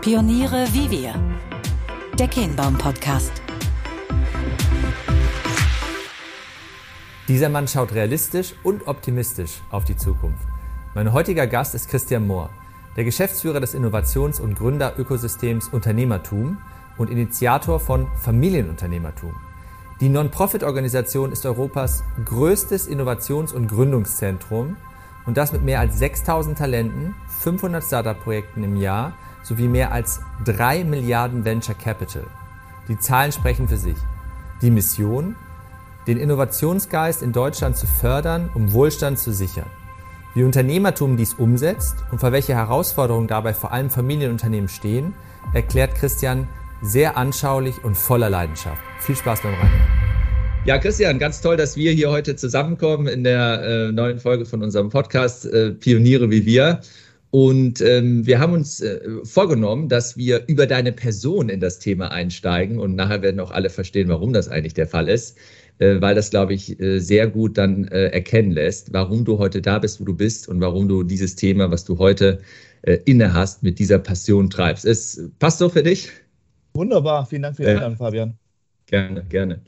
Pioniere 0.00 0.66
wie 0.72 0.90
wir. 0.90 1.14
Der 2.18 2.28
Kehnbaum 2.28 2.76
Podcast. 2.78 3.32
Dieser 7.26 7.48
Mann 7.48 7.66
schaut 7.66 7.94
realistisch 7.94 8.54
und 8.62 8.86
optimistisch 8.86 9.62
auf 9.70 9.84
die 9.84 9.96
Zukunft. 9.96 10.46
Mein 10.94 11.12
heutiger 11.12 11.46
Gast 11.46 11.74
ist 11.74 11.88
Christian 11.88 12.26
Mohr, 12.26 12.50
der 12.96 13.04
Geschäftsführer 13.04 13.60
des 13.60 13.74
Innovations- 13.74 14.40
und 14.40 14.54
Gründerökosystems 14.56 15.68
Unternehmertum 15.68 16.58
und 16.98 17.10
Initiator 17.10 17.80
von 17.80 18.06
Familienunternehmertum. 18.20 19.34
Die 20.00 20.08
Non-Profit-Organisation 20.08 21.32
ist 21.32 21.46
Europas 21.46 22.04
größtes 22.24 22.88
Innovations- 22.88 23.52
und 23.52 23.68
Gründungszentrum 23.68 24.76
und 25.26 25.36
das 25.36 25.52
mit 25.52 25.62
mehr 25.62 25.80
als 25.80 25.98
6000 25.98 26.58
Talenten, 26.58 27.14
500 27.40 27.82
Startup-Projekten 27.82 28.62
im 28.62 28.76
Jahr 28.76 29.12
sowie 29.42 29.68
mehr 29.68 29.92
als 29.92 30.20
3 30.44 30.84
Milliarden 30.84 31.44
Venture 31.44 31.74
Capital. 31.74 32.24
Die 32.88 32.98
Zahlen 32.98 33.32
sprechen 33.32 33.68
für 33.68 33.76
sich. 33.76 33.96
Die 34.62 34.70
Mission? 34.70 35.36
Den 36.06 36.18
Innovationsgeist 36.18 37.22
in 37.22 37.32
Deutschland 37.32 37.76
zu 37.76 37.86
fördern, 37.86 38.50
um 38.54 38.72
Wohlstand 38.72 39.18
zu 39.18 39.32
sichern. 39.32 39.66
Wie 40.34 40.42
Unternehmertum 40.42 41.16
dies 41.16 41.34
umsetzt 41.34 41.96
und 42.10 42.18
vor 42.18 42.32
welche 42.32 42.54
Herausforderungen 42.54 43.28
dabei 43.28 43.54
vor 43.54 43.72
allem 43.72 43.88
Familienunternehmen 43.88 44.68
stehen, 44.68 45.14
erklärt 45.52 45.94
Christian 45.94 46.48
sehr 46.82 47.16
anschaulich 47.16 47.84
und 47.84 47.96
voller 47.96 48.28
Leidenschaft. 48.28 48.82
Viel 48.98 49.16
Spaß 49.16 49.42
beim 49.42 49.54
Rein. 49.54 49.93
Ja, 50.66 50.78
Christian, 50.78 51.18
ganz 51.18 51.42
toll, 51.42 51.58
dass 51.58 51.76
wir 51.76 51.92
hier 51.92 52.10
heute 52.10 52.36
zusammenkommen 52.36 53.06
in 53.06 53.22
der 53.22 53.62
äh, 53.62 53.92
neuen 53.92 54.18
Folge 54.18 54.46
von 54.46 54.62
unserem 54.62 54.88
Podcast 54.88 55.44
äh, 55.44 55.72
Pioniere 55.72 56.30
wie 56.30 56.46
wir. 56.46 56.80
Und 57.30 57.82
ähm, 57.82 58.24
wir 58.24 58.38
haben 58.38 58.54
uns 58.54 58.80
äh, 58.80 58.98
vorgenommen, 59.24 59.90
dass 59.90 60.16
wir 60.16 60.44
über 60.46 60.66
deine 60.66 60.92
Person 60.92 61.50
in 61.50 61.60
das 61.60 61.80
Thema 61.80 62.10
einsteigen 62.10 62.78
und 62.78 62.96
nachher 62.96 63.20
werden 63.20 63.40
auch 63.40 63.50
alle 63.50 63.68
verstehen, 63.68 64.08
warum 64.08 64.32
das 64.32 64.48
eigentlich 64.48 64.72
der 64.72 64.86
Fall 64.86 65.10
ist, 65.10 65.36
äh, 65.80 66.00
weil 66.00 66.14
das, 66.14 66.30
glaube 66.30 66.54
ich, 66.54 66.80
äh, 66.80 66.98
sehr 66.98 67.26
gut 67.26 67.58
dann 67.58 67.86
äh, 67.88 68.06
erkennen 68.06 68.52
lässt, 68.52 68.90
warum 68.94 69.26
du 69.26 69.38
heute 69.38 69.60
da 69.60 69.78
bist, 69.78 70.00
wo 70.00 70.04
du 70.04 70.14
bist 70.14 70.48
und 70.48 70.62
warum 70.62 70.88
du 70.88 71.02
dieses 71.02 71.36
Thema, 71.36 71.70
was 71.70 71.84
du 71.84 71.98
heute 71.98 72.40
äh, 72.82 73.00
inne 73.04 73.34
hast, 73.34 73.62
mit 73.62 73.78
dieser 73.78 73.98
Passion 73.98 74.48
treibst. 74.48 74.86
Es 74.86 75.28
passt 75.38 75.58
so 75.58 75.68
für 75.68 75.82
dich? 75.82 76.08
Wunderbar, 76.72 77.26
vielen 77.26 77.42
Dank 77.42 77.56
für 77.56 77.64
die 77.64 77.68
Einladung, 77.68 77.98
Fabian. 77.98 78.38
Gerne, 78.86 79.24
gerne. 79.28 79.60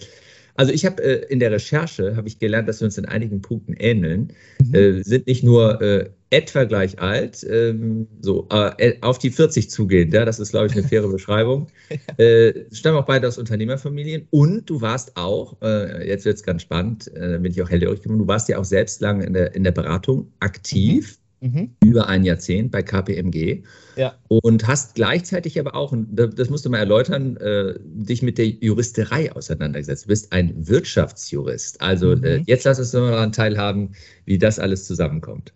Also 0.56 0.72
ich 0.72 0.84
habe 0.86 1.02
äh, 1.02 1.26
in 1.32 1.40
der 1.40 1.50
Recherche 1.50 2.16
habe 2.16 2.28
ich 2.28 2.38
gelernt, 2.38 2.68
dass 2.68 2.80
wir 2.80 2.86
uns 2.86 2.98
in 2.98 3.04
einigen 3.04 3.42
Punkten 3.42 3.74
ähneln. 3.74 4.32
Mhm. 4.60 4.74
Äh, 4.74 5.02
sind 5.02 5.26
nicht 5.26 5.44
nur 5.44 5.80
äh, 5.80 6.10
etwa 6.30 6.64
gleich 6.64 6.98
alt, 6.98 7.46
ähm, 7.48 8.08
so 8.20 8.48
äh, 8.50 8.94
auf 9.00 9.18
die 9.18 9.30
40 9.30 9.70
zugehen. 9.70 10.10
Ja, 10.10 10.24
das 10.24 10.40
ist 10.40 10.50
glaube 10.50 10.66
ich 10.66 10.72
eine 10.72 10.82
faire 10.82 11.08
Beschreibung. 11.08 11.68
Äh, 12.18 12.64
stammen 12.72 12.96
auch 12.96 13.04
beide 13.04 13.28
aus 13.28 13.36
Unternehmerfamilien 13.36 14.26
und 14.30 14.70
du 14.70 14.80
warst 14.80 15.16
auch, 15.16 15.60
äh, 15.60 16.08
jetzt 16.08 16.24
wird 16.24 16.36
es 16.36 16.42
ganz 16.42 16.62
spannend, 16.62 17.10
bin 17.14 17.44
ich 17.44 17.60
auch 17.62 17.68
hellhörig 17.68 18.00
geworden. 18.00 18.20
Du 18.20 18.26
warst 18.26 18.48
ja 18.48 18.58
auch 18.58 18.64
selbst 18.64 19.00
lange 19.02 19.26
in 19.26 19.34
der 19.34 19.54
in 19.54 19.64
der 19.64 19.72
Beratung 19.72 20.32
aktiv. 20.40 21.18
Mhm 21.18 21.25
mhm. 21.40 21.70
über 21.84 22.08
ein 22.08 22.24
Jahrzehnt 22.24 22.70
bei 22.70 22.82
KPMG. 22.82 23.62
Ja. 23.96 24.14
Und 24.28 24.66
hast 24.66 24.94
gleichzeitig 24.94 25.58
aber 25.58 25.74
auch, 25.74 25.92
und 25.92 26.08
das 26.14 26.50
musst 26.50 26.64
du 26.64 26.70
mal 26.70 26.78
erläutern, 26.78 27.36
äh, 27.38 27.74
dich 27.82 28.22
mit 28.22 28.38
der 28.38 28.46
Juristerei 28.46 29.32
auseinandergesetzt. 29.32 30.04
Du 30.04 30.08
bist 30.08 30.32
ein 30.32 30.54
Wirtschaftsjurist. 30.66 31.80
Also 31.80 32.16
mhm. 32.16 32.24
äh, 32.24 32.42
jetzt 32.46 32.64
lass 32.64 32.78
uns 32.78 32.92
mal 32.92 33.10
daran 33.10 33.32
teilhaben, 33.32 33.92
wie 34.24 34.38
das 34.38 34.58
alles 34.58 34.86
zusammenkommt. 34.86 35.52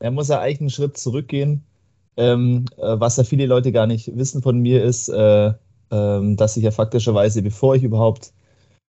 Er 0.00 0.10
muss 0.10 0.28
ja 0.28 0.40
eigentlich 0.40 0.60
einen 0.60 0.70
Schritt 0.70 0.96
zurückgehen. 0.96 1.62
Ähm, 2.16 2.66
äh, 2.76 2.82
was 2.82 3.16
ja 3.16 3.24
viele 3.24 3.46
Leute 3.46 3.72
gar 3.72 3.86
nicht 3.86 4.16
wissen 4.16 4.42
von 4.42 4.60
mir 4.60 4.84
ist, 4.84 5.08
äh, 5.08 5.52
ähm, 5.90 6.36
dass 6.36 6.56
ich 6.56 6.62
ja 6.62 6.70
faktischerweise, 6.70 7.42
bevor 7.42 7.74
ich 7.74 7.82
überhaupt 7.82 8.32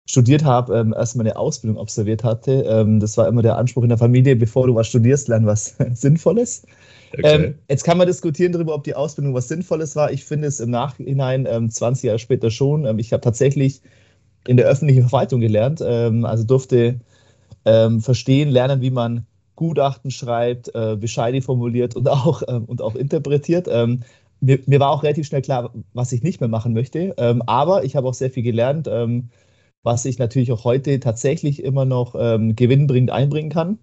studiert 0.06 0.44
habe, 0.44 0.76
ähm, 0.76 0.92
erstmal 0.92 1.26
eine 1.26 1.36
Ausbildung 1.36 1.80
absolviert 1.80 2.24
hatte. 2.24 2.64
Ähm, 2.68 3.00
das 3.00 3.16
war 3.16 3.26
immer 3.26 3.42
der 3.42 3.56
Anspruch 3.56 3.82
in 3.82 3.88
der 3.88 3.98
Familie, 3.98 4.36
bevor 4.36 4.66
du 4.66 4.74
was 4.74 4.86
studierst, 4.86 5.28
lern 5.28 5.46
was 5.46 5.76
Sinnvolles. 5.94 6.62
Okay. 7.12 7.22
Ähm, 7.22 7.54
jetzt 7.68 7.84
kann 7.84 7.96
man 7.96 8.06
diskutieren 8.06 8.52
darüber, 8.52 8.74
ob 8.74 8.84
die 8.84 8.94
Ausbildung 8.94 9.34
was 9.34 9.48
Sinnvolles 9.48 9.96
war. 9.96 10.12
Ich 10.12 10.24
finde 10.24 10.48
es 10.48 10.60
im 10.60 10.70
Nachhinein 10.70 11.46
ähm, 11.48 11.70
20 11.70 12.04
Jahre 12.04 12.18
später 12.18 12.50
schon. 12.50 12.84
Ähm, 12.84 12.98
ich 12.98 13.12
habe 13.12 13.22
tatsächlich 13.22 13.80
in 14.46 14.56
der 14.56 14.66
öffentlichen 14.66 15.08
Verwaltung 15.08 15.40
gelernt, 15.40 15.82
ähm, 15.84 16.26
also 16.26 16.44
durfte 16.44 17.00
ähm, 17.64 18.00
verstehen, 18.02 18.50
lernen, 18.50 18.82
wie 18.82 18.90
man 18.90 19.26
Gutachten 19.56 20.10
schreibt, 20.10 20.74
äh, 20.74 20.96
Bescheide 20.96 21.40
formuliert 21.40 21.96
und 21.96 22.08
auch, 22.08 22.42
äh, 22.42 22.60
und 22.66 22.82
auch 22.82 22.94
interpretiert. 22.94 23.68
Mir, 24.40 24.58
mir, 24.66 24.80
war 24.80 24.90
auch 24.90 25.02
relativ 25.02 25.26
schnell 25.26 25.40
klar, 25.40 25.72
was 25.94 26.12
ich 26.12 26.22
nicht 26.22 26.40
mehr 26.40 26.48
machen 26.48 26.74
möchte. 26.74 27.14
aber 27.46 27.84
ich 27.84 27.96
habe 27.96 28.06
auch 28.06 28.12
sehr 28.12 28.28
viel 28.28 28.42
gelernt 28.42 28.90
was 29.84 30.04
ich 30.06 30.18
natürlich 30.18 30.50
auch 30.50 30.64
heute 30.64 30.98
tatsächlich 30.98 31.62
immer 31.62 31.84
noch 31.84 32.16
ähm, 32.18 32.56
gewinnbringend 32.56 33.12
einbringen 33.12 33.50
kann. 33.50 33.78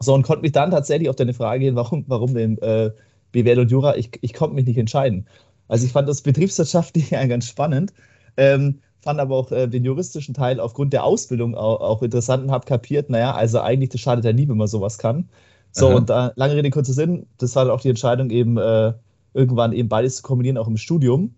So, 0.00 0.14
und 0.14 0.22
konnte 0.22 0.42
mich 0.42 0.52
dann 0.52 0.70
tatsächlich 0.70 1.08
auf 1.08 1.16
deine 1.16 1.34
Frage 1.34 1.60
gehen, 1.60 1.76
warum, 1.76 2.04
warum 2.08 2.34
denn 2.34 2.58
äh, 2.58 2.90
BWL 3.32 3.60
und 3.60 3.70
Jura, 3.70 3.96
ich, 3.96 4.10
ich 4.22 4.32
konnte 4.32 4.56
mich 4.56 4.66
nicht 4.66 4.78
entscheiden. 4.78 5.28
Also 5.68 5.84
ich 5.86 5.92
fand 5.92 6.08
das 6.08 6.22
betriebswirtschaftlich 6.22 7.10
ganz 7.10 7.46
spannend, 7.46 7.92
ähm, 8.36 8.80
fand 9.00 9.20
aber 9.20 9.36
auch 9.36 9.52
äh, 9.52 9.68
den 9.68 9.84
juristischen 9.84 10.34
Teil 10.34 10.60
aufgrund 10.60 10.92
der 10.92 11.04
Ausbildung 11.04 11.54
auch, 11.54 11.80
auch 11.80 12.02
interessant 12.02 12.44
und 12.44 12.50
habe 12.50 12.66
kapiert, 12.66 13.10
naja, 13.10 13.34
also 13.34 13.60
eigentlich, 13.60 13.90
das 13.90 14.00
schadet 14.00 14.24
ja 14.24 14.32
nie, 14.32 14.48
wenn 14.48 14.56
man 14.56 14.66
sowas 14.66 14.98
kann. 14.98 15.28
So, 15.72 15.88
Aha. 15.88 15.96
und 15.96 16.10
da, 16.10 16.32
lange 16.36 16.54
Rede, 16.54 16.70
kurzer 16.70 16.94
Sinn, 16.94 17.26
das 17.36 17.54
war 17.54 17.66
dann 17.66 17.74
auch 17.74 17.82
die 17.82 17.90
Entscheidung, 17.90 18.30
eben 18.30 18.56
äh, 18.56 18.94
irgendwann 19.34 19.72
eben 19.72 19.88
beides 19.88 20.16
zu 20.16 20.22
kombinieren, 20.22 20.56
auch 20.56 20.68
im 20.68 20.78
Studium. 20.78 21.34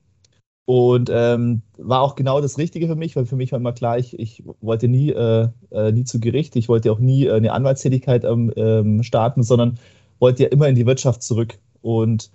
Und 0.71 1.11
ähm, 1.13 1.63
war 1.79 2.01
auch 2.01 2.15
genau 2.15 2.41
das 2.41 2.57
Richtige 2.57 2.87
für 2.87 2.95
mich, 2.95 3.17
weil 3.17 3.27
für 3.27 3.35
mich 3.35 3.51
war 3.51 3.59
immer 3.59 3.73
klar, 3.73 3.99
ich, 3.99 4.17
ich 4.17 4.45
wollte 4.61 4.87
nie, 4.87 5.11
äh, 5.11 5.49
äh, 5.73 5.91
nie 5.91 6.05
zu 6.05 6.21
Gericht, 6.21 6.55
ich 6.55 6.69
wollte 6.69 6.93
auch 6.93 7.01
nie 7.01 7.27
äh, 7.27 7.33
eine 7.33 7.55
Anwaltstätigkeit 7.55 8.23
ähm, 8.25 9.03
starten, 9.03 9.43
sondern 9.43 9.81
wollte 10.21 10.45
ja 10.45 10.49
immer 10.51 10.69
in 10.69 10.77
die 10.77 10.87
Wirtschaft 10.87 11.25
zurück. 11.25 11.59
Und 11.83 12.31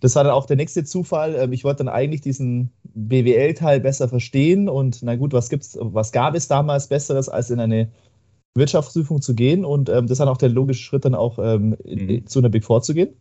das 0.00 0.14
war 0.16 0.24
dann 0.24 0.34
auch 0.34 0.44
der 0.44 0.56
nächste 0.56 0.84
Zufall. 0.84 1.34
Ähm, 1.34 1.54
ich 1.54 1.64
wollte 1.64 1.78
dann 1.78 1.88
eigentlich 1.88 2.20
diesen 2.20 2.72
BWL-Teil 2.92 3.80
besser 3.80 4.06
verstehen 4.06 4.68
und 4.68 5.02
na 5.02 5.16
gut, 5.16 5.32
was 5.32 5.48
gibt's, 5.48 5.78
was 5.80 6.12
gab 6.12 6.34
es 6.34 6.46
damals 6.46 6.88
Besseres, 6.88 7.30
als 7.30 7.48
in 7.48 7.58
eine 7.58 7.88
Wirtschaftsprüfung 8.54 9.22
zu 9.22 9.34
gehen? 9.34 9.64
Und 9.64 9.88
ähm, 9.88 10.08
das 10.08 10.18
war 10.18 10.30
auch 10.30 10.36
der 10.36 10.50
logische 10.50 10.82
Schritt, 10.82 11.06
dann 11.06 11.14
auch 11.14 11.38
ähm, 11.38 11.74
mhm. 11.86 12.26
zu 12.26 12.40
einer 12.40 12.50
Big 12.50 12.66
Four 12.66 12.82
zu 12.82 12.92
gehen. 12.92 13.14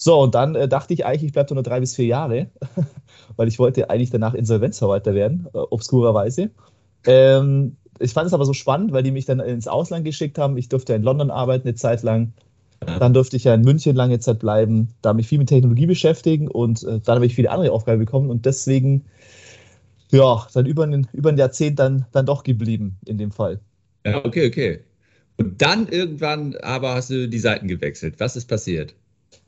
So, 0.00 0.20
und 0.20 0.34
dann 0.36 0.54
äh, 0.54 0.68
dachte 0.68 0.94
ich 0.94 1.04
eigentlich, 1.04 1.24
ich 1.24 1.32
bleibe 1.32 1.52
nur 1.52 1.64
drei 1.64 1.80
bis 1.80 1.96
vier 1.96 2.06
Jahre, 2.06 2.46
weil 3.36 3.48
ich 3.48 3.58
wollte 3.58 3.90
eigentlich 3.90 4.10
danach 4.10 4.32
Insolvenzverwalter 4.32 5.12
werden, 5.12 5.48
äh, 5.52 5.58
obskurerweise. 5.58 6.50
Ähm, 7.04 7.76
ich 7.98 8.12
fand 8.12 8.28
es 8.28 8.32
aber 8.32 8.44
so 8.44 8.52
spannend, 8.52 8.92
weil 8.92 9.02
die 9.02 9.10
mich 9.10 9.24
dann 9.24 9.40
ins 9.40 9.66
Ausland 9.66 10.04
geschickt 10.04 10.38
haben. 10.38 10.56
Ich 10.56 10.68
durfte 10.68 10.94
in 10.94 11.02
London 11.02 11.32
arbeiten 11.32 11.66
eine 11.66 11.74
Zeit 11.74 12.04
lang. 12.04 12.32
Dann 12.80 13.12
durfte 13.12 13.36
ich 13.36 13.42
ja 13.42 13.54
in 13.54 13.62
München 13.62 13.96
lange 13.96 14.20
Zeit 14.20 14.38
bleiben, 14.38 14.94
da 15.02 15.12
mich 15.12 15.26
viel 15.26 15.38
mit 15.38 15.48
Technologie 15.48 15.86
beschäftigen 15.86 16.46
und 16.46 16.84
äh, 16.84 17.00
dann 17.00 17.16
habe 17.16 17.26
ich 17.26 17.34
viele 17.34 17.50
andere 17.50 17.72
Aufgaben 17.72 17.98
bekommen 17.98 18.30
und 18.30 18.46
deswegen, 18.46 19.04
ja, 20.12 20.46
dann 20.54 20.64
über 20.64 20.84
ein, 20.84 21.08
über 21.12 21.30
ein 21.30 21.38
Jahrzehnt 21.38 21.80
dann, 21.80 22.06
dann 22.12 22.24
doch 22.24 22.44
geblieben 22.44 22.96
in 23.04 23.18
dem 23.18 23.32
Fall. 23.32 23.58
Ja, 24.06 24.24
okay, 24.24 24.46
okay. 24.46 24.80
Und 25.38 25.60
dann 25.60 25.88
irgendwann 25.88 26.54
aber 26.62 26.94
hast 26.94 27.10
du 27.10 27.28
die 27.28 27.38
Seiten 27.40 27.66
gewechselt. 27.66 28.14
Was 28.18 28.36
ist 28.36 28.46
passiert? 28.46 28.94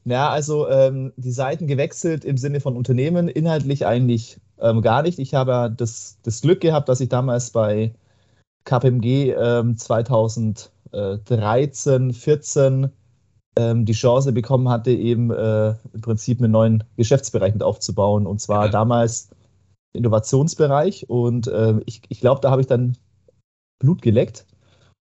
Ja, 0.04 0.30
also 0.30 0.68
ähm, 0.68 1.12
die 1.16 1.32
Seiten 1.32 1.66
gewechselt 1.66 2.24
im 2.24 2.38
Sinne 2.38 2.60
von 2.60 2.76
Unternehmen, 2.76 3.28
inhaltlich 3.28 3.86
eigentlich 3.86 4.38
ähm, 4.58 4.82
gar 4.82 5.02
nicht. 5.02 5.18
Ich 5.18 5.34
habe 5.34 5.72
das, 5.76 6.18
das 6.22 6.40
Glück 6.40 6.60
gehabt, 6.60 6.88
dass 6.88 7.00
ich 7.00 7.08
damals 7.08 7.50
bei 7.50 7.92
KPMG 8.64 9.34
ähm, 9.36 9.76
2013, 9.76 12.12
14 12.12 12.90
ähm, 13.56 13.84
die 13.84 13.92
Chance 13.92 14.32
bekommen 14.32 14.68
hatte, 14.68 14.90
eben 14.90 15.30
äh, 15.30 15.74
im 15.92 16.00
Prinzip 16.00 16.40
einen 16.40 16.52
neuen 16.52 16.84
Geschäftsbereich 16.96 17.52
mit 17.52 17.62
aufzubauen. 17.62 18.26
Und 18.26 18.40
zwar 18.40 18.66
ja. 18.66 18.70
damals 18.70 19.28
Innovationsbereich. 19.92 21.10
Und 21.10 21.46
äh, 21.48 21.74
ich, 21.84 22.02
ich 22.08 22.20
glaube, 22.20 22.40
da 22.40 22.50
habe 22.50 22.62
ich 22.62 22.68
dann 22.68 22.96
Blut 23.80 24.02
geleckt 24.02 24.46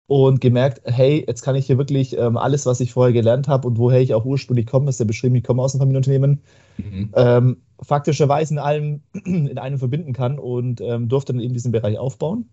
und 0.07 0.39
gemerkt, 0.39 0.81
hey, 0.85 1.23
jetzt 1.27 1.41
kann 1.41 1.55
ich 1.55 1.67
hier 1.67 1.77
wirklich 1.77 2.17
ähm, 2.17 2.37
alles, 2.37 2.65
was 2.65 2.79
ich 2.79 2.93
vorher 2.93 3.13
gelernt 3.13 3.47
habe 3.49 3.67
und 3.67 3.77
woher 3.77 4.01
ich 4.01 4.13
auch 4.13 4.25
ursprünglich 4.25 4.65
komme, 4.65 4.89
ist 4.89 4.99
ja 4.99 5.05
beschrieben, 5.05 5.35
ich 5.35 5.43
komme 5.43 5.61
aus 5.61 5.73
einem 5.73 5.81
Familienunternehmen, 5.81 6.41
mhm. 6.77 7.11
ähm, 7.13 7.57
faktischerweise 7.81 8.53
in 8.53 8.59
allem 8.59 9.01
in 9.25 9.57
einem 9.57 9.77
verbinden 9.77 10.13
kann 10.13 10.39
und 10.39 10.79
ähm, 10.81 11.09
durfte 11.09 11.33
dann 11.33 11.41
eben 11.41 11.53
diesen 11.53 11.73
Bereich 11.73 11.97
aufbauen. 11.97 12.49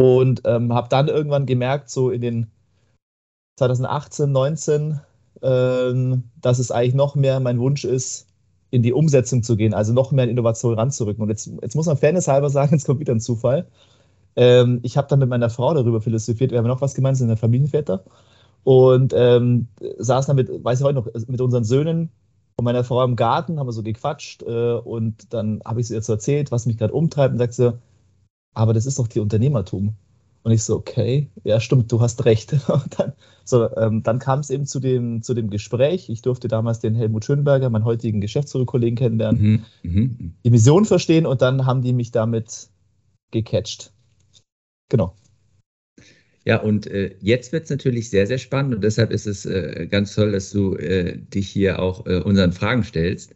Und 0.00 0.42
ähm, 0.44 0.72
habe 0.72 0.88
dann 0.88 1.06
irgendwann 1.06 1.46
gemerkt, 1.46 1.88
so 1.88 2.10
in 2.10 2.20
den 2.20 2.50
2018, 3.58 4.32
19, 4.32 5.00
ähm, 5.42 6.24
dass 6.40 6.58
es 6.58 6.72
eigentlich 6.72 6.94
noch 6.94 7.14
mehr 7.14 7.38
mein 7.38 7.60
Wunsch 7.60 7.84
ist, 7.84 8.26
in 8.70 8.82
die 8.82 8.92
Umsetzung 8.92 9.44
zu 9.44 9.56
gehen, 9.56 9.72
also 9.72 9.92
noch 9.92 10.10
mehr 10.10 10.24
in 10.24 10.30
Innovation 10.30 10.74
ranzurücken. 10.74 11.22
Und 11.22 11.28
jetzt, 11.28 11.48
jetzt 11.62 11.76
muss 11.76 11.86
man 11.86 11.96
fairness 11.96 12.26
halber 12.26 12.50
sagen, 12.50 12.74
jetzt 12.74 12.86
kommt 12.86 13.00
wieder 13.00 13.14
ein 13.14 13.20
Zufall. 13.20 13.68
Ähm, 14.36 14.80
ich 14.82 14.96
habe 14.96 15.08
dann 15.08 15.18
mit 15.18 15.28
meiner 15.28 15.50
Frau 15.50 15.74
darüber 15.74 16.00
philosophiert. 16.00 16.50
Wir 16.50 16.58
haben 16.58 16.66
noch 16.66 16.80
was 16.80 16.94
gemeinsam, 16.94 17.20
sind 17.20 17.28
der 17.28 17.36
Familienväter. 17.36 18.04
Und 18.64 19.12
ähm, 19.14 19.68
saßen 19.98 20.28
dann 20.28 20.36
mit, 20.36 20.64
weiß 20.64 20.80
ich 20.80 20.84
heute 20.84 20.94
noch, 20.94 21.06
mit 21.26 21.40
unseren 21.40 21.64
Söhnen 21.64 22.10
von 22.56 22.64
meiner 22.64 22.84
Frau 22.84 23.04
im 23.04 23.16
Garten, 23.16 23.58
haben 23.58 23.66
wir 23.66 23.72
so 23.72 23.82
gequatscht 23.82 24.42
äh, 24.42 24.74
und 24.74 25.32
dann 25.34 25.60
habe 25.64 25.80
ich 25.80 25.88
sie 25.88 25.94
jetzt 25.94 26.08
erzählt, 26.08 26.50
was 26.50 26.66
mich 26.66 26.78
gerade 26.78 26.94
umtreibt 26.94 27.32
und 27.32 27.38
sagt 27.38 27.54
sie, 27.54 27.76
aber 28.54 28.72
das 28.72 28.86
ist 28.86 28.98
doch 28.98 29.08
die 29.08 29.20
Unternehmertum. 29.20 29.94
Und 30.44 30.52
ich 30.52 30.62
so, 30.62 30.76
okay, 30.76 31.30
ja, 31.42 31.58
stimmt, 31.58 31.90
du 31.90 32.02
hast 32.02 32.26
recht. 32.26 32.52
Und 32.68 33.00
dann, 33.00 33.14
so, 33.46 33.74
ähm, 33.76 34.02
dann 34.02 34.18
kam 34.18 34.40
es 34.40 34.50
eben 34.50 34.66
zu 34.66 34.78
dem, 34.78 35.22
zu 35.22 35.32
dem 35.32 35.48
Gespräch. 35.48 36.10
Ich 36.10 36.20
durfte 36.20 36.48
damals 36.48 36.80
den 36.80 36.94
Helmut 36.94 37.24
Schönberger, 37.24 37.70
meinen 37.70 37.86
heutigen 37.86 38.20
Geschäftsführerkollegen, 38.20 38.94
kennenlernen, 38.94 39.64
mhm, 39.82 39.90
mh. 39.90 40.30
die 40.44 40.50
Mission 40.50 40.84
verstehen 40.84 41.24
und 41.24 41.40
dann 41.40 41.64
haben 41.64 41.80
die 41.80 41.94
mich 41.94 42.10
damit 42.10 42.68
gecatcht. 43.30 43.93
Genau. 44.88 45.14
Ja, 46.44 46.58
und 46.58 46.86
äh, 46.88 47.14
jetzt 47.20 47.52
wird 47.52 47.64
es 47.64 47.70
natürlich 47.70 48.10
sehr, 48.10 48.26
sehr 48.26 48.38
spannend 48.38 48.74
und 48.74 48.84
deshalb 48.84 49.10
ist 49.10 49.26
es 49.26 49.46
äh, 49.46 49.86
ganz 49.90 50.14
toll, 50.14 50.32
dass 50.32 50.50
du 50.50 50.74
äh, 50.74 51.16
dich 51.16 51.48
hier 51.48 51.78
auch 51.78 52.06
äh, 52.06 52.18
unseren 52.18 52.52
Fragen 52.52 52.84
stellst. 52.84 53.34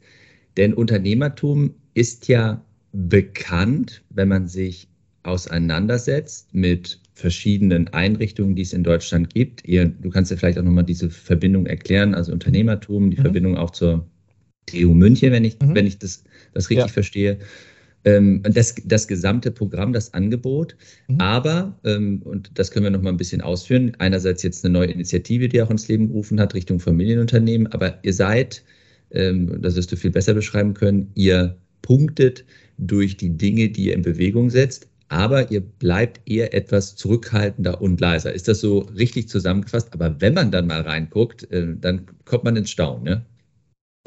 Denn 0.59 0.75
Unternehmertum 0.75 1.75
ist 1.95 2.29
ja 2.29 2.62
bekannt, 2.93 4.03
wenn 4.11 4.29
man 4.29 4.47
sich 4.47 4.89
auseinandersetzt 5.23 6.55
mit 6.55 7.00
verschiedenen 7.15 7.89
Einrichtungen, 7.89 8.55
die 8.55 8.62
es 8.62 8.73
in 8.73 8.85
Deutschland 8.85 9.35
gibt. 9.35 9.67
Ihr, 9.67 9.87
du 9.87 10.11
kannst 10.11 10.31
ja 10.31 10.37
vielleicht 10.37 10.59
auch 10.59 10.62
nochmal 10.62 10.85
diese 10.85 11.11
Verbindung 11.11 11.67
erklären, 11.67 12.15
also 12.15 12.33
Unternehmertum, 12.33 13.11
die 13.11 13.17
mhm. 13.17 13.23
Verbindung 13.23 13.56
auch 13.56 13.71
zur 13.71 14.06
TU 14.67 14.94
München, 14.94 15.33
wenn 15.33 15.44
ich, 15.44 15.59
mhm. 15.61 15.75
wenn 15.75 15.87
ich 15.87 15.99
das, 15.99 16.25
das 16.53 16.71
richtig 16.71 16.87
ja. 16.87 16.93
verstehe. 16.93 17.39
Ähm, 18.05 18.43
das, 18.45 18.75
das 18.85 19.09
gesamte 19.09 19.50
Programm, 19.50 19.93
das 19.93 20.15
Angebot. 20.15 20.77
Mhm. 21.09 21.21
Aber, 21.21 21.79
ähm, 21.85 22.23
und 22.25 22.50
das 22.55 22.71
können 22.71 22.85
wir 22.85 22.91
noch 22.91 23.03
mal 23.03 23.11
ein 23.11 23.17
bisschen 23.17 23.41
ausführen, 23.41 23.93
einerseits 23.99 24.43
jetzt 24.43 24.65
eine 24.65 24.73
neue 24.73 24.89
Initiative, 24.89 25.49
die 25.49 25.61
auch 25.61 25.71
ins 25.71 25.89
Leben 25.89 26.09
gerufen 26.09 26.41
hat, 26.41 26.55
Richtung 26.55 26.79
Familienunternehmen, 26.81 27.67
aber 27.69 27.99
ihr 28.03 28.12
seid, 28.12 28.62
ähm, 29.11 29.61
das 29.61 29.77
wirst 29.77 29.91
du 29.91 29.97
viel 29.97 30.11
besser 30.11 30.35
beschreiben 30.35 30.75
können, 30.75 31.11
ihr 31.15 31.56
punktet 31.83 32.45
durch 32.79 33.17
die 33.17 33.31
Dinge, 33.31 33.69
die 33.69 33.87
ihr 33.87 33.95
in 33.95 34.03
Bewegung 34.03 34.51
setzt, 34.51 34.89
aber 35.09 35.51
ihr 35.51 35.61
bleibt 35.61 36.21
eher 36.29 36.55
etwas 36.55 36.97
zurückhaltender 36.97 37.81
und 37.81 38.01
leiser. 38.01 38.33
Ist 38.33 38.47
das 38.47 38.61
so 38.61 38.81
richtig 38.97 39.29
zusammengefasst? 39.29 39.93
Aber 39.93 40.21
wenn 40.21 40.35
man 40.35 40.51
dann 40.51 40.67
mal 40.67 40.83
reinguckt, 40.83 41.51
äh, 41.51 41.75
dann 41.81 42.06
kommt 42.25 42.44
man 42.44 42.56
ins 42.56 42.71
Staunen, 42.71 43.05
ne? 43.05 43.25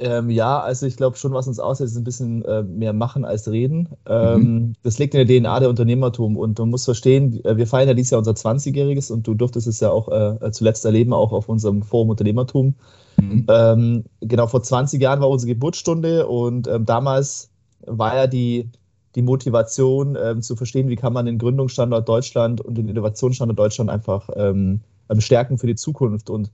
Ähm, 0.01 0.31
ja, 0.31 0.59
also 0.59 0.87
ich 0.87 0.97
glaube 0.97 1.15
schon, 1.17 1.31
was 1.33 1.47
uns 1.47 1.59
aushält, 1.59 1.91
ist 1.91 1.95
ein 1.95 2.03
bisschen 2.03 2.43
äh, 2.45 2.63
mehr 2.63 2.91
machen 2.91 3.23
als 3.23 3.49
reden. 3.49 3.89
Ähm, 4.07 4.41
mhm. 4.41 4.73
Das 4.81 4.97
liegt 4.97 5.13
in 5.13 5.27
der 5.27 5.39
DNA 5.39 5.59
der 5.59 5.69
Unternehmertum 5.69 6.37
und 6.37 6.57
man 6.57 6.71
muss 6.71 6.85
verstehen, 6.85 7.43
äh, 7.45 7.55
wir 7.55 7.67
feiern 7.67 7.87
ja 7.87 7.93
dieses 7.93 8.09
Jahr 8.09 8.17
unser 8.17 8.31
20-Jähriges 8.31 9.11
und 9.11 9.27
du 9.27 9.35
durftest 9.35 9.67
es 9.67 9.79
ja 9.79 9.91
auch 9.91 10.09
äh, 10.09 10.51
zuletzt 10.51 10.85
erleben, 10.85 11.13
auch 11.13 11.31
auf 11.31 11.47
unserem 11.49 11.83
Forum 11.83 12.09
Unternehmertum. 12.09 12.73
Mhm. 13.17 13.45
Ähm, 13.47 14.03
genau, 14.21 14.47
vor 14.47 14.63
20 14.63 14.99
Jahren 14.99 15.21
war 15.21 15.29
unsere 15.29 15.53
Geburtsstunde 15.53 16.25
und 16.25 16.67
ähm, 16.67 16.85
damals 16.85 17.51
war 17.85 18.15
ja 18.15 18.25
die, 18.25 18.69
die 19.13 19.21
Motivation 19.21 20.17
ähm, 20.19 20.41
zu 20.41 20.55
verstehen, 20.55 20.89
wie 20.89 20.95
kann 20.95 21.13
man 21.13 21.27
den 21.27 21.37
Gründungsstandort 21.37 22.09
Deutschland 22.09 22.59
und 22.59 22.75
den 22.75 22.89
Innovationsstandort 22.89 23.59
Deutschland 23.59 23.91
einfach 23.91 24.29
ähm, 24.35 24.79
stärken 25.19 25.59
für 25.59 25.67
die 25.67 25.75
Zukunft 25.75 26.31
und 26.31 26.49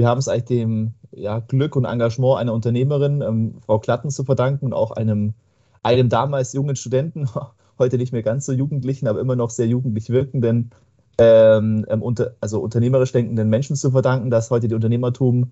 wir 0.00 0.08
haben 0.08 0.18
es 0.18 0.28
eigentlich 0.28 0.44
dem 0.44 0.94
ja, 1.12 1.40
Glück 1.40 1.76
und 1.76 1.84
Engagement 1.84 2.38
einer 2.38 2.54
Unternehmerin, 2.54 3.20
ähm, 3.20 3.54
Frau 3.66 3.78
Klatten, 3.78 4.10
zu 4.10 4.24
verdanken 4.24 4.64
und 4.64 4.72
auch 4.72 4.92
einem, 4.92 5.34
einem 5.82 6.08
damals 6.08 6.54
jungen 6.54 6.74
Studenten, 6.74 7.28
heute 7.78 7.98
nicht 7.98 8.12
mehr 8.12 8.22
ganz 8.22 8.46
so 8.46 8.52
jugendlichen, 8.52 9.06
aber 9.06 9.20
immer 9.20 9.36
noch 9.36 9.50
sehr 9.50 9.66
jugendlich 9.66 10.08
wirkenden, 10.08 10.70
ähm, 11.18 11.84
ähm, 11.88 12.00
unter, 12.00 12.34
also 12.40 12.60
unternehmerisch 12.60 13.12
denkenden 13.12 13.50
Menschen 13.50 13.76
zu 13.76 13.90
verdanken, 13.90 14.30
dass 14.30 14.50
heute 14.50 14.68
die 14.68 14.74
Unternehmertum 14.74 15.50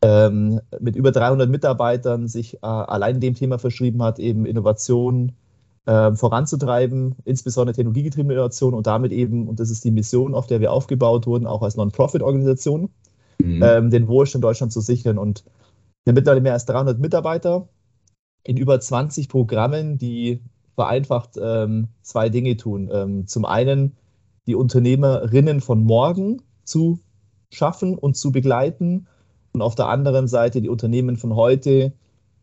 ähm, 0.00 0.60
mit 0.80 0.96
über 0.96 1.12
300 1.12 1.50
Mitarbeitern 1.50 2.26
sich 2.26 2.54
äh, 2.54 2.66
allein 2.66 3.20
dem 3.20 3.34
Thema 3.34 3.58
verschrieben 3.58 4.02
hat, 4.02 4.18
eben 4.18 4.46
Innovation 4.46 5.32
äh, 5.84 6.12
voranzutreiben, 6.12 7.16
insbesondere 7.26 7.76
technologiegetriebene 7.76 8.32
Innovation 8.32 8.72
und 8.72 8.86
damit 8.86 9.12
eben, 9.12 9.46
und 9.46 9.60
das 9.60 9.70
ist 9.70 9.84
die 9.84 9.90
Mission, 9.90 10.34
auf 10.34 10.46
der 10.46 10.60
wir 10.60 10.72
aufgebaut 10.72 11.26
wurden, 11.26 11.46
auch 11.46 11.60
als 11.60 11.76
Non-Profit-Organisation, 11.76 12.88
mhm. 13.42 13.62
ähm, 13.62 13.90
den 13.90 14.08
Wohlstand 14.08 14.42
in 14.42 14.48
Deutschland 14.48 14.72
zu 14.72 14.80
sichern. 14.80 15.18
Und 15.18 15.44
wir 16.04 16.12
haben 16.12 16.16
mittlerweile 16.16 16.40
mehr 16.40 16.54
als 16.54 16.66
300 16.66 16.98
Mitarbeiter 16.98 17.68
in 18.44 18.56
über 18.56 18.80
20 18.80 19.28
Programmen, 19.28 19.98
die 19.98 20.42
vereinfacht 20.74 21.32
ähm, 21.40 21.88
zwei 22.02 22.28
Dinge 22.28 22.56
tun. 22.56 22.88
Ähm, 22.92 23.26
zum 23.26 23.44
einen 23.44 23.96
die 24.46 24.54
Unternehmerinnen 24.54 25.60
von 25.60 25.84
morgen 25.84 26.42
zu 26.64 27.00
schaffen 27.50 27.98
und 27.98 28.16
zu 28.16 28.32
begleiten 28.32 29.06
und 29.52 29.62
auf 29.62 29.74
der 29.74 29.88
anderen 29.88 30.28
Seite 30.28 30.62
die 30.62 30.68
Unternehmen 30.68 31.16
von 31.16 31.34
heute 31.34 31.92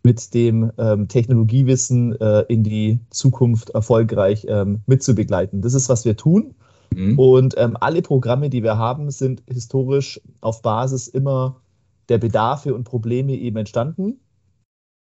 mit 0.04 0.34
dem 0.34 0.72
ähm, 0.78 1.08
Technologiewissen 1.08 2.20
äh, 2.20 2.42
in 2.48 2.64
die 2.64 3.00
Zukunft 3.10 3.72
erfolgreich 3.72 4.46
ähm, 4.48 4.82
mitzubegleiten. 4.86 5.62
Das 5.62 5.74
ist, 5.74 5.90
was 5.90 6.06
wir 6.06 6.16
tun. 6.16 6.56
Mhm. 6.94 7.18
Und 7.20 7.56
ähm, 7.58 7.78
alle 7.80 8.02
Programme, 8.02 8.50
die 8.50 8.64
wir 8.64 8.78
haben, 8.78 9.12
sind 9.12 9.44
historisch 9.48 10.22
auf 10.42 10.62
Basis 10.62 11.08
immer 11.08 11.62
der 12.10 12.18
Bedarfe 12.18 12.74
und 12.74 12.84
Probleme 12.84 13.34
eben 13.34 13.58
entstanden. 13.58 14.20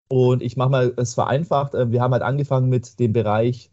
Und 0.08 0.42
ich 0.42 0.56
mache 0.56 0.70
mal 0.70 0.92
es 0.96 1.14
vereinfacht. 1.14 1.74
Äh, 1.74 1.90
wir 1.90 2.00
haben 2.00 2.12
halt 2.12 2.22
angefangen 2.22 2.68
mit 2.68 2.98
dem 2.98 3.12
Bereich 3.12 3.70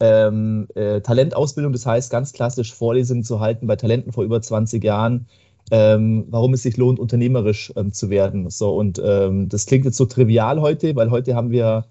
ähm, 0.00 0.66
äh, 0.74 1.00
Talentausbildung, 1.00 1.72
das 1.72 1.86
heißt 1.86 2.10
ganz 2.10 2.32
klassisch 2.32 2.74
Vorlesungen 2.74 3.24
zu 3.24 3.40
halten 3.40 3.66
bei 3.66 3.76
Talenten 3.76 4.12
vor 4.12 4.24
über 4.24 4.40
20 4.42 4.82
Jahren, 4.84 5.26
ähm, 5.70 6.26
warum 6.28 6.54
es 6.54 6.62
sich 6.62 6.76
lohnt, 6.76 6.98
unternehmerisch 6.98 7.72
ähm, 7.76 7.92
zu 7.92 8.10
werden. 8.10 8.48
So, 8.50 8.74
und 8.74 9.00
ähm, 9.02 9.48
das 9.48 9.66
klingt 9.66 9.84
jetzt 9.84 9.96
so 9.96 10.06
trivial 10.06 10.60
heute, 10.60 10.94
weil 10.96 11.10
heute 11.10 11.34
haben 11.34 11.50
wir 11.50 11.86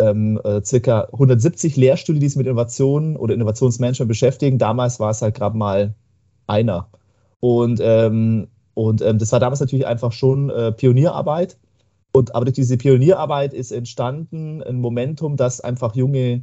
ähm, 0.00 0.40
äh, 0.44 0.62
circa 0.64 1.08
170 1.12 1.76
Lehrstühle, 1.76 2.18
die 2.18 2.28
sich 2.28 2.36
mit 2.36 2.46
Innovationen 2.46 3.16
oder 3.16 3.34
Innovationsmanagement 3.34 4.08
beschäftigen. 4.08 4.58
Damals 4.58 5.00
war 5.00 5.10
es 5.10 5.22
halt 5.22 5.34
gerade 5.34 5.56
mal 5.56 5.94
einer. 6.46 6.88
Und, 7.40 7.80
ähm, 7.82 8.48
und 8.74 9.02
ähm, 9.02 9.18
das 9.18 9.32
war 9.32 9.40
damals 9.40 9.60
natürlich 9.60 9.86
einfach 9.86 10.12
schon 10.12 10.50
äh, 10.50 10.72
Pionierarbeit. 10.72 11.58
Und, 12.12 12.34
aber 12.34 12.44
durch 12.44 12.56
diese 12.56 12.76
Pionierarbeit 12.76 13.54
ist 13.54 13.70
entstanden 13.70 14.62
ein 14.62 14.80
Momentum, 14.80 15.36
dass 15.36 15.60
einfach 15.60 15.94
junge 15.94 16.42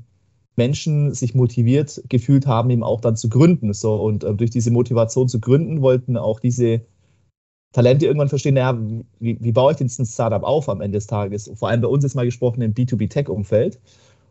Menschen 0.56 1.14
sich 1.14 1.36
motiviert 1.36 2.02
gefühlt 2.10 2.48
haben, 2.48 2.70
eben 2.70 2.84
auch 2.84 3.02
dann 3.02 3.16
zu 3.16 3.30
gründen. 3.30 3.74
So, 3.74 3.96
und 3.96 4.24
äh, 4.24 4.34
durch 4.34 4.50
diese 4.50 4.72
Motivation 4.72 5.28
zu 5.28 5.40
gründen, 5.40 5.82
wollten 5.82 6.18
auch 6.18 6.40
diese 6.40 6.82
Talente 7.78 8.08
irgendwann 8.08 8.28
verstehen, 8.28 8.56
naja, 8.56 8.76
wie, 9.20 9.38
wie 9.40 9.52
baue 9.52 9.72
ich 9.72 9.78
denn 9.78 9.86
ein 9.86 10.06
Startup 10.08 10.42
auf 10.42 10.68
am 10.68 10.82
Ende 10.82 10.98
des 10.98 11.06
Tages? 11.06 11.52
Vor 11.54 11.70
allem 11.70 11.82
bei 11.82 11.88
uns 11.88 12.04
ist 12.04 12.16
mal 12.16 12.26
gesprochen 12.26 12.64
im 12.64 12.74
B2B-Tech-Umfeld. 12.74 13.80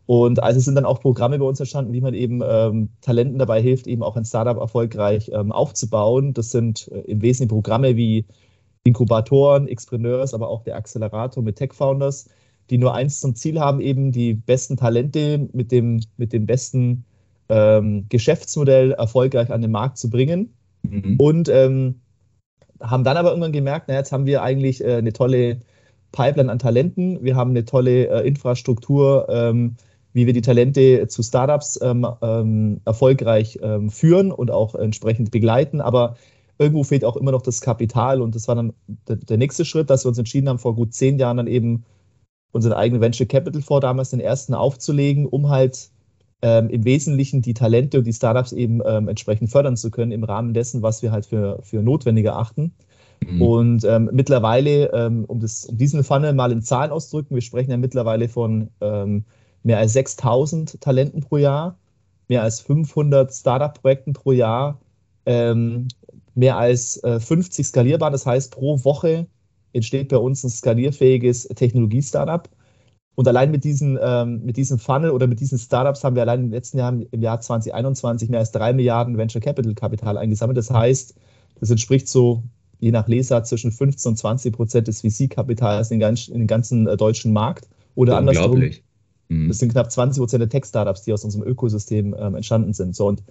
Und 0.05 0.43
also 0.43 0.59
sind 0.59 0.75
dann 0.75 0.83
auch 0.83 0.99
Programme 0.99 1.39
bei 1.39 1.45
uns 1.45 1.57
entstanden, 1.57 1.93
wie 1.93 2.01
man 2.01 2.13
eben 2.13 2.41
ähm, 2.45 2.89
Talenten 2.99 3.39
dabei 3.39 3.61
hilft, 3.61 3.87
eben 3.87 4.03
auch 4.03 4.17
ein 4.17 4.25
Startup 4.25 4.57
erfolgreich 4.57 5.31
ähm, 5.33 5.53
aufzubauen. 5.53 6.33
Das 6.33 6.51
sind 6.51 6.89
äh, 6.91 6.99
im 7.09 7.21
Wesentlichen 7.21 7.47
Programme 7.47 7.95
wie 7.95 8.25
Inkubatoren, 8.83 9.69
Expreneurs, 9.69 10.33
aber 10.33 10.49
auch 10.49 10.63
der 10.63 10.75
Accelerator 10.75 11.41
mit 11.41 11.55
Tech 11.55 11.71
Founders, 11.71 12.27
die 12.69 12.77
nur 12.77 12.95
eins 12.95 13.21
zum 13.21 13.33
Ziel 13.33 13.61
haben, 13.61 13.79
eben 13.79 14.11
die 14.11 14.33
besten 14.33 14.75
Talente 14.75 15.47
mit 15.53 15.71
dem, 15.71 16.01
mit 16.17 16.33
dem 16.33 16.45
besten 16.45 17.05
ähm, 17.47 18.07
Geschäftsmodell 18.09 18.91
erfolgreich 18.91 19.49
an 19.51 19.61
den 19.61 19.71
Markt 19.71 19.99
zu 19.99 20.09
bringen. 20.09 20.53
Mhm. 20.83 21.15
Und 21.17 21.47
ähm, 21.47 22.01
haben 22.81 23.03
dann 23.03 23.17
aber 23.17 23.29
irgendwann 23.29 23.51
gemerkt, 23.51 23.87
na, 23.87 23.95
jetzt 23.95 24.11
haben 24.11 24.25
wir 24.25 24.41
eigentlich 24.41 24.83
äh, 24.83 24.95
eine 24.95 25.13
tolle 25.13 25.59
Pipeline 26.11 26.51
an 26.51 26.59
Talenten, 26.59 27.23
wir 27.23 27.35
haben 27.35 27.51
eine 27.51 27.65
tolle 27.65 28.07
äh, 28.07 28.27
Infrastruktur, 28.27 29.27
ähm, 29.29 29.75
wie 30.13 30.25
wir 30.25 30.33
die 30.33 30.41
Talente 30.41 31.07
zu 31.07 31.21
Startups 31.21 31.79
ähm, 31.81 32.07
ähm, 32.21 32.81
erfolgreich 32.85 33.59
ähm, 33.61 33.89
führen 33.89 34.31
und 34.31 34.49
auch 34.49 34.73
entsprechend 34.73 35.31
begleiten. 35.31 35.79
Aber 35.79 36.15
irgendwo 36.57 36.83
fehlt 36.83 37.05
auch 37.05 37.17
immer 37.17 37.31
noch 37.31 37.41
das 37.41 37.61
Kapital 37.61 38.21
und 38.21 38.33
das 38.33 38.47
war 38.47 38.55
dann 38.55 38.73
der, 39.07 39.17
der 39.17 39.37
nächste 39.37 39.63
Schritt, 39.65 39.89
dass 39.89 40.05
wir 40.05 40.09
uns 40.09 40.17
entschieden 40.17 40.49
haben, 40.49 40.59
vor 40.59 40.75
gut 40.75 40.93
zehn 40.93 41.19
Jahren 41.19 41.37
dann 41.37 41.47
eben 41.47 41.83
unseren 42.51 42.73
eigenen 42.73 43.01
Venture 43.01 43.27
Capital 43.27 43.61
vor 43.61 43.81
damals 43.81 44.09
den 44.09 44.19
ersten 44.19 44.53
aufzulegen, 44.53 45.27
um 45.27 45.49
halt 45.49 45.91
ähm, 46.41 46.69
im 46.69 46.85
Wesentlichen 46.85 47.41
die 47.41 47.53
Talente 47.53 47.97
und 47.97 48.05
die 48.05 48.13
Startups 48.13 48.51
eben 48.51 48.81
ähm, 48.85 49.07
entsprechend 49.07 49.49
fördern 49.49 49.77
zu 49.77 49.89
können 49.89 50.11
im 50.11 50.23
Rahmen 50.23 50.53
dessen, 50.53 50.81
was 50.81 51.01
wir 51.01 51.11
halt 51.11 51.25
für, 51.25 51.59
für 51.63 51.81
notwendig 51.81 52.25
erachten. 52.25 52.73
Mhm. 53.25 53.41
Und 53.41 53.83
ähm, 53.85 54.09
mittlerweile, 54.13 54.91
ähm, 54.93 55.25
um, 55.25 55.39
das, 55.39 55.65
um 55.65 55.77
diesen 55.77 56.03
Funnel 56.03 56.33
mal 56.33 56.51
in 56.51 56.61
Zahlen 56.61 56.91
auszudrücken, 56.91 57.35
wir 57.35 57.41
sprechen 57.41 57.71
ja 57.71 57.77
mittlerweile 57.77 58.29
von 58.29 58.69
ähm, 58.81 59.23
mehr 59.63 59.79
als 59.79 59.93
6000 59.93 60.79
Talenten 60.79 61.21
pro 61.21 61.37
Jahr, 61.37 61.77
mehr 62.27 62.43
als 62.43 62.59
500 62.61 63.33
Startup-Projekten 63.33 64.13
pro 64.13 64.31
Jahr, 64.31 64.79
ähm, 65.25 65.87
mehr 66.35 66.57
als 66.57 67.03
äh, 67.03 67.19
50 67.19 67.65
skalierbar. 67.65 68.11
Das 68.11 68.25
heißt, 68.25 68.51
pro 68.51 68.83
Woche 68.83 69.25
entsteht 69.73 70.09
bei 70.09 70.17
uns 70.17 70.43
ein 70.43 70.49
skalierfähiges 70.49 71.47
Technologie-Startup. 71.47 72.47
Und 73.17 73.27
allein 73.27 73.49
mit, 73.49 73.63
diesen, 73.63 73.97
ähm, 73.99 74.45
mit 74.45 74.57
diesem 74.57 74.77
Funnel 74.77 75.09
oder 75.09 75.25
mit 75.25 75.39
diesen 75.39 75.57
Startups 75.57 76.03
haben 76.03 76.15
wir 76.15 76.21
allein 76.21 76.43
im 76.43 76.51
letzten 76.51 76.77
Jahr, 76.77 76.93
im 77.09 77.21
Jahr 77.23 77.41
2021, 77.41 78.29
mehr 78.29 78.41
als 78.41 78.51
drei 78.51 78.73
Milliarden 78.73 79.17
Venture 79.17 79.41
Capital 79.41 79.73
Kapital 79.73 80.19
eingesammelt. 80.19 80.55
Das 80.55 80.69
heißt, 80.69 81.15
das 81.59 81.71
entspricht 81.71 82.07
so 82.07 82.43
je 82.79 82.91
nach 82.91 83.07
Leser 83.07 83.43
zwischen 83.43 83.71
15 83.71 84.11
und 84.11 84.17
20 84.17 84.53
Prozent 84.53 84.87
des 84.87 85.01
VC-Kapitals 85.01 85.89
in, 85.89 85.99
in, 85.99 86.15
den 86.15 86.45
ganzen 86.45 86.85
äh, 86.85 86.95
deutschen 86.95 87.33
Markt. 87.33 87.67
Oder 87.95 88.17
andersrum, 88.17 88.63
mhm. 89.29 89.47
das 89.47 89.57
sind 89.57 89.71
knapp 89.71 89.91
20 89.91 90.21
Prozent 90.21 90.41
der 90.41 90.49
Tech-Startups, 90.49 91.01
die 91.01 91.11
aus 91.11 91.23
unserem 91.23 91.43
Ökosystem 91.47 92.15
ähm, 92.19 92.35
entstanden 92.35 92.73
sind. 92.73 92.95
So, 92.95 93.07
und 93.07 93.23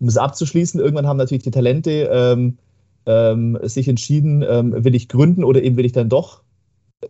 um 0.00 0.08
es 0.08 0.16
abzuschließen, 0.16 0.80
irgendwann 0.80 1.06
haben 1.06 1.18
natürlich 1.18 1.44
die 1.44 1.50
Talente 1.50 2.08
ähm, 2.10 2.56
ähm, 3.04 3.58
sich 3.64 3.86
entschieden, 3.86 4.42
ähm, 4.48 4.82
will 4.82 4.94
ich 4.94 5.10
gründen 5.10 5.44
oder 5.44 5.62
eben 5.62 5.76
will 5.76 5.84
ich 5.84 5.92
dann 5.92 6.08
doch 6.08 6.40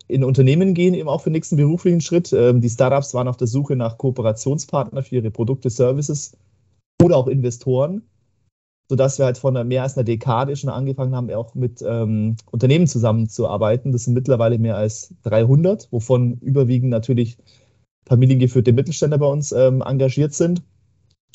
in 0.08 0.24
Unternehmen 0.24 0.74
gehen, 0.74 0.94
eben 0.94 1.08
auch 1.08 1.22
für 1.22 1.30
den 1.30 1.34
nächsten 1.34 1.56
beruflichen 1.56 2.00
Schritt. 2.00 2.32
Ähm, 2.32 2.60
die 2.60 2.70
Startups 2.70 3.14
waren 3.14 3.28
auf 3.28 3.36
der 3.36 3.46
Suche 3.46 3.76
nach 3.76 3.98
Kooperationspartnern 3.98 5.04
für 5.04 5.16
ihre 5.16 5.30
Produkte, 5.30 5.70
Services 5.70 6.36
oder 7.02 7.16
auch 7.16 7.28
Investoren, 7.28 8.02
sodass 8.88 9.18
wir 9.18 9.26
halt 9.26 9.38
vor 9.38 9.52
mehr 9.52 9.82
als 9.82 9.96
einer 9.96 10.04
Dekade 10.04 10.56
schon 10.56 10.70
angefangen 10.70 11.14
haben, 11.14 11.30
auch 11.32 11.54
mit 11.54 11.82
ähm, 11.86 12.36
Unternehmen 12.50 12.86
zusammenzuarbeiten. 12.86 13.92
Das 13.92 14.04
sind 14.04 14.14
mittlerweile 14.14 14.58
mehr 14.58 14.76
als 14.76 15.14
300, 15.22 15.88
wovon 15.92 16.38
überwiegend 16.40 16.90
natürlich 16.90 17.38
familiengeführte 18.08 18.72
Mittelständler 18.72 19.18
bei 19.18 19.26
uns 19.26 19.52
ähm, 19.52 19.82
engagiert 19.82 20.34
sind. 20.34 20.62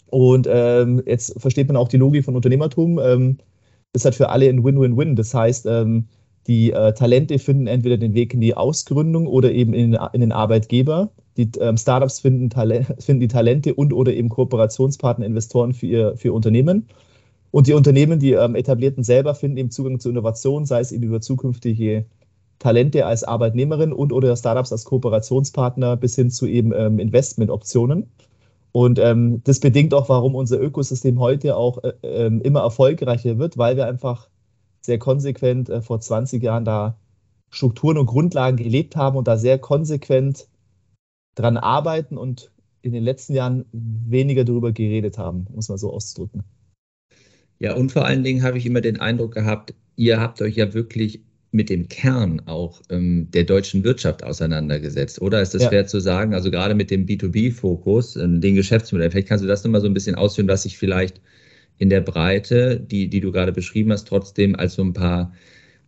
Und 0.08 0.48
ähm, 0.50 1.02
jetzt 1.06 1.40
versteht 1.40 1.68
man 1.68 1.78
auch 1.78 1.88
die 1.88 1.98
Logik 1.98 2.26
von 2.26 2.36
Unternehmertum. 2.36 3.00
Ähm, 3.00 3.38
das 3.94 4.06
hat 4.06 4.16
für 4.16 4.30
alle 4.30 4.50
ein 4.50 4.64
Win-Win-Win. 4.64 5.16
Das 5.16 5.34
heißt, 5.34 5.66
ähm, 5.68 6.08
die 6.48 6.72
äh, 6.72 6.94
Talente 6.94 7.38
finden 7.40 7.68
entweder 7.68 7.98
den 7.98 8.14
Weg 8.14 8.34
in 8.34 8.42
die 8.42 8.56
Ausgründung 8.58 9.28
oder 9.28 9.52
eben 9.52 9.74
in, 9.74 9.98
in 10.14 10.22
den 10.22 10.32
Arbeitgeber. 10.32 11.12
Die 11.38 11.50
ähm, 11.60 11.78
Startups 11.78 12.20
finden, 12.20 12.50
finden, 13.00 13.20
die 13.20 13.28
Talente 13.28 13.74
und 13.74 13.94
oder 13.94 14.14
eben 14.14 14.30
Kooperationspartner, 14.30 15.26
Investoren 15.26 15.74
für 15.74 15.86
ihr, 15.86 16.18
für 16.18 16.34
Unternehmen. 16.34 16.88
Und 17.52 17.68
die 17.68 17.74
Unternehmen, 17.74 18.20
die 18.20 18.32
ähm, 18.32 18.56
etablierten 18.56 19.04
selber, 19.04 19.36
finden 19.36 19.58
eben 19.58 19.72
Zugang 19.72 20.00
zu 20.00 20.10
Innovation, 20.10 20.66
sei 20.66 20.80
es 20.80 20.92
eben 20.92 21.04
über 21.04 21.22
zukünftige 21.22 22.06
Talente 22.60 23.06
als 23.06 23.24
Arbeitnehmerin 23.24 23.92
und 23.92 24.14
oder 24.14 24.36
Startups 24.36 24.72
als 24.72 24.86
Kooperationspartner 24.86 25.98
bis 25.98 26.16
hin 26.16 26.30
zu 26.30 26.48
eben 26.48 26.72
ähm, 26.74 27.00
Investmentoptionen. 27.00 28.08
Und 28.72 29.00
ähm, 29.00 29.42
das 29.44 29.60
bedingt 29.60 29.94
auch, 29.94 30.08
warum 30.10 30.36
unser 30.36 30.62
Ökosystem 30.62 31.20
heute 31.20 31.58
auch 31.58 31.84
äh, 31.84 31.94
äh, 32.04 32.40
immer 32.42 32.62
erfolgreicher 32.62 33.38
wird, 33.38 33.58
weil 33.58 33.76
wir 33.76 33.86
einfach 33.86 34.30
sehr 34.82 34.98
konsequent 34.98 35.70
äh, 35.70 35.82
vor 35.82 36.00
20 36.00 36.42
Jahren 36.42 36.66
da 36.66 36.98
Strukturen 37.50 37.98
und 37.98 38.06
Grundlagen 38.06 38.58
gelebt 38.58 38.96
haben 38.96 39.18
und 39.18 39.28
da 39.28 39.38
sehr 39.38 39.60
konsequent 39.60 40.48
dran 41.36 41.58
arbeiten 41.58 42.18
und 42.18 42.52
in 42.82 42.94
den 42.94 43.04
letzten 43.04 43.34
Jahren 43.34 43.66
weniger 43.72 44.44
darüber 44.44 44.72
geredet 44.72 45.18
haben, 45.18 45.48
muss 45.54 45.70
man 45.70 45.78
so 45.78 45.92
ausdrücken. 45.92 46.44
Ja, 47.60 47.76
und 47.76 47.92
vor 47.92 48.06
allen 48.06 48.24
Dingen 48.24 48.42
habe 48.42 48.58
ich 48.58 48.66
immer 48.66 48.82
den 48.82 49.00
Eindruck 49.00 49.36
gehabt, 49.36 49.76
ihr 49.96 50.20
habt 50.20 50.42
euch 50.42 50.56
ja 50.56 50.74
wirklich 50.74 51.22
mit 51.52 51.70
dem 51.70 51.90
Kern 51.90 52.42
auch 52.48 52.82
ähm, 52.90 53.30
der 53.32 53.44
deutschen 53.44 53.84
Wirtschaft 53.84 54.24
auseinandergesetzt, 54.24 55.22
oder 55.22 55.42
ist 55.42 55.54
das 55.54 55.64
ja. 55.64 55.70
fair 55.70 55.86
zu 55.86 56.00
sagen? 56.00 56.34
Also 56.34 56.50
gerade 56.50 56.74
mit 56.74 56.90
dem 56.90 57.06
B2B-Fokus, 57.06 58.16
äh, 58.16 58.28
den 58.28 58.56
Geschäftsmodell, 58.56 59.12
vielleicht 59.12 59.28
kannst 59.28 59.44
du 59.44 59.48
das 59.48 59.64
nochmal 59.64 59.82
so 59.82 59.88
ein 59.88 59.94
bisschen 59.94 60.16
ausführen, 60.16 60.48
was 60.48 60.64
sich 60.64 60.78
vielleicht 60.78 61.22
in 61.82 61.90
der 61.90 62.02
Breite, 62.02 62.80
die, 62.80 63.08
die 63.08 63.22
du 63.22 63.32
gerade 63.32 63.52
beschrieben 63.52 63.92
hast, 63.92 64.08
trotzdem 64.08 64.56
als 64.56 64.76
so 64.76 64.84
ein 64.84 64.94
paar 64.94 65.34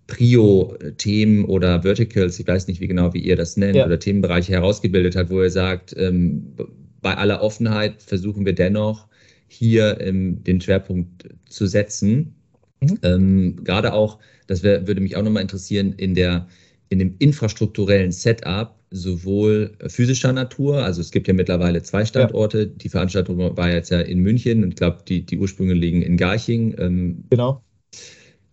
Prio-Themen 0.07 1.45
oder 1.45 1.83
Verticals, 1.83 2.39
ich 2.39 2.47
weiß 2.47 2.67
nicht 2.67 2.81
wie 2.81 2.87
genau, 2.87 3.13
wie 3.13 3.19
ihr 3.19 3.35
das 3.35 3.57
nennt, 3.57 3.75
ja. 3.75 3.85
oder 3.85 3.99
Themenbereiche 3.99 4.53
herausgebildet 4.53 5.15
hat, 5.15 5.29
wo 5.29 5.43
ihr 5.43 5.51
sagt, 5.51 5.95
ähm, 5.95 6.55
bei 7.03 7.15
aller 7.15 7.43
Offenheit 7.43 8.01
versuchen 8.01 8.43
wir 8.43 8.53
dennoch 8.53 9.07
hier 9.47 10.01
ähm, 10.01 10.43
den 10.43 10.59
Schwerpunkt 10.61 11.29
zu 11.47 11.67
setzen. 11.67 12.33
Mhm. 12.81 12.99
Ähm, 13.03 13.63
gerade 13.63 13.93
auch, 13.93 14.17
das 14.47 14.63
wär, 14.63 14.87
würde 14.87 14.99
mich 14.99 15.15
auch 15.15 15.21
nochmal 15.21 15.43
interessieren, 15.43 15.93
in 15.95 16.15
der 16.15 16.47
in 16.93 16.99
dem 16.99 17.15
infrastrukturellen 17.19 18.11
Setup 18.11 18.75
sowohl 18.91 19.75
physischer 19.87 20.31
Natur, 20.31 20.83
also 20.83 21.01
es 21.01 21.11
gibt 21.11 21.27
ja 21.27 21.33
mittlerweile 21.33 21.81
zwei 21.81 22.05
Standorte. 22.05 22.59
Ja. 22.59 22.65
Die 22.65 22.89
Veranstaltung 22.89 23.57
war 23.57 23.71
jetzt 23.71 23.89
ja 23.89 23.99
in 23.99 24.19
München 24.19 24.63
und 24.63 24.69
ich 24.69 24.75
glaube, 24.75 24.99
die, 25.07 25.25
die 25.25 25.39
Ursprünge 25.39 25.73
liegen 25.73 26.03
in 26.03 26.15
Garching. 26.15 26.75
Ähm, 26.77 27.23
genau. 27.29 27.63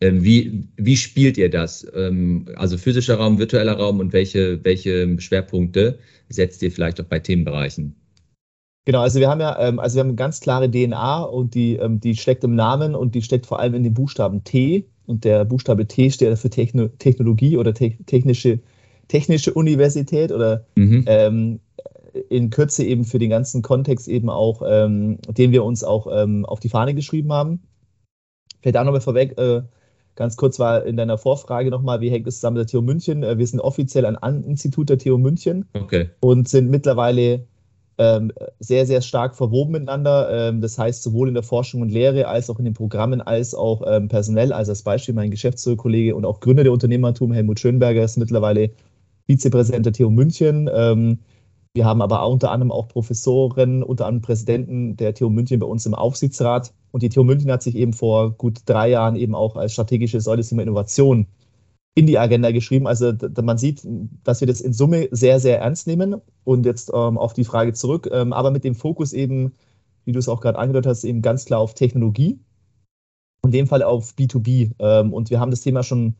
Ähm, 0.01 0.25
wie, 0.25 0.67
wie 0.77 0.97
spielt 0.97 1.37
ihr 1.37 1.51
das? 1.51 1.87
Ähm, 1.95 2.47
also 2.57 2.79
physischer 2.79 3.17
Raum, 3.17 3.39
virtueller 3.39 3.75
Raum 3.75 4.01
und 4.01 4.15
welche, 4.15 4.65
welche 4.65 5.21
Schwerpunkte 5.21 5.99
setzt 6.31 6.63
ihr 6.63 6.73
vielleicht 6.73 7.01
auch 7.01 7.05
bei 7.05 7.19
Themenbereichen? 7.19 7.95
Genau, 8.87 9.03
also 9.03 9.21
wir 9.21 9.29
haben 9.29 9.41
ja, 9.41 9.61
ähm, 9.61 9.79
also 9.79 9.97
wir 9.97 10.01
haben 10.01 10.09
eine 10.09 10.17
ganz 10.17 10.41
klare 10.41 10.71
DNA 10.71 11.23
und 11.23 11.55
die, 11.55 11.77
ähm, 11.77 12.01
die 12.01 12.17
steckt 12.17 12.45
im 12.45 12.55
Namen 12.55 12.95
und 12.95 13.15
die 13.15 13.21
steckt 13.21 13.45
vor 13.45 13.61
allem 13.61 13.75
in 13.75 13.85
dem 13.85 13.93
Buchstaben 13.93 14.43
T. 14.43 14.89
Und 15.11 15.25
der 15.25 15.45
Buchstabe 15.45 15.89
T 15.89 16.09
steht 16.11 16.39
für 16.39 16.51
Techno 16.51 16.87
Technologie 17.01 17.57
oder 17.57 17.75
te 17.75 17.97
technische, 18.07 18.61
technische 19.09 19.53
Universität 19.53 20.31
oder 20.31 20.65
mhm. 20.77 21.05
ähm, 21.09 21.61
in 22.29 22.51
Kürze 22.51 22.85
eben 22.85 23.05
für 23.05 23.19
den 23.19 23.31
ganzen 23.31 23.61
Kontext 23.61 24.07
eben 24.07 24.31
auch, 24.31 24.63
ähm, 24.65 25.19
den 25.29 25.51
wir 25.51 25.65
uns 25.65 25.83
auch 25.83 26.07
ähm, 26.13 26.47
auf 26.47 26.61
die 26.61 26.69
Fahne 26.69 26.95
geschrieben 26.95 27.33
haben. 27.33 27.61
Vielleicht 28.63 28.77
auch 28.77 28.85
nochmal 28.85 29.01
vorweg, 29.01 29.37
äh, 29.37 29.63
ganz 30.15 30.37
kurz 30.37 30.61
war 30.61 30.85
in 30.85 30.97
deiner 30.97 31.19
Vorfrage 31.19 31.71
nochmal, 31.71 32.01
wie 32.01 32.11
hängt 32.11 32.29
es 32.29 32.37
zusammen 32.37 32.59
mit 32.59 32.73
der 32.73 32.79
TU 32.79 32.85
München? 32.85 33.25
Äh, 33.25 33.37
wir 33.37 33.47
sind 33.49 33.59
offiziell 33.59 34.07
ein 34.07 34.45
Institut 34.45 34.91
der 34.91 34.99
TU 34.99 35.19
München 35.19 35.67
okay. 35.75 36.11
und 36.21 36.49
sind 36.49 36.71
mittlerweile 36.71 37.47
sehr, 38.59 38.87
sehr 38.87 39.03
stark 39.03 39.37
verwoben 39.37 39.73
miteinander. 39.73 40.49
Ähm, 40.49 40.61
das 40.61 40.79
heißt, 40.79 41.03
sowohl 41.03 41.29
in 41.29 41.35
der 41.35 41.43
Forschung 41.43 41.83
und 41.83 41.91
Lehre 41.91 42.29
als 42.29 42.49
auch 42.49 42.59
in 42.59 42.65
den 42.65 42.75
Programmen, 42.75 43.21
als 43.21 43.55
auch 43.55 43.83
ähm, 43.87 44.09
personell. 44.09 44.53
Also 44.53 44.73
als 44.73 44.83
Beispiel 44.83 45.15
mein 45.15 45.31
Geschäftsführerkollege 45.31 46.17
und 46.17 46.25
auch 46.25 46.41
Gründer 46.41 46.65
der 46.65 46.73
Unternehmertum, 46.73 47.33
Helmut 47.33 47.61
Schönberger, 47.61 48.03
ist 48.03 48.17
mittlerweile 48.17 48.71
Vizepräsident 49.27 49.87
der 49.87 49.93
TU 49.93 50.11
München. 50.11 50.71
Ähm, 50.73 51.19
wir 51.75 51.85
haben 51.85 52.03
aber 52.03 52.27
unter 52.27 52.51
anderem 52.51 52.73
auch 52.73 52.89
Professoren, 52.89 53.83
unter 53.83 54.07
anderem 54.07 54.23
Präsidenten 54.23 54.97
der 54.97 55.15
TU 55.15 55.29
München 55.29 55.61
bei 55.61 55.67
uns 55.67 55.87
im 55.87 55.95
Aufsichtsrat. 55.95 56.73
Und 56.91 57.03
die 57.03 57.11
TU 57.11 57.23
München 57.23 57.53
hat 57.53 57.63
sich 57.63 57.77
eben 57.77 57.93
vor 57.93 58.33
gut 58.33 58.61
drei 58.67 58.89
Jahren 58.89 59.15
eben 59.15 59.35
auch 59.35 59.57
als 59.57 59.73
strategische 59.73 60.21
Säule 60.21 60.43
Thema 60.43 60.63
Innovation 60.63 61.27
in 61.95 62.07
die 62.07 62.19
Agenda 62.19 62.51
geschrieben. 62.53 62.87
Also 62.87 63.13
man 63.43 63.59
sieht, 63.59 63.87
dass 64.25 64.41
wir 64.41 64.47
das 64.47 64.61
in 64.61 64.73
Summe 64.73 65.09
sehr, 65.11 65.41
sehr 65.41 65.61
ernst 65.61 65.87
nehmen. 65.87 66.17
Und 66.45 66.67
jetzt 66.67 66.91
ähm, 66.95 67.19
auf 67.19 67.33
die 67.33 67.45
Frage 67.45 67.73
zurück, 67.73 68.09
ähm, 68.13 68.33
aber 68.33 68.51
mit 68.51 68.65
dem 68.65 68.75
Fokus 68.75 69.13
eben, 69.13 69.55
wie 70.05 70.13
du 70.13 70.19
es 70.19 70.29
auch 70.29 70.41
gerade 70.41 70.59
angedeutet 70.59 70.91
hast, 70.91 71.05
eben 71.05 71.23
ganz 71.23 71.45
klar 71.45 71.61
auf 71.61 71.75
Technologie. 71.75 72.39
In 73.45 73.53
dem 73.53 73.67
Fall 73.67 73.83
auf 73.83 74.15
B2B. 74.15 74.73
Ähm, 74.79 75.13
und 75.13 75.31
wir 75.31 75.41
haben 75.41 75.51
das 75.51 75.63
Thema 75.63 75.83
schon 75.83 76.15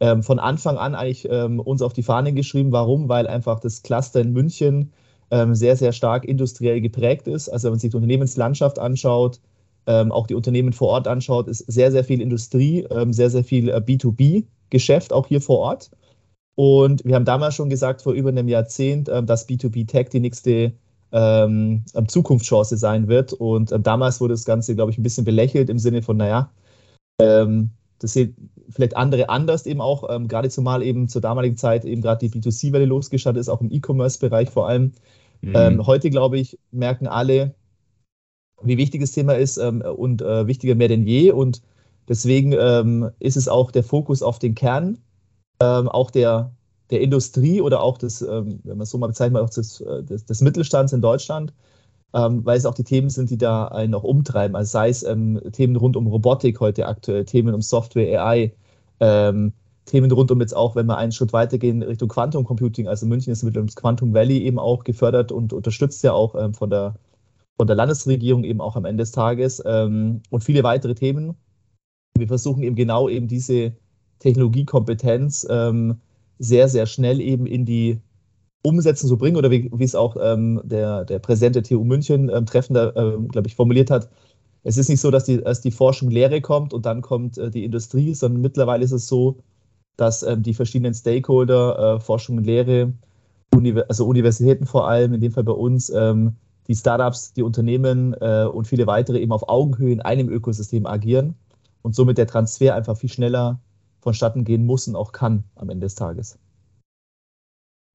ähm, 0.00 0.22
von 0.22 0.38
Anfang 0.38 0.78
an 0.78 0.94
eigentlich 0.94 1.28
ähm, 1.30 1.60
uns 1.60 1.82
auf 1.82 1.92
die 1.92 2.02
Fahne 2.02 2.32
geschrieben. 2.32 2.72
Warum? 2.72 3.08
Weil 3.08 3.26
einfach 3.26 3.60
das 3.60 3.82
Cluster 3.82 4.20
in 4.20 4.32
München 4.32 4.92
ähm, 5.30 5.54
sehr, 5.54 5.76
sehr 5.76 5.92
stark 5.92 6.24
industriell 6.24 6.80
geprägt 6.80 7.28
ist. 7.28 7.48
Also 7.48 7.66
wenn 7.66 7.72
man 7.72 7.80
sich 7.80 7.90
die 7.90 7.96
Unternehmenslandschaft 7.96 8.78
anschaut, 8.78 9.40
auch 9.86 10.26
die 10.26 10.34
Unternehmen 10.34 10.72
vor 10.72 10.88
Ort 10.88 11.06
anschaut, 11.06 11.46
ist 11.46 11.58
sehr, 11.70 11.92
sehr 11.92 12.04
viel 12.04 12.22
Industrie, 12.22 12.86
sehr, 13.10 13.28
sehr 13.28 13.44
viel 13.44 13.68
äh, 13.68 13.82
B2B 13.86 14.46
Geschäft 14.70 15.12
auch 15.12 15.26
hier 15.26 15.40
vor 15.40 15.58
Ort. 15.58 15.90
Und 16.56 17.04
wir 17.04 17.14
haben 17.14 17.24
damals 17.24 17.54
schon 17.54 17.70
gesagt, 17.70 18.02
vor 18.02 18.12
über 18.12 18.28
einem 18.28 18.48
Jahrzehnt, 18.48 19.08
ähm, 19.08 19.26
dass 19.26 19.48
B2B 19.48 19.86
Tech 19.88 20.08
die 20.10 20.20
nächste 20.20 20.72
ähm, 21.12 21.84
Zukunftschance 22.06 22.76
sein 22.76 23.08
wird. 23.08 23.32
Und 23.32 23.72
ähm, 23.72 23.82
damals 23.82 24.20
wurde 24.20 24.34
das 24.34 24.44
Ganze, 24.44 24.74
glaube 24.74 24.90
ich, 24.90 24.98
ein 24.98 25.02
bisschen 25.02 25.24
belächelt 25.24 25.68
im 25.70 25.78
Sinne 25.78 26.02
von, 26.02 26.16
naja, 26.16 26.50
ähm, 27.20 27.70
das 27.98 28.12
sehen 28.12 28.50
vielleicht 28.68 28.96
andere 28.96 29.28
anders 29.28 29.66
eben 29.66 29.80
auch, 29.80 30.08
ähm, 30.10 30.28
gerade 30.28 30.48
zumal 30.48 30.82
eben 30.82 31.08
zur 31.08 31.20
damaligen 31.20 31.56
Zeit 31.56 31.84
eben 31.84 32.02
gerade 32.02 32.26
die 32.26 32.34
B2C-Welle 32.34 32.86
losgestartet 32.86 33.40
ist, 33.40 33.48
auch 33.48 33.60
im 33.60 33.70
E-Commerce-Bereich 33.70 34.50
vor 34.50 34.68
allem. 34.68 34.92
Mhm. 35.42 35.52
Ähm, 35.54 35.86
heute, 35.86 36.10
glaube 36.10 36.38
ich, 36.38 36.58
merken 36.70 37.06
alle, 37.06 37.54
wie 38.62 38.78
wichtig 38.78 39.00
das 39.00 39.12
Thema 39.12 39.34
ist 39.34 39.58
ähm, 39.58 39.82
und 39.82 40.22
äh, 40.22 40.46
wichtiger 40.46 40.74
mehr 40.74 40.88
denn 40.88 41.06
je. 41.06 41.30
Und 41.30 41.62
Deswegen 42.08 42.52
ähm, 42.52 43.10
ist 43.18 43.36
es 43.36 43.48
auch 43.48 43.70
der 43.70 43.82
Fokus 43.82 44.22
auf 44.22 44.38
den 44.38 44.54
Kern, 44.54 44.98
ähm, 45.60 45.88
auch 45.88 46.10
der, 46.10 46.52
der 46.90 47.00
Industrie 47.00 47.60
oder 47.60 47.82
auch 47.82 47.98
des, 47.98 48.22
ähm, 48.22 48.60
wenn 48.64 48.76
man 48.76 48.82
es 48.82 48.90
so 48.90 48.98
mal 48.98 49.06
bezeichnet, 49.06 49.42
auch 49.42 49.50
des, 49.50 49.80
äh, 49.80 50.02
des, 50.02 50.26
des 50.26 50.40
Mittelstands 50.42 50.92
in 50.92 51.00
Deutschland, 51.00 51.52
ähm, 52.14 52.44
weil 52.44 52.58
es 52.58 52.66
auch 52.66 52.74
die 52.74 52.84
Themen 52.84 53.10
sind, 53.10 53.30
die 53.30 53.38
da 53.38 53.68
einen 53.68 53.92
noch 53.92 54.04
umtreiben. 54.04 54.56
Also 54.56 54.70
sei 54.72 54.88
es 54.90 55.02
ähm, 55.02 55.40
Themen 55.52 55.76
rund 55.76 55.96
um 55.96 56.06
Robotik 56.06 56.60
heute 56.60 56.86
aktuell, 56.86 57.24
Themen 57.24 57.54
um 57.54 57.62
Software, 57.62 58.22
AI, 58.22 58.52
ähm, 59.00 59.52
Themen 59.86 60.10
rund 60.12 60.30
um 60.30 60.40
jetzt 60.40 60.56
auch, 60.56 60.76
wenn 60.76 60.86
wir 60.86 60.96
einen 60.98 61.12
Schritt 61.12 61.32
weitergehen 61.32 61.82
Richtung 61.82 62.08
Quantum 62.08 62.44
Computing. 62.44 62.88
Also 62.88 63.06
München 63.06 63.32
ist 63.32 63.42
mit 63.42 63.56
dem 63.56 63.66
Quantum 63.68 64.14
Valley 64.14 64.38
eben 64.38 64.58
auch 64.58 64.84
gefördert 64.84 65.30
und 65.32 65.52
unterstützt 65.52 66.02
ja 66.04 66.12
auch 66.12 66.34
von 66.54 66.70
der 66.70 66.94
von 67.58 67.66
der 67.66 67.76
Landesregierung 67.76 68.44
eben 68.44 68.60
auch 68.62 68.76
am 68.76 68.86
Ende 68.86 69.02
des 69.02 69.12
Tages 69.12 69.60
und 69.60 70.22
viele 70.40 70.64
weitere 70.64 70.94
Themen. 70.94 71.36
Wir 72.16 72.28
versuchen 72.28 72.62
eben 72.62 72.76
genau 72.76 73.08
eben 73.08 73.26
diese 73.26 73.72
Technologiekompetenz 74.20 75.46
ähm, 75.50 76.00
sehr, 76.38 76.68
sehr 76.68 76.86
schnell 76.86 77.20
eben 77.20 77.46
in 77.46 77.64
die 77.64 78.00
Umsetzung 78.62 79.08
zu 79.08 79.18
bringen 79.18 79.36
oder 79.36 79.50
wie, 79.50 79.70
wie 79.74 79.84
es 79.84 79.94
auch 79.94 80.16
ähm, 80.20 80.60
der, 80.64 81.04
der 81.04 81.18
Präsident 81.18 81.56
der 81.56 81.64
TU 81.64 81.84
München 81.84 82.30
ähm, 82.30 82.46
treffender, 82.46 82.96
ähm, 82.96 83.28
glaube 83.28 83.48
ich, 83.48 83.56
formuliert 83.56 83.90
hat. 83.90 84.08
es 84.62 84.78
ist 84.78 84.88
nicht 84.88 85.00
so, 85.00 85.10
dass 85.10 85.24
die, 85.24 85.42
dass 85.42 85.60
die 85.60 85.72
Forschung 85.72 86.08
Lehre 86.10 86.40
kommt 86.40 86.72
und 86.72 86.86
dann 86.86 87.02
kommt 87.02 87.36
äh, 87.36 87.50
die 87.50 87.64
Industrie, 87.64 88.14
sondern 88.14 88.40
mittlerweile 88.40 88.84
ist 88.84 88.92
es 88.92 89.08
so, 89.08 89.36
dass 89.96 90.22
ähm, 90.22 90.42
die 90.42 90.54
verschiedenen 90.54 90.94
Stakeholder, 90.94 91.96
äh, 91.96 92.00
Forschung 92.00 92.38
und 92.38 92.44
Lehre, 92.44 92.92
Uni 93.54 93.74
also 93.88 94.06
Universitäten 94.06 94.66
vor 94.66 94.88
allem, 94.88 95.14
in 95.14 95.20
dem 95.20 95.32
Fall 95.32 95.44
bei 95.44 95.52
uns, 95.52 95.90
ähm, 95.90 96.36
die 96.68 96.74
Startups, 96.74 97.34
die 97.34 97.42
Unternehmen 97.42 98.14
äh, 98.20 98.46
und 98.50 98.66
viele 98.66 98.86
weitere 98.86 99.20
eben 99.20 99.32
auf 99.32 99.48
Augenhöhe 99.48 99.92
in 99.92 100.00
einem 100.00 100.30
Ökosystem 100.30 100.86
agieren 100.86 101.34
und 101.84 101.94
somit 101.94 102.18
der 102.18 102.26
Transfer 102.26 102.74
einfach 102.74 102.96
viel 102.96 103.10
schneller 103.10 103.60
vonstatten 104.00 104.44
gehen 104.44 104.64
muss 104.64 104.88
und 104.88 104.96
auch 104.96 105.12
kann 105.12 105.44
am 105.54 105.68
Ende 105.68 105.86
des 105.86 105.94
Tages. 105.94 106.38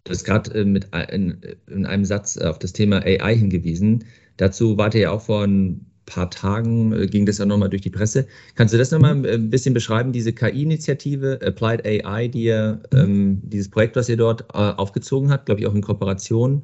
Du 0.05 0.11
hast 0.11 0.23
gerade 0.23 0.51
äh, 0.53 0.63
mit 0.63 0.89
in, 1.11 1.41
in, 1.67 1.85
einem 1.85 2.05
Satz 2.05 2.37
auf 2.37 2.59
das 2.59 2.71
Thema 2.71 3.01
AI 3.03 3.35
hingewiesen. 3.35 4.05
Dazu 4.37 4.77
wart 4.77 4.93
ihr 4.93 5.01
ja 5.01 5.11
auch 5.11 5.21
vor 5.21 5.43
ein 5.43 5.85
paar 6.05 6.29
Tagen, 6.29 6.93
äh, 6.93 7.07
ging 7.07 7.25
das 7.25 7.39
ja 7.39 7.45
nochmal 7.45 7.69
durch 7.69 7.81
die 7.81 7.89
Presse. 7.89 8.27
Kannst 8.55 8.73
du 8.73 8.77
das 8.77 8.91
nochmal 8.91 9.15
mhm. 9.15 9.25
ein 9.25 9.49
bisschen 9.49 9.73
beschreiben, 9.73 10.11
diese 10.11 10.33
KI-Initiative, 10.33 11.39
Applied 11.43 11.85
AI, 11.85 12.27
die 12.27 12.43
ihr, 12.43 12.81
ähm, 12.93 13.41
dieses 13.43 13.69
Projekt, 13.69 13.95
was 13.95 14.07
ihr 14.07 14.17
dort 14.17 14.41
äh, 14.53 14.57
aufgezogen 14.57 15.31
habt, 15.31 15.47
glaube 15.47 15.61
ich 15.61 15.67
auch 15.67 15.75
in 15.75 15.81
Kooperation. 15.81 16.63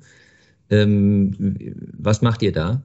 Ähm, 0.70 1.56
was 1.98 2.22
macht 2.22 2.42
ihr 2.42 2.52
da? 2.52 2.82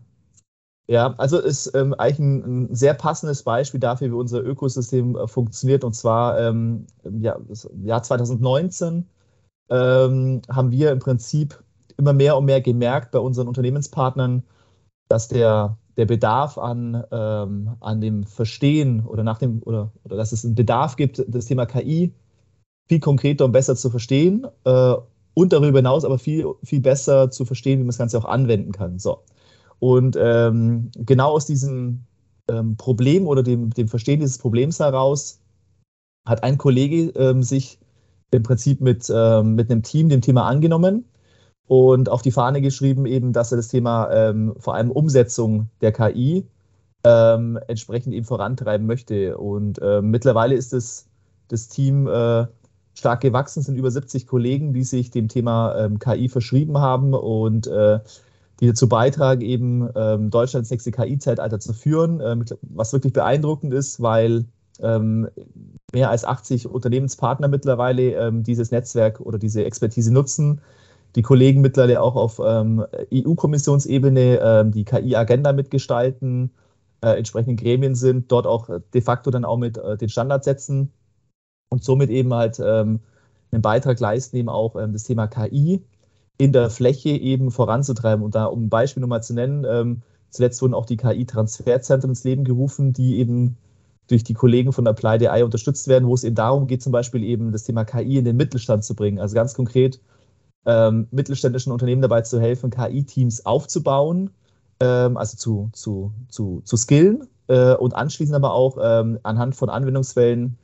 Ja, 0.91 1.15
also 1.19 1.39
ist 1.39 1.73
ähm, 1.77 1.95
eigentlich 1.95 2.19
ein, 2.19 2.65
ein, 2.65 2.75
sehr 2.75 2.95
passendes 2.95 3.45
Beispiel 3.45 3.79
dafür, 3.79 4.09
wie 4.09 4.15
unser 4.15 4.43
Ökosystem 4.43 5.17
äh, 5.17 5.29
funktioniert. 5.29 5.85
Und 5.85 5.95
zwar 5.95 6.37
ähm, 6.41 6.85
im 7.05 7.21
Jahr, 7.21 7.41
Jahr 7.85 8.03
2019 8.03 9.07
ähm, 9.71 10.43
haben 10.49 10.73
wir 10.73 10.91
im 10.91 10.99
Prinzip 10.99 11.63
immer 11.97 12.13
mehr 12.13 12.37
und 12.37 12.45
mehr 12.45 12.61
gemerkt 12.61 13.13
bei 13.13 13.21
unseren 13.21 13.47
Unternehmenspartnern, 13.47 14.43
dass 15.09 15.29
der, 15.29 15.77
der 15.97 16.07
Bedarf 16.07 16.59
an, 16.59 17.05
ähm, 17.13 17.77
an 17.79 18.01
dem 18.01 18.25
Verstehen 18.25 19.07
oder 19.07 19.23
nach 19.23 19.39
dem 19.39 19.63
oder, 19.63 19.93
oder 20.03 20.17
dass 20.17 20.33
es 20.33 20.45
einen 20.45 20.57
Bedarf 20.57 20.97
gibt, 20.97 21.25
das 21.29 21.47
Thema 21.47 21.67
KI 21.67 22.13
viel 22.89 22.99
konkreter 22.99 23.45
und 23.45 23.53
besser 23.53 23.77
zu 23.77 23.91
verstehen 23.91 24.45
äh, 24.65 24.95
und 25.35 25.53
darüber 25.53 25.79
hinaus 25.79 26.05
aber 26.05 26.19
viel, 26.19 26.47
viel 26.65 26.81
besser 26.81 27.31
zu 27.31 27.45
verstehen, 27.45 27.79
wie 27.79 27.85
man 27.85 27.91
das 27.91 27.99
Ganze 27.99 28.19
auch 28.19 28.25
anwenden 28.25 28.73
kann. 28.73 28.99
So. 28.99 29.21
Und 29.81 30.17
ähm, 30.21 30.91
genau 30.95 31.33
aus 31.33 31.47
diesem 31.47 32.05
ähm, 32.49 32.77
Problem 32.77 33.27
oder 33.27 33.43
dem, 33.43 33.71
dem 33.71 33.89
Verstehen 33.89 34.21
dieses 34.21 34.39
Problems 34.39 34.79
heraus 34.79 35.41
hat 36.27 36.45
ein 36.45 36.59
Kollege 36.59 37.09
ähm, 37.17 37.43
sich 37.43 37.79
im 38.31 38.43
Prinzip 38.43 38.81
mit, 38.81 39.11
ähm, 39.13 39.55
mit 39.55 39.71
einem 39.71 39.83
Team 39.83 40.11
dem 40.11 40.21
Thema 40.21 40.47
angenommen 40.47 41.07
und 41.67 42.09
auf 42.11 42.21
die 42.23 42.31
Fahne 42.31 42.61
geschrieben, 42.61 43.07
eben, 43.07 43.33
dass 43.33 43.53
er 43.53 43.57
das 43.57 43.69
Thema 43.69 44.11
ähm, 44.13 44.55
vor 44.59 44.75
allem 44.75 44.91
Umsetzung 44.91 45.69
der 45.81 45.93
KI 45.93 46.47
ähm, 47.03 47.59
entsprechend 47.67 48.13
eben 48.13 48.27
vorantreiben 48.27 48.87
möchte. 48.87 49.39
Und 49.39 49.81
mittlerweile 50.03 50.55
ist 50.55 50.75
es, 50.75 51.07
das 51.49 51.69
Team 51.69 52.07
äh, 52.07 52.47
stark 52.95 53.21
gewachsen, 53.23 53.63
sind 53.63 53.77
über 53.77 53.91
70 53.91 54.27
Kollegen, 54.27 54.73
die 54.73 54.85
sich 54.85 55.11
dem 55.11 55.29
Thema 55.29 55.89
KI 55.99 56.29
verschrieben 56.29 56.79
haben 56.79 57.15
und 57.15 57.67
äh, 57.67 58.01
die 58.61 58.67
dazu 58.67 58.89
beitragen, 58.89 59.41
eben 59.41 59.89
ähm, 59.95 60.31
Deutschlands 60.31 60.71
nächste 60.71 60.91
KI-Zeitalter 60.91 61.61
zu 61.61 61.73
führen, 61.73 62.21
ähm, 62.23 62.45
was 62.63 62.93
wirklich 62.93 63.13
beeindruckend 63.13 63.73
ist, 63.73 64.03
weil 64.03 64.45
ähm, 64.81 65.29
mehr 65.93 66.11
als 66.11 66.25
80 66.25 66.69
Unternehmenspartner 66.69 67.49
mittlerweile 67.49 68.15
ähm, 68.15 68.43
dieses 68.43 68.71
Netzwerk 68.71 69.21
oder 69.21 69.39
diese 69.39 69.65
Expertise 69.65 70.13
nutzen. 70.13 70.61
Die 71.17 71.23
Kollegen 71.23 71.61
mittlerweile 71.61 72.01
auch 72.03 72.15
auf 72.17 72.41
ähm, 72.45 72.85
EU-Kommissionsebene 73.13 74.41
ähm, 74.43 74.73
die 74.73 74.85
KI-Agenda 74.85 75.53
mitgestalten, 75.53 76.51
äh, 77.01 77.17
entsprechenden 77.17 77.57
Gremien 77.57 77.95
sind, 77.95 78.31
dort 78.31 78.47
auch 78.47 78.69
de 78.95 79.01
facto 79.01 79.31
dann 79.31 79.45
auch 79.45 79.57
mit 79.57 79.79
äh, 79.79 79.97
den 79.97 80.09
Standards 80.09 80.45
setzen 80.45 80.93
und 81.71 81.83
somit 81.83 82.11
eben 82.11 82.35
halt 82.35 82.61
einen 82.61 83.01
Beitrag 83.63 84.01
leisten, 84.01 84.37
eben 84.37 84.49
auch 84.49 84.75
das 84.75 85.05
Thema 85.05 85.29
KI 85.29 85.85
in 86.41 86.53
der 86.53 86.71
Fläche 86.71 87.11
eben 87.11 87.51
voranzutreiben. 87.51 88.25
Und 88.25 88.35
da, 88.35 88.47
um 88.47 88.65
ein 88.65 88.69
Beispiel 88.71 89.03
nochmal 89.03 89.23
zu 89.23 89.35
nennen, 89.35 89.67
ähm, 89.69 90.01
zuletzt 90.31 90.63
wurden 90.63 90.73
auch 90.73 90.87
die 90.87 90.97
KI-Transferzentren 90.97 92.11
ins 92.11 92.25
Leben 92.25 92.45
gerufen, 92.45 92.95
die 92.95 93.19
eben 93.19 93.59
durch 94.09 94.25
die 94.25 94.33
Kollegen 94.33 94.73
von 94.73 94.87
Applied 94.87 95.23
AI 95.29 95.45
unterstützt 95.45 95.87
werden, 95.87 96.09
wo 96.09 96.15
es 96.15 96.25
eben 96.25 96.35
darum 96.35 96.67
geht, 96.67 96.83
zum 96.83 96.93
Beispiel 96.93 97.25
eben 97.25 97.53
das 97.53 97.65
Thema 97.65 97.85
KI 97.85 98.17
in 98.17 98.25
den 98.25 98.39
Mittelstand 98.39 98.85
zu 98.85 98.95
bringen. 98.95 99.19
Also 99.19 99.35
ganz 99.35 99.53
konkret 99.53 100.01
ähm, 100.65 101.09
mittelständischen 101.11 101.73
Unternehmen 101.73 102.01
dabei 102.01 102.23
zu 102.23 102.41
helfen, 102.41 102.71
KI-Teams 102.71 103.45
aufzubauen, 103.45 104.31
ähm, 104.81 105.19
also 105.19 105.37
zu, 105.37 105.69
zu, 105.75 106.11
zu, 106.29 106.63
zu 106.65 106.77
skillen 106.79 107.29
äh, 107.49 107.75
und 107.75 107.95
anschließend 107.95 108.35
aber 108.35 108.55
auch 108.55 108.79
ähm, 108.83 109.19
anhand 109.25 109.57
von 109.57 109.69
Anwendungsfällen 109.69 110.57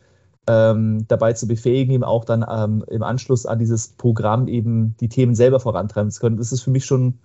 ähm, 0.49 1.07
dabei 1.09 1.33
zu 1.33 1.47
befähigen, 1.47 1.93
eben 1.93 2.05
auch 2.05 2.25
dann 2.25 2.45
ähm, 2.49 2.85
im 2.89 3.03
Anschluss 3.03 3.47
an 3.47 3.59
dieses 3.59 3.89
Programm 3.89 4.49
eben 4.49 4.97
die 5.01 5.09
Themen 5.09 5.35
selber 5.35 5.61
vorantreiben 5.61 6.11
zu 6.11 6.21
können. 6.21 6.37
Das 6.37 6.53
ist 6.53 6.63
für 6.63 6.71
mich 6.71 6.85
schon 6.85 7.19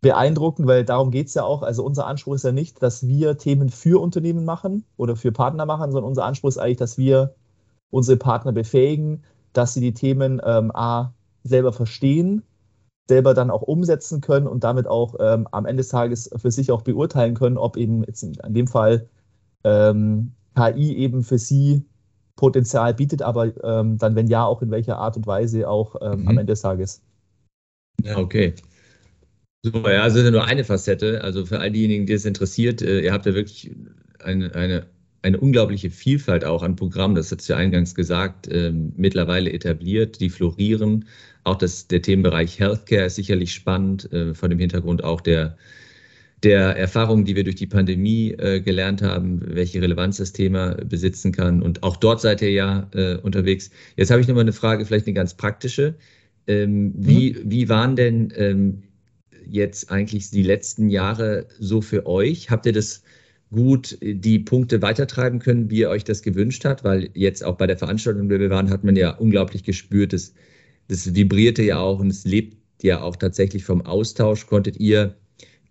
beeindruckend, 0.00 0.68
weil 0.68 0.84
darum 0.84 1.10
geht 1.10 1.28
es 1.28 1.34
ja 1.34 1.42
auch. 1.42 1.62
Also 1.62 1.84
unser 1.84 2.06
Anspruch 2.06 2.34
ist 2.34 2.44
ja 2.44 2.52
nicht, 2.52 2.82
dass 2.82 3.06
wir 3.06 3.38
Themen 3.38 3.68
für 3.68 4.00
Unternehmen 4.00 4.44
machen 4.44 4.84
oder 4.96 5.16
für 5.16 5.32
Partner 5.32 5.66
machen, 5.66 5.90
sondern 5.90 6.08
unser 6.08 6.24
Anspruch 6.24 6.50
ist 6.50 6.58
eigentlich, 6.58 6.76
dass 6.76 6.98
wir 6.98 7.34
unsere 7.90 8.16
Partner 8.16 8.52
befähigen, 8.52 9.24
dass 9.52 9.74
sie 9.74 9.80
die 9.80 9.94
Themen 9.94 10.40
ähm, 10.44 10.70
A 10.74 11.14
selber 11.42 11.72
verstehen, 11.72 12.42
selber 13.08 13.34
dann 13.34 13.50
auch 13.50 13.62
umsetzen 13.62 14.20
können 14.20 14.46
und 14.46 14.64
damit 14.64 14.86
auch 14.86 15.14
ähm, 15.18 15.48
am 15.50 15.66
Ende 15.66 15.80
des 15.80 15.88
Tages 15.88 16.30
für 16.36 16.50
sich 16.50 16.70
auch 16.70 16.82
beurteilen 16.82 17.34
können, 17.34 17.56
ob 17.56 17.76
eben 17.76 18.04
jetzt 18.04 18.22
in, 18.22 18.34
in 18.34 18.54
dem 18.54 18.66
Fall 18.66 19.08
ähm, 19.64 20.32
KI 20.54 20.96
eben 20.96 21.22
für 21.22 21.38
sie 21.38 21.84
Potenzial 22.36 22.94
bietet, 22.94 23.22
aber 23.22 23.52
ähm, 23.64 23.98
dann, 23.98 24.14
wenn 24.14 24.28
ja, 24.28 24.44
auch 24.44 24.62
in 24.62 24.70
welcher 24.70 24.98
Art 24.98 25.16
und 25.16 25.26
Weise 25.26 25.68
auch 25.68 25.96
ähm, 26.00 26.22
mhm. 26.22 26.28
am 26.28 26.38
Ende 26.38 26.52
des 26.52 26.60
Tages. 26.60 27.02
Ja, 28.02 28.18
okay. 28.18 28.54
Super, 29.64 29.94
ja, 29.94 30.02
also 30.02 30.22
nur 30.30 30.44
eine 30.44 30.62
Facette. 30.62 31.24
Also 31.24 31.46
für 31.46 31.58
all 31.58 31.72
diejenigen, 31.72 32.06
die 32.06 32.12
es 32.12 32.24
interessiert, 32.24 32.82
äh, 32.82 33.00
ihr 33.00 33.12
habt 33.12 33.26
ja 33.26 33.34
wirklich 33.34 33.74
eine, 34.22 34.54
eine, 34.54 34.86
eine 35.22 35.40
unglaubliche 35.40 35.90
Vielfalt 35.90 36.44
auch 36.44 36.62
an 36.62 36.76
Programmen, 36.76 37.14
das 37.14 37.32
hat 37.32 37.40
es 37.40 37.48
ja 37.48 37.56
eingangs 37.56 37.94
gesagt, 37.94 38.46
äh, 38.48 38.70
mittlerweile 38.70 39.52
etabliert, 39.52 40.20
die 40.20 40.30
florieren. 40.30 41.06
Auch 41.42 41.56
das, 41.56 41.88
der 41.88 42.02
Themenbereich 42.02 42.60
Healthcare 42.60 43.06
ist 43.06 43.16
sicherlich 43.16 43.54
spannend, 43.54 44.12
äh, 44.12 44.34
vor 44.34 44.48
dem 44.48 44.58
Hintergrund 44.58 45.02
auch 45.02 45.20
der 45.20 45.56
der 46.42 46.76
Erfahrungen, 46.76 47.24
die 47.24 47.34
wir 47.34 47.44
durch 47.44 47.56
die 47.56 47.66
Pandemie 47.66 48.32
äh, 48.32 48.60
gelernt 48.60 49.02
haben, 49.02 49.40
welche 49.42 49.80
Relevanz 49.80 50.18
das 50.18 50.32
Thema 50.32 50.74
besitzen 50.74 51.32
kann. 51.32 51.62
Und 51.62 51.82
auch 51.82 51.96
dort 51.96 52.20
seid 52.20 52.42
ihr 52.42 52.50
ja 52.50 52.88
äh, 52.94 53.16
unterwegs. 53.16 53.70
Jetzt 53.96 54.10
habe 54.10 54.20
ich 54.20 54.28
nochmal 54.28 54.42
eine 54.42 54.52
Frage, 54.52 54.84
vielleicht 54.84 55.06
eine 55.06 55.14
ganz 55.14 55.34
praktische. 55.34 55.94
Ähm, 56.46 56.92
wie, 56.96 57.32
mhm. 57.32 57.50
wie 57.50 57.68
waren 57.68 57.96
denn 57.96 58.32
ähm, 58.36 58.82
jetzt 59.48 59.90
eigentlich 59.90 60.30
die 60.30 60.42
letzten 60.42 60.90
Jahre 60.90 61.46
so 61.58 61.80
für 61.80 62.06
euch? 62.06 62.50
Habt 62.50 62.66
ihr 62.66 62.72
das 62.72 63.02
gut 63.50 63.96
die 64.02 64.38
Punkte 64.40 64.82
weitertreiben 64.82 65.38
können, 65.38 65.70
wie 65.70 65.78
ihr 65.78 65.90
euch 65.90 66.04
das 66.04 66.22
gewünscht 66.22 66.64
habt? 66.64 66.84
Weil 66.84 67.08
jetzt 67.14 67.44
auch 67.44 67.56
bei 67.56 67.66
der 67.66 67.78
Veranstaltung, 67.78 68.28
der 68.28 68.40
wir 68.40 68.50
waren, 68.50 68.70
hat 68.70 68.84
man 68.84 68.96
ja 68.96 69.10
unglaublich 69.10 69.64
gespürt, 69.64 70.12
das, 70.12 70.34
das 70.88 71.14
vibrierte 71.14 71.62
ja 71.62 71.78
auch 71.78 71.98
und 72.00 72.10
es 72.10 72.24
lebt 72.24 72.56
ja 72.82 73.00
auch 73.00 73.16
tatsächlich 73.16 73.64
vom 73.64 73.82
Austausch. 73.82 74.46
Konntet 74.46 74.76
ihr 74.78 75.16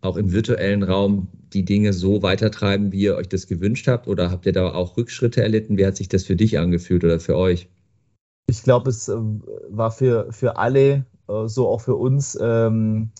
auch 0.01 0.17
im 0.17 0.31
virtuellen 0.31 0.83
Raum 0.83 1.27
die 1.53 1.65
Dinge 1.65 1.93
so 1.93 2.21
weitertreiben, 2.21 2.91
wie 2.91 3.01
ihr 3.01 3.15
euch 3.15 3.29
das 3.29 3.47
gewünscht 3.47 3.87
habt? 3.87 4.07
Oder 4.07 4.31
habt 4.31 4.45
ihr 4.45 4.53
da 4.53 4.73
auch 4.73 4.97
Rückschritte 4.97 5.41
erlitten? 5.41 5.77
Wie 5.77 5.85
hat 5.85 5.95
sich 5.95 6.09
das 6.09 6.23
für 6.23 6.35
dich 6.35 6.59
angefühlt 6.59 7.03
oder 7.03 7.19
für 7.19 7.35
euch? 7.37 7.69
Ich 8.47 8.63
glaube, 8.63 8.89
es 8.89 9.09
äh, 9.09 9.15
war 9.69 9.91
für, 9.91 10.31
für 10.31 10.57
alle, 10.57 11.05
äh, 11.27 11.47
so 11.47 11.67
auch 11.67 11.81
für 11.81 11.95
uns, 11.95 12.37
ähm, 12.41 13.11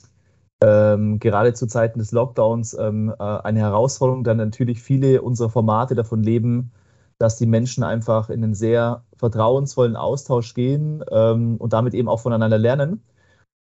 ähm, 0.62 1.20
gerade 1.20 1.54
zu 1.54 1.68
Zeiten 1.68 2.00
des 2.00 2.12
Lockdowns 2.12 2.76
ähm, 2.80 3.14
äh, 3.20 3.24
eine 3.24 3.60
Herausforderung, 3.60 4.24
da 4.24 4.34
natürlich 4.34 4.82
viele 4.82 5.22
unserer 5.22 5.50
Formate 5.50 5.96
davon 5.96 6.24
leben, 6.24 6.72
dass 7.18 7.38
die 7.38 7.46
Menschen 7.46 7.84
einfach 7.84 8.30
in 8.30 8.44
einen 8.44 8.54
sehr 8.54 9.04
vertrauensvollen 9.18 9.96
Austausch 9.96 10.54
gehen 10.54 11.04
ähm, 11.12 11.58
und 11.58 11.74
damit 11.74 11.94
eben 11.94 12.10
auch 12.10 12.20
voneinander 12.20 12.58
lernen. 12.58 13.02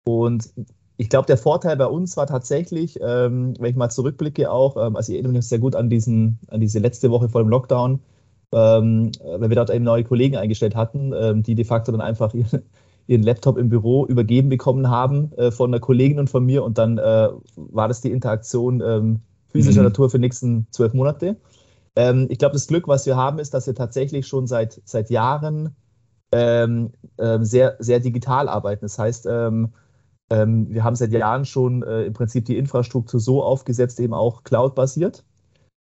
Und 0.04 0.50
ich 0.98 1.10
glaube, 1.10 1.26
der 1.26 1.36
Vorteil 1.36 1.76
bei 1.76 1.86
uns 1.86 2.16
war 2.16 2.26
tatsächlich, 2.26 2.98
ähm, 3.02 3.54
wenn 3.58 3.70
ich 3.70 3.76
mal 3.76 3.90
zurückblicke 3.90 4.50
auch, 4.50 4.76
ähm, 4.76 4.96
also 4.96 5.12
ich 5.12 5.16
erinnere 5.16 5.34
mich 5.34 5.46
sehr 5.46 5.58
gut 5.58 5.76
an, 5.76 5.90
diesen, 5.90 6.38
an 6.48 6.60
diese 6.60 6.78
letzte 6.78 7.10
Woche 7.10 7.28
vor 7.28 7.42
dem 7.42 7.50
Lockdown, 7.50 8.00
ähm, 8.52 9.12
weil 9.38 9.50
wir 9.50 9.56
dort 9.56 9.70
eben 9.70 9.84
neue 9.84 10.04
Kollegen 10.04 10.36
eingestellt 10.36 10.74
hatten, 10.74 11.12
ähm, 11.14 11.42
die 11.42 11.54
de 11.54 11.64
facto 11.64 11.92
dann 11.92 12.00
einfach 12.00 12.32
ihren, 12.32 12.62
ihren, 13.06 13.22
Laptop 13.22 13.58
im 13.58 13.68
Büro 13.68 14.06
übergeben 14.06 14.48
bekommen 14.48 14.88
haben 14.88 15.32
äh, 15.36 15.50
von 15.50 15.70
einer 15.70 15.80
Kollegin 15.80 16.18
und 16.18 16.30
von 16.30 16.44
mir 16.44 16.64
und 16.64 16.78
dann 16.78 16.96
äh, 16.98 17.28
war 17.56 17.88
das 17.88 18.00
die 18.00 18.10
Interaktion 18.10 18.82
ähm, 18.84 19.20
physischer 19.48 19.80
mhm. 19.80 19.88
Natur 19.88 20.08
für 20.08 20.18
die 20.18 20.22
nächsten 20.22 20.66
zwölf 20.70 20.94
Monate. 20.94 21.36
Ähm, 21.94 22.26
ich 22.30 22.38
glaube, 22.38 22.54
das 22.54 22.66
Glück, 22.66 22.88
was 22.88 23.04
wir 23.04 23.16
haben, 23.16 23.38
ist, 23.38 23.52
dass 23.52 23.66
wir 23.66 23.74
tatsächlich 23.74 24.26
schon 24.26 24.46
seit, 24.46 24.80
seit 24.84 25.10
Jahren 25.10 25.74
sehr, 26.32 27.76
sehr 27.78 28.00
digital 28.00 28.48
arbeiten. 28.48 28.84
Das 28.84 28.98
heißt, 28.98 29.28
ähm, 30.30 30.68
wir 30.70 30.82
haben 30.84 30.96
seit 30.96 31.12
Jahren 31.12 31.44
schon 31.44 31.82
äh, 31.82 32.04
im 32.04 32.12
Prinzip 32.12 32.44
die 32.46 32.58
Infrastruktur 32.58 33.20
so 33.20 33.42
aufgesetzt, 33.42 34.00
eben 34.00 34.14
auch 34.14 34.42
cloud-basiert. 34.44 35.24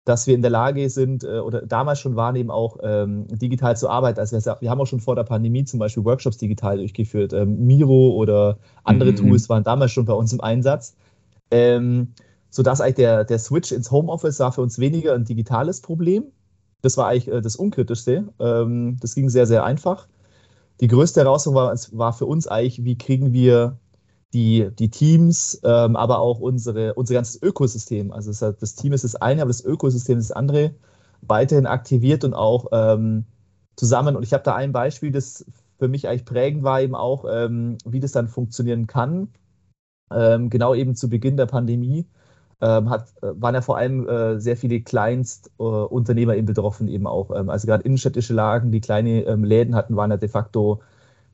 dass 0.06 0.28
wir 0.28 0.36
in 0.36 0.44
der 0.44 0.52
Lage 0.52 0.88
sind 0.92 1.24
äh, 1.24 1.40
oder 1.40 1.64
damals 1.64 2.00
schon 2.00 2.16
wahrnehmen, 2.16 2.52
auch 2.52 2.78
ähm, 2.84 3.26
digital 3.28 3.76
zu 3.76 3.90
arbeiten. 3.90 4.20
Also 4.20 4.38
wir, 4.38 4.58
wir, 4.60 4.70
haben 4.70 4.80
auch 4.80 4.86
schon 4.86 5.00
vor 5.00 5.16
der 5.16 5.24
Pandemie 5.24 5.64
zum 5.64 5.80
Beispiel 5.80 6.06
Workshops 6.06 6.38
digital 6.38 6.78
durchgeführt. 6.78 7.34
Ähm, 7.34 7.66
Miro 7.66 8.12
oder 8.12 8.60
andere 8.84 9.12
mhm. 9.12 9.16
Tools 9.16 9.50
waren 9.50 9.64
damals 9.64 9.92
schon 9.92 10.06
bei 10.06 10.14
uns 10.14 10.32
im 10.32 10.42
Einsatz. 10.42 10.96
Ähm, 11.50 12.14
sodass 12.52 12.82
eigentlich 12.82 12.96
der, 12.96 13.24
der 13.26 13.40
Switch 13.40 13.72
ins 13.72 13.90
Homeoffice 13.92 14.40
war 14.40 14.52
für 14.52 14.62
uns 14.62 14.78
weniger 14.78 15.14
ein 15.16 15.26
digitales 15.26 15.82
Problem. 15.82 16.26
Das 16.84 16.98
war 16.98 17.08
eigentlich 17.08 17.28
äh, 17.28 17.42
das 17.42 17.56
Unkritischste. 17.56 18.30
Ähm, 18.40 18.98
das 19.02 19.16
ging 19.16 19.28
sehr, 19.30 19.48
sehr 19.48 19.64
einfach. 19.64 20.08
Die 20.82 20.88
größte 20.88 21.22
Herausforderung 21.22 21.70
war, 21.70 22.00
war 22.00 22.14
für 22.14 22.28
uns 22.28 22.48
eigentlich, 22.48 22.84
wie 22.84 22.98
kriegen 22.98 23.34
wir 23.34 23.80
die, 24.36 24.70
die 24.78 24.90
Teams, 24.90 25.62
ähm, 25.64 25.96
aber 25.96 26.20
auch 26.20 26.40
unsere, 26.40 26.94
unser 26.96 27.14
ganzes 27.14 27.42
Ökosystem. 27.42 28.12
Also 28.12 28.32
das, 28.32 28.58
das, 28.60 28.76
Team 28.76 28.92
ist 28.92 29.06
das 29.06 29.16
eine, 29.16 29.42
aber 29.42 29.50
das 29.50 29.64
Ökosystem 29.64 30.20
ist 30.20 30.30
das 30.30 30.36
andere, 30.36 30.76
weiterhin 31.22 31.66
aktiviert 31.66 32.26
und 32.26 32.34
auch 32.34 32.68
ähm, 32.74 33.24
zusammen. 33.78 34.16
Und 34.16 34.24
ich 34.24 34.34
habe 34.34 34.44
da 34.44 34.54
ein 34.54 34.74
Beispiel, 34.74 35.12
das 35.12 35.46
für 35.80 35.88
mich 35.88 36.08
eigentlich 36.08 36.26
prägend 36.26 36.64
war, 36.64 36.82
eben 36.82 36.96
auch, 36.96 37.26
ähm, 37.32 37.78
wie 37.86 38.02
das 38.02 38.12
dann 38.12 38.28
funktionieren 38.28 38.88
kann. 38.88 39.30
Ähm, 40.14 40.50
genau 40.50 40.76
eben 40.76 40.96
zu 40.96 41.10
Beginn 41.10 41.38
der 41.38 41.46
Pandemie 41.46 42.06
ähm, 42.62 42.90
hat, 42.90 43.14
äh, 43.22 43.28
waren 43.36 43.56
ja 43.56 43.62
vor 43.62 43.78
allem 43.78 44.08
äh, 44.08 44.40
sehr 44.40 44.58
viele 44.58 44.82
Kleinstunternehmer 44.82 46.34
äh, 46.34 46.40
eben 46.40 46.46
betroffen, 46.46 46.90
eben 46.90 47.08
auch. 47.08 47.32
Ähm, 47.32 47.50
also 47.50 47.68
gerade 47.68 47.84
innenstädtische 47.84 48.34
Lagen, 48.34 48.72
die 48.72 48.82
kleine 48.82 49.36
Läden 49.36 49.76
hatten, 49.76 49.96
waren 49.96 50.12
ja 50.12 50.18
de 50.18 50.30
facto 50.30 50.82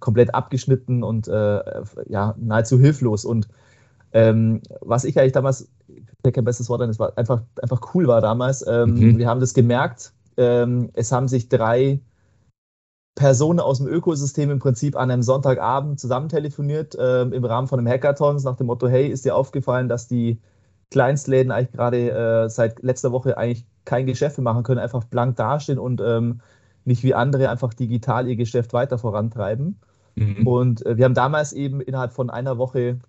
komplett 0.02 0.36
abgeschnitten 0.36 1.04
und 1.04 1.30
äh, 1.30 1.62
ja, 2.10 2.36
nahezu 2.38 2.78
hilflos. 2.78 3.24
Und 3.24 3.48
ähm, 4.12 4.62
was 4.82 5.06
ich 5.06 5.18
eigentlich 5.18 5.32
damals, 5.32 5.70
ich 5.88 6.34
kein 6.34 6.44
bestes 6.44 6.70
Wort 6.70 6.82
an, 6.82 6.90
es 6.90 7.00
war 7.00 7.18
einfach, 7.18 7.44
einfach 7.62 7.96
cool 7.96 8.08
war 8.08 8.20
damals. 8.20 8.66
Ähm, 8.68 8.96
mhm. 8.96 9.18
Wir 9.18 9.28
haben 9.28 9.40
das 9.40 9.54
gemerkt. 9.54 10.12
Ähm, 10.36 10.90
es 10.94 11.12
haben 11.14 11.30
sich 11.30 11.48
drei 11.48 12.02
Personen 13.16 13.60
aus 13.60 13.78
dem 13.78 13.88
Ökosystem 13.88 14.50
im 14.52 14.60
Prinzip 14.60 14.96
an 14.96 15.12
einem 15.12 15.22
Sonntagabend 15.22 16.00
zusammen 16.00 16.30
telefoniert 16.30 16.98
ähm, 17.00 17.34
im 17.34 17.46
Rahmen 17.46 17.68
von 17.68 17.80
einem 17.80 17.88
Hackathon 17.88 18.38
nach 18.44 18.56
dem 18.56 18.68
Motto: 18.68 18.88
Hey, 18.88 19.08
ist 19.08 19.26
dir 19.26 19.36
aufgefallen, 19.36 19.90
dass 19.90 20.08
die 20.08 20.40
Kleinstläden 20.92 21.52
eigentlich 21.52 21.72
gerade 21.72 22.12
äh, 22.12 22.50
seit 22.50 22.82
letzter 22.84 23.12
Woche 23.12 23.38
eigentlich 23.38 23.66
kein 23.86 24.06
Geschäft 24.06 24.38
mehr 24.38 24.44
machen 24.44 24.64
können, 24.64 24.80
einfach 24.80 25.04
blank 25.06 25.36
dastehen 25.38 25.80
und 25.80 26.02
ähm, 26.02 26.42
nicht 26.86 27.04
wie 27.04 27.14
andere 27.14 27.50
einfach 27.50 27.74
digital 27.74 28.28
ihr 28.28 28.36
Geschäft 28.36 28.74
weiter 28.74 28.98
vorantreiben. 28.98 29.80
Mhm. 30.16 30.48
Und 30.48 30.86
äh, 30.86 30.98
wir 30.98 31.06
haben 31.06 31.14
damals 31.14 31.54
eben 31.54 31.82
innerhalb 31.82 32.14
von 32.14 32.30
einer 32.30 32.58
Woche 32.58 33.00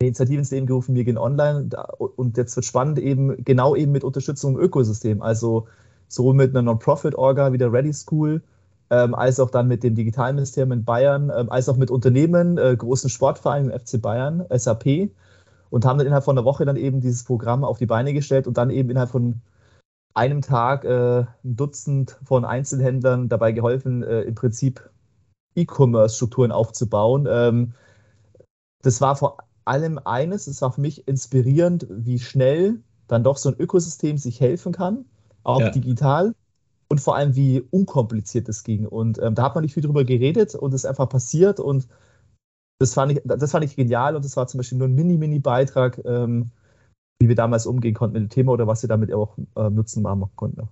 eine 0.00 0.08
Initiative 0.08 0.38
ins 0.38 0.50
Leben 0.50 0.66
gerufen, 0.66 0.94
wir 0.94 1.04
gehen 1.04 1.18
online. 1.18 1.70
Und 1.98 2.36
jetzt 2.36 2.54
wird 2.56 2.66
spannend 2.66 2.98
eben, 2.98 3.44
genau 3.44 3.74
eben 3.74 3.92
mit 3.92 4.04
Unterstützung 4.04 4.54
im 4.54 4.60
Ökosystem. 4.60 5.22
Also 5.22 5.66
sowohl 6.08 6.34
mit 6.34 6.50
einer 6.50 6.62
Non-Profit-Orga 6.62 7.52
wie 7.52 7.58
der 7.58 7.72
Ready 7.72 7.92
School, 7.92 8.42
ähm, 8.90 9.14
als 9.14 9.38
auch 9.40 9.50
dann 9.50 9.68
mit 9.68 9.82
dem 9.82 9.94
Digitalministerium 9.94 10.72
in 10.72 10.84
Bayern, 10.84 11.30
ähm, 11.36 11.50
als 11.50 11.68
auch 11.68 11.76
mit 11.76 11.90
Unternehmen, 11.90 12.58
äh, 12.58 12.74
großen 12.76 13.10
Sportvereinen, 13.10 13.70
FC 13.70 14.00
Bayern, 14.00 14.44
SAP. 14.50 15.10
Und 15.70 15.84
haben 15.84 15.98
dann 15.98 16.06
innerhalb 16.06 16.24
von 16.24 16.38
einer 16.38 16.46
Woche 16.46 16.64
dann 16.64 16.76
eben 16.76 17.00
dieses 17.00 17.24
Programm 17.24 17.62
auf 17.62 17.78
die 17.78 17.84
Beine 17.84 18.14
gestellt 18.14 18.46
und 18.46 18.56
dann 18.56 18.70
eben 18.70 18.88
innerhalb 18.88 19.10
von 19.10 19.42
einem 20.14 20.40
Tag 20.40 20.84
äh, 20.84 21.20
ein 21.20 21.56
Dutzend 21.56 22.18
von 22.24 22.44
Einzelhändlern 22.44 23.28
dabei 23.28 23.52
geholfen, 23.52 24.02
äh, 24.02 24.22
im 24.22 24.34
Prinzip 24.34 24.88
E-Commerce-Strukturen 25.54 26.52
aufzubauen. 26.52 27.26
Ähm, 27.30 27.72
das 28.82 29.00
war 29.00 29.16
vor 29.16 29.38
allem 29.64 29.98
eines, 30.04 30.46
es 30.46 30.62
war 30.62 30.72
für 30.72 30.80
mich 30.80 31.06
inspirierend, 31.06 31.86
wie 31.90 32.18
schnell 32.18 32.80
dann 33.06 33.24
doch 33.24 33.36
so 33.36 33.50
ein 33.50 33.56
Ökosystem 33.58 34.18
sich 34.18 34.40
helfen 34.40 34.72
kann, 34.72 35.04
auch 35.42 35.60
ja. 35.60 35.70
digital 35.70 36.34
und 36.88 37.00
vor 37.00 37.16
allem 37.16 37.36
wie 37.36 37.60
unkompliziert 37.60 38.48
es 38.48 38.64
ging. 38.64 38.86
Und 38.86 39.18
ähm, 39.22 39.34
da 39.34 39.42
hat 39.44 39.54
man 39.54 39.62
nicht 39.62 39.74
viel 39.74 39.82
drüber 39.82 40.04
geredet 40.04 40.54
und 40.54 40.74
es 40.74 40.84
ist 40.84 40.90
einfach 40.90 41.08
passiert 41.08 41.60
und 41.60 41.88
das 42.80 42.94
fand 42.94 43.12
ich, 43.12 43.20
das 43.24 43.50
fand 43.50 43.64
ich 43.64 43.76
genial 43.76 44.14
und 44.14 44.24
das 44.24 44.36
war 44.36 44.46
zum 44.46 44.58
Beispiel 44.58 44.78
nur 44.78 44.88
ein 44.88 44.94
Mini-Mini-Beitrag, 44.94 46.00
ähm, 46.04 46.50
wie 47.20 47.28
wir 47.28 47.34
damals 47.34 47.66
umgehen 47.66 47.94
konnten 47.94 48.14
mit 48.14 48.22
dem 48.22 48.28
Thema 48.28 48.52
oder 48.52 48.66
was 48.66 48.82
wir 48.82 48.88
damit 48.88 49.12
auch 49.12 49.36
äh, 49.56 49.68
Nutzen 49.68 50.02
machen 50.02 50.30
konnten. 50.36 50.68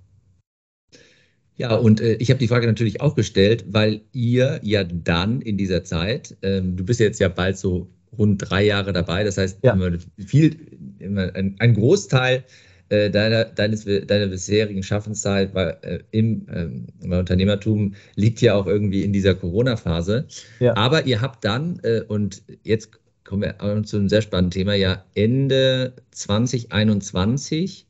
Ja, 1.56 1.74
und 1.74 2.00
äh, 2.00 2.14
ich 2.14 2.30
habe 2.30 2.38
die 2.38 2.48
Frage 2.48 2.66
natürlich 2.66 3.00
auch 3.00 3.14
gestellt, 3.14 3.64
weil 3.68 4.02
ihr 4.12 4.60
ja 4.62 4.84
dann 4.84 5.40
in 5.40 5.56
dieser 5.56 5.84
Zeit, 5.84 6.36
ähm, 6.42 6.76
du 6.76 6.84
bist 6.84 7.00
jetzt 7.00 7.18
ja 7.18 7.28
bald 7.28 7.56
so 7.56 7.88
rund 8.16 8.38
drei 8.48 8.64
Jahre 8.64 8.92
dabei, 8.92 9.24
das 9.24 9.38
heißt, 9.38 9.58
ja. 9.62 9.76
viel, 10.18 10.56
ein, 11.00 11.56
ein 11.58 11.74
Großteil 11.74 12.44
äh, 12.88 13.10
deiner, 13.10 13.46
deines, 13.46 13.84
deiner 13.84 14.26
bisherigen 14.28 14.82
Schaffenszeit 14.82 15.52
bei, 15.52 15.76
äh, 15.82 16.00
im 16.12 16.46
ähm, 16.54 16.86
Unternehmertum 17.12 17.94
liegt 18.14 18.40
ja 18.40 18.54
auch 18.54 18.66
irgendwie 18.66 19.02
in 19.02 19.12
dieser 19.12 19.34
Corona-Phase. 19.34 20.26
Ja. 20.60 20.76
Aber 20.76 21.04
ihr 21.06 21.20
habt 21.20 21.44
dann, 21.44 21.80
äh, 21.82 22.02
und 22.06 22.42
jetzt 22.62 22.90
kommen 23.24 23.42
wir 23.42 23.82
zu 23.82 23.96
einem 23.96 24.08
sehr 24.08 24.22
spannenden 24.22 24.52
Thema, 24.52 24.74
ja 24.74 25.04
Ende 25.14 25.94
2021 26.12 27.85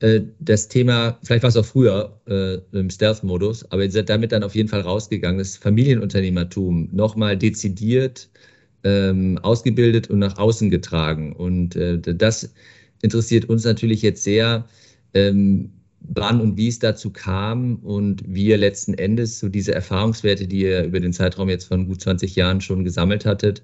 äh, 0.00 0.22
das 0.40 0.68
Thema, 0.68 1.18
vielleicht 1.22 1.42
war 1.42 1.50
es 1.50 1.56
auch 1.56 1.64
früher 1.64 2.20
äh, 2.26 2.58
im 2.76 2.90
Stealth-Modus, 2.90 3.70
aber 3.70 3.84
ihr 3.84 3.90
seid 3.90 4.08
damit 4.08 4.32
dann 4.32 4.42
auf 4.42 4.54
jeden 4.54 4.68
Fall 4.68 4.80
rausgegangen, 4.80 5.38
das 5.38 5.56
Familienunternehmertum 5.56 6.88
nochmal 6.92 7.36
dezidiert 7.36 8.28
ähm, 8.84 9.38
ausgebildet 9.42 10.08
und 10.10 10.18
nach 10.20 10.38
außen 10.38 10.70
getragen. 10.70 11.32
Und 11.34 11.76
äh, 11.76 11.98
das 12.00 12.52
interessiert 13.02 13.48
uns 13.48 13.64
natürlich 13.64 14.02
jetzt 14.02 14.24
sehr, 14.24 14.66
ähm, 15.14 15.70
wann 16.00 16.40
und 16.40 16.56
wie 16.56 16.68
es 16.68 16.78
dazu 16.78 17.10
kam 17.10 17.76
und 17.76 18.22
wie 18.26 18.46
ihr 18.46 18.56
letzten 18.56 18.94
Endes 18.94 19.38
so 19.38 19.48
diese 19.48 19.74
Erfahrungswerte, 19.74 20.46
die 20.46 20.62
ihr 20.62 20.84
über 20.84 21.00
den 21.00 21.12
Zeitraum 21.12 21.48
jetzt 21.50 21.66
von 21.66 21.86
gut 21.86 22.00
20 22.00 22.36
Jahren 22.36 22.60
schon 22.60 22.84
gesammelt 22.84 23.26
hattet, 23.26 23.62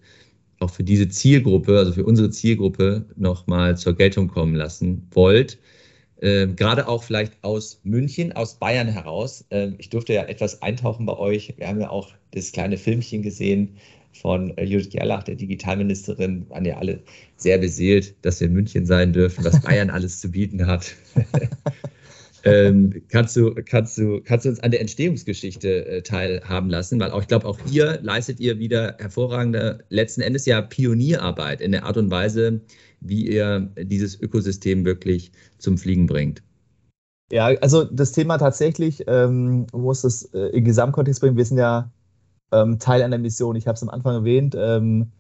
auch 0.59 0.71
für 0.71 0.85
diese 0.85 1.09
Zielgruppe, 1.09 1.79
also 1.79 1.93
für 1.93 2.05
unsere 2.05 2.31
Zielgruppe, 2.31 3.07
nochmal 3.17 3.77
zur 3.77 3.95
Geltung 3.97 4.29
kommen 4.29 4.55
lassen 4.55 5.07
wollt. 5.13 5.59
Äh, 6.21 6.47
gerade 6.47 6.89
auch 6.89 7.03
vielleicht 7.03 7.33
aus 7.43 7.81
München, 7.85 8.33
aus 8.33 8.55
Bayern 8.55 8.89
heraus. 8.89 9.45
Äh, 9.51 9.73
ich 9.79 9.91
durfte 9.91 10.15
ja 10.15 10.25
etwas 10.25 10.63
eintauchen 10.63 11.05
bei 11.05 11.17
euch. 11.17 11.53
Wir 11.57 11.69
haben 11.69 11.81
ja 11.81 11.91
auch 11.91 12.13
das 12.31 12.53
kleine 12.53 12.79
Filmchen 12.79 13.23
gesehen 13.23 13.77
von 14.13 14.57
äh, 14.57 14.65
Judith 14.65 14.91
Gerlach, 14.91 15.25
der 15.25 15.35
Digitalministerin. 15.35 16.47
Waren 16.49 16.65
ja 16.65 16.79
alle 16.79 17.01
sehr 17.37 17.59
beseelt, 17.59 18.15
dass 18.23 18.41
wir 18.41 18.49
in 18.49 18.55
München 18.55 18.87
sein 18.87 19.13
dürfen, 19.13 19.45
was 19.45 19.61
Bayern 19.61 19.91
alles 19.91 20.21
zu 20.21 20.31
bieten 20.31 20.67
hat. 20.67 20.95
ähm, 22.45 23.03
kannst, 23.09 23.37
du, 23.37 23.55
kannst, 23.55 23.99
du, 23.99 24.23
kannst 24.25 24.47
du 24.47 24.51
uns 24.51 24.61
an 24.61 24.71
der 24.71 24.81
Entstehungsgeschichte 24.81 25.87
äh, 25.87 26.03
teilhaben 26.03 26.71
lassen? 26.71 26.99
Weil 26.99 27.11
auch, 27.11 27.21
ich 27.21 27.29
glaube, 27.29 27.47
auch 27.47 27.59
hier 27.69 27.99
leistet 28.03 28.41
ihr 28.41 28.59
wieder 28.59 28.97
hervorragende, 28.99 29.85
letzten 29.91 30.23
Endes 30.23 30.47
ja 30.47 30.63
Pionierarbeit 30.63 31.61
in 31.61 31.73
der 31.73 31.85
Art 31.85 31.99
und 31.99 32.11
Weise, 32.11 32.63
wie 33.09 33.29
ihr 33.29 33.61
dieses 33.83 34.21
Ökosystem 34.21 34.85
wirklich 34.85 35.33
zum 35.59 35.79
Fliegen 35.79 36.07
bringt. 36.07 36.43
Ja, 37.31 37.47
also 37.47 37.85
das 37.85 38.13
Thema 38.13 38.39
tatsächlich, 38.39 39.05
ähm, 39.09 39.67
muss 39.73 40.03
das 40.03 40.23
äh, 40.33 40.49
im 40.57 40.65
Gesamtkontext 40.65 41.21
bringen. 41.21 41.37
Wir 41.37 41.45
sind 41.45 41.59
ja 41.59 41.91
ähm, 42.53 42.79
Teil 42.79 43.03
einer 43.03 43.19
Mission. 43.19 43.57
Ich 43.57 43.67
habe 43.67 43.75
es 43.75 43.83
am 43.83 43.89
Anfang 43.89 44.15
erwähnt. 44.15 44.55
Ähm, 44.57 45.11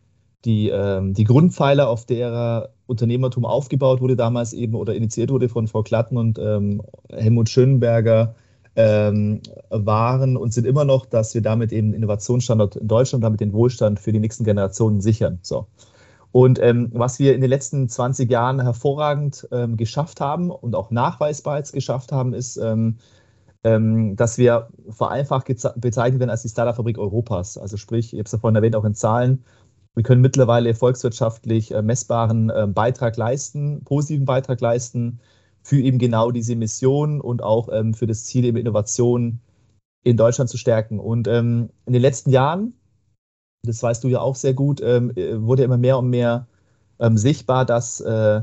die, 0.44 0.68
ähm, 0.68 1.14
die 1.14 1.24
Grundpfeiler, 1.24 1.88
auf 1.88 2.06
der 2.06 2.70
Unternehmertum 2.86 3.44
aufgebaut 3.44 4.00
wurde 4.00 4.14
damals 4.14 4.52
eben 4.52 4.76
oder 4.76 4.94
initiiert 4.94 5.30
wurde 5.30 5.48
von 5.48 5.66
Frau 5.66 5.82
Klatten 5.82 6.16
und 6.16 6.38
ähm, 6.38 6.82
Helmut 7.10 7.48
Schönberger, 7.48 8.36
ähm, 8.76 9.40
waren 9.70 10.36
und 10.36 10.52
sind 10.52 10.66
immer 10.66 10.84
noch, 10.84 11.06
dass 11.06 11.34
wir 11.34 11.40
damit 11.40 11.72
eben 11.72 11.94
Innovationsstandort 11.94 12.76
in 12.76 12.86
Deutschland 12.86 13.20
und 13.20 13.22
damit 13.22 13.40
den 13.40 13.52
Wohlstand 13.52 13.98
für 13.98 14.12
die 14.12 14.20
nächsten 14.20 14.44
Generationen 14.44 15.00
sichern. 15.00 15.38
So. 15.42 15.66
Und 16.36 16.60
ähm, 16.60 16.90
was 16.92 17.18
wir 17.18 17.34
in 17.34 17.40
den 17.40 17.48
letzten 17.48 17.88
20 17.88 18.30
Jahren 18.30 18.60
hervorragend 18.60 19.48
ähm, 19.52 19.78
geschafft 19.78 20.20
haben 20.20 20.50
und 20.50 20.74
auch 20.74 20.90
nachweisbar 20.90 21.56
jetzt 21.56 21.72
geschafft 21.72 22.12
haben, 22.12 22.34
ist, 22.34 22.58
ähm, 22.58 22.98
ähm 23.64 24.16
dass 24.16 24.36
wir 24.36 24.68
vereinfacht 24.90 25.46
bezeichnet 25.76 26.20
werden 26.20 26.28
als 26.28 26.42
die 26.42 26.50
Startup-Fabrik 26.50 26.98
Europas. 26.98 27.56
Also 27.56 27.78
sprich, 27.78 28.12
ich 28.12 28.18
habe 28.18 28.26
es 28.26 28.32
ja 28.32 28.38
vorhin 28.38 28.54
erwähnt, 28.54 28.76
auch 28.76 28.84
in 28.84 28.94
Zahlen. 28.94 29.44
Wir 29.94 30.02
können 30.02 30.20
mittlerweile 30.20 30.74
volkswirtschaftlich 30.74 31.72
äh, 31.72 31.80
messbaren 31.80 32.50
äh, 32.50 32.66
Beitrag 32.66 33.16
leisten, 33.16 33.82
positiven 33.84 34.26
Beitrag 34.26 34.60
leisten 34.60 35.20
für 35.62 35.80
eben 35.80 35.96
genau 35.98 36.32
diese 36.32 36.54
Mission 36.54 37.22
und 37.22 37.42
auch 37.42 37.70
ähm, 37.72 37.94
für 37.94 38.06
das 38.06 38.26
Ziel, 38.26 38.44
eben 38.44 38.58
Innovation 38.58 39.40
in 40.04 40.18
Deutschland 40.18 40.50
zu 40.50 40.58
stärken. 40.58 41.00
Und 41.00 41.28
ähm, 41.28 41.70
in 41.86 41.94
den 41.94 42.02
letzten 42.02 42.28
Jahren 42.28 42.74
das 43.66 43.82
weißt 43.82 44.02
du 44.04 44.08
ja 44.08 44.20
auch 44.20 44.36
sehr 44.36 44.54
gut, 44.54 44.80
ähm, 44.82 45.12
wurde 45.14 45.64
immer 45.64 45.76
mehr 45.76 45.98
und 45.98 46.08
mehr 46.08 46.46
ähm, 46.98 47.16
sichtbar, 47.18 47.64
dass 47.64 48.00
äh, 48.00 48.42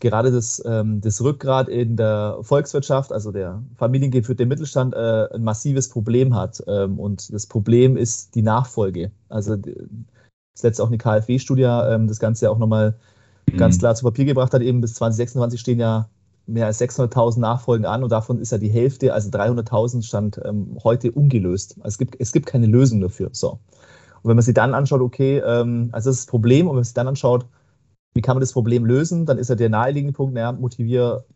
gerade 0.00 0.30
das, 0.30 0.62
ähm, 0.66 1.00
das 1.00 1.22
Rückgrat 1.22 1.68
in 1.68 1.96
der 1.96 2.38
Volkswirtschaft, 2.42 3.12
also 3.12 3.32
der 3.32 3.62
familiengeführte 3.76 4.46
Mittelstand, 4.46 4.94
äh, 4.94 5.28
ein 5.32 5.42
massives 5.42 5.88
Problem 5.88 6.34
hat. 6.34 6.62
Ähm, 6.66 6.98
und 6.98 7.32
das 7.32 7.46
Problem 7.46 7.96
ist 7.96 8.34
die 8.34 8.42
Nachfolge. 8.42 9.10
Also 9.28 9.56
das 9.56 10.62
letzte 10.62 10.82
auch 10.82 10.88
eine 10.88 10.98
KfW-Studie 10.98 11.62
ähm, 11.62 12.06
das 12.06 12.18
Ganze 12.18 12.50
auch 12.50 12.58
nochmal 12.58 12.94
mhm. 13.50 13.56
ganz 13.56 13.78
klar 13.78 13.94
zu 13.94 14.04
Papier 14.04 14.26
gebracht 14.26 14.52
hat. 14.52 14.62
Eben 14.62 14.80
bis 14.80 14.94
2026 14.94 15.60
stehen 15.60 15.80
ja 15.80 16.08
mehr 16.46 16.66
als 16.66 16.80
600.000 16.80 17.40
Nachfolgen 17.40 17.86
an 17.86 18.04
und 18.04 18.12
davon 18.12 18.38
ist 18.38 18.52
ja 18.52 18.58
die 18.58 18.68
Hälfte, 18.68 19.14
also 19.14 19.30
300.000 19.30 20.02
stand 20.02 20.38
ähm, 20.44 20.76
heute 20.84 21.10
ungelöst. 21.12 21.76
Also 21.78 21.88
es 21.94 21.98
gibt, 21.98 22.16
es 22.20 22.32
gibt 22.32 22.46
keine 22.46 22.66
Lösung 22.66 23.00
dafür. 23.00 23.30
So. 23.32 23.58
Und 24.24 24.30
wenn 24.30 24.36
man 24.36 24.42
sich 24.42 24.54
dann 24.54 24.72
anschaut, 24.72 25.02
okay, 25.02 25.38
ähm, 25.38 25.90
also 25.92 26.08
das 26.08 26.16
ist 26.16 26.24
das 26.24 26.30
Problem, 26.30 26.66
und 26.66 26.70
wenn 26.70 26.76
man 26.76 26.84
sich 26.84 26.94
dann 26.94 27.08
anschaut, 27.08 27.44
wie 28.14 28.22
kann 28.22 28.36
man 28.36 28.40
das 28.40 28.54
Problem 28.54 28.86
lösen, 28.86 29.26
dann 29.26 29.36
ist 29.36 29.50
ja 29.50 29.54
der 29.54 29.68
naheliegende 29.68 30.14
Punkt, 30.14 30.32
naja, 30.32 30.50
motiviere 30.52 31.26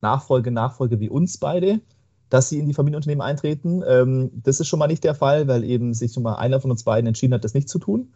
Nachfolge, 0.00 0.50
Nachfolge 0.50 0.98
wie 0.98 1.10
uns 1.10 1.36
beide, 1.36 1.80
dass 2.30 2.48
sie 2.48 2.58
in 2.58 2.66
die 2.66 2.72
Familienunternehmen 2.72 3.20
eintreten. 3.20 3.82
Ähm, 3.86 4.30
das 4.32 4.60
ist 4.60 4.68
schon 4.68 4.78
mal 4.78 4.86
nicht 4.86 5.04
der 5.04 5.14
Fall, 5.14 5.46
weil 5.46 5.62
eben 5.62 5.92
sich 5.92 6.14
schon 6.14 6.22
mal 6.22 6.36
einer 6.36 6.58
von 6.58 6.70
uns 6.70 6.84
beiden 6.84 7.06
entschieden 7.06 7.34
hat, 7.34 7.44
das 7.44 7.52
nicht 7.52 7.68
zu 7.68 7.78
tun, 7.78 8.14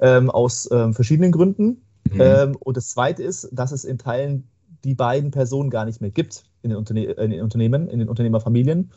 ähm, 0.00 0.28
aus 0.28 0.68
ähm, 0.70 0.92
verschiedenen 0.92 1.32
Gründen. 1.32 1.80
Mhm. 2.12 2.20
Ähm, 2.20 2.56
und 2.60 2.76
das 2.76 2.90
Zweite 2.90 3.22
ist, 3.22 3.48
dass 3.50 3.72
es 3.72 3.84
in 3.84 3.96
Teilen 3.96 4.46
die 4.84 4.94
beiden 4.94 5.30
Personen 5.30 5.70
gar 5.70 5.86
nicht 5.86 6.02
mehr 6.02 6.10
gibt 6.10 6.44
in 6.60 6.68
den, 6.68 6.76
Unterne 6.76 7.04
in 7.04 7.30
den 7.30 7.40
Unternehmen, 7.40 7.88
in 7.88 7.98
den 7.98 8.10
Unternehmerfamilien, 8.10 8.90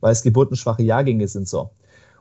weil 0.00 0.12
es 0.12 0.22
geburtenschwache 0.22 0.82
Jahrgänge 0.82 1.28
sind 1.28 1.48
so. 1.48 1.70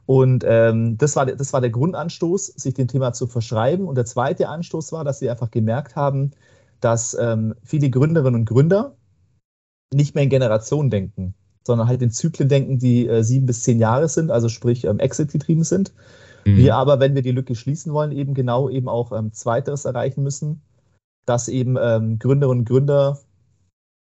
Und 0.06 0.44
ähm, 0.48 0.98
das, 0.98 1.16
war, 1.16 1.26
das 1.26 1.54
war 1.54 1.62
der 1.62 1.70
Grundanstoß, 1.70 2.48
sich 2.48 2.74
dem 2.74 2.88
Thema 2.88 3.14
zu 3.14 3.28
verschreiben. 3.28 3.88
Und 3.88 3.96
der 3.96 4.06
zweite 4.06 4.50
Anstoß 4.50 4.92
war, 4.92 5.04
dass 5.04 5.20
sie 5.20 5.30
einfach 5.30 5.52
gemerkt 5.52 5.96
haben, 5.96 6.32
dass 6.80 7.16
ähm, 7.20 7.54
viele 7.64 7.90
Gründerinnen 7.90 8.42
und 8.42 8.46
Gründer 8.46 8.96
nicht 9.94 10.16
mehr 10.16 10.24
in 10.24 10.30
Generationen 10.30 10.90
denken, 10.90 11.36
sondern 11.66 11.88
halt 11.88 12.02
in 12.02 12.12
Zyklen 12.12 12.50
denken, 12.50 12.80
die 12.80 13.08
äh, 13.08 13.24
sieben 13.24 13.46
bis 13.46 13.64
zehn 13.64 13.80
Jahre 13.80 14.08
sind, 14.08 14.32
also 14.32 14.50
sprich 14.50 14.86
ähm, 14.86 15.00
Exit 15.00 15.32
getrieben 15.32 15.64
sind. 15.64 15.94
Mhm. 16.46 16.58
Wir 16.58 16.76
aber, 16.76 17.00
wenn 17.00 17.16
wir 17.16 17.22
die 17.22 17.32
Lücke 17.32 17.56
schließen 17.56 17.94
wollen, 17.94 18.12
eben 18.12 18.34
genau 18.34 18.70
eben 18.70 18.90
auch 18.90 19.12
ähm, 19.12 19.32
Zweiteres 19.34 19.86
erreichen 19.86 20.24
müssen, 20.24 20.62
dass 21.26 21.48
eben 21.48 21.78
ähm, 21.80 22.20
Gründerinnen 22.20 22.62
und 22.62 22.66
Gründer 22.68 23.20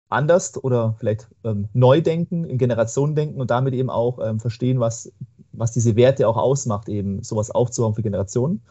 anders 0.08 0.62
oder 0.62 0.94
vielleicht 0.98 1.28
ähm, 1.44 1.68
neu 1.72 2.00
denken, 2.00 2.44
in 2.44 2.58
Generationen 2.58 3.14
denken 3.14 3.40
und 3.40 3.50
damit 3.50 3.74
eben 3.74 3.90
auch 3.90 4.18
ähm, 4.24 4.40
verstehen, 4.40 4.80
was, 4.80 5.12
was 5.58 5.72
diese 5.72 5.96
Werte 5.96 6.28
auch 6.28 6.36
ausmacht, 6.36 6.88
eben 6.88 7.22
sowas 7.22 7.50
aufzubauen 7.50 7.94
für 7.94 8.02
Generationen. 8.02 8.62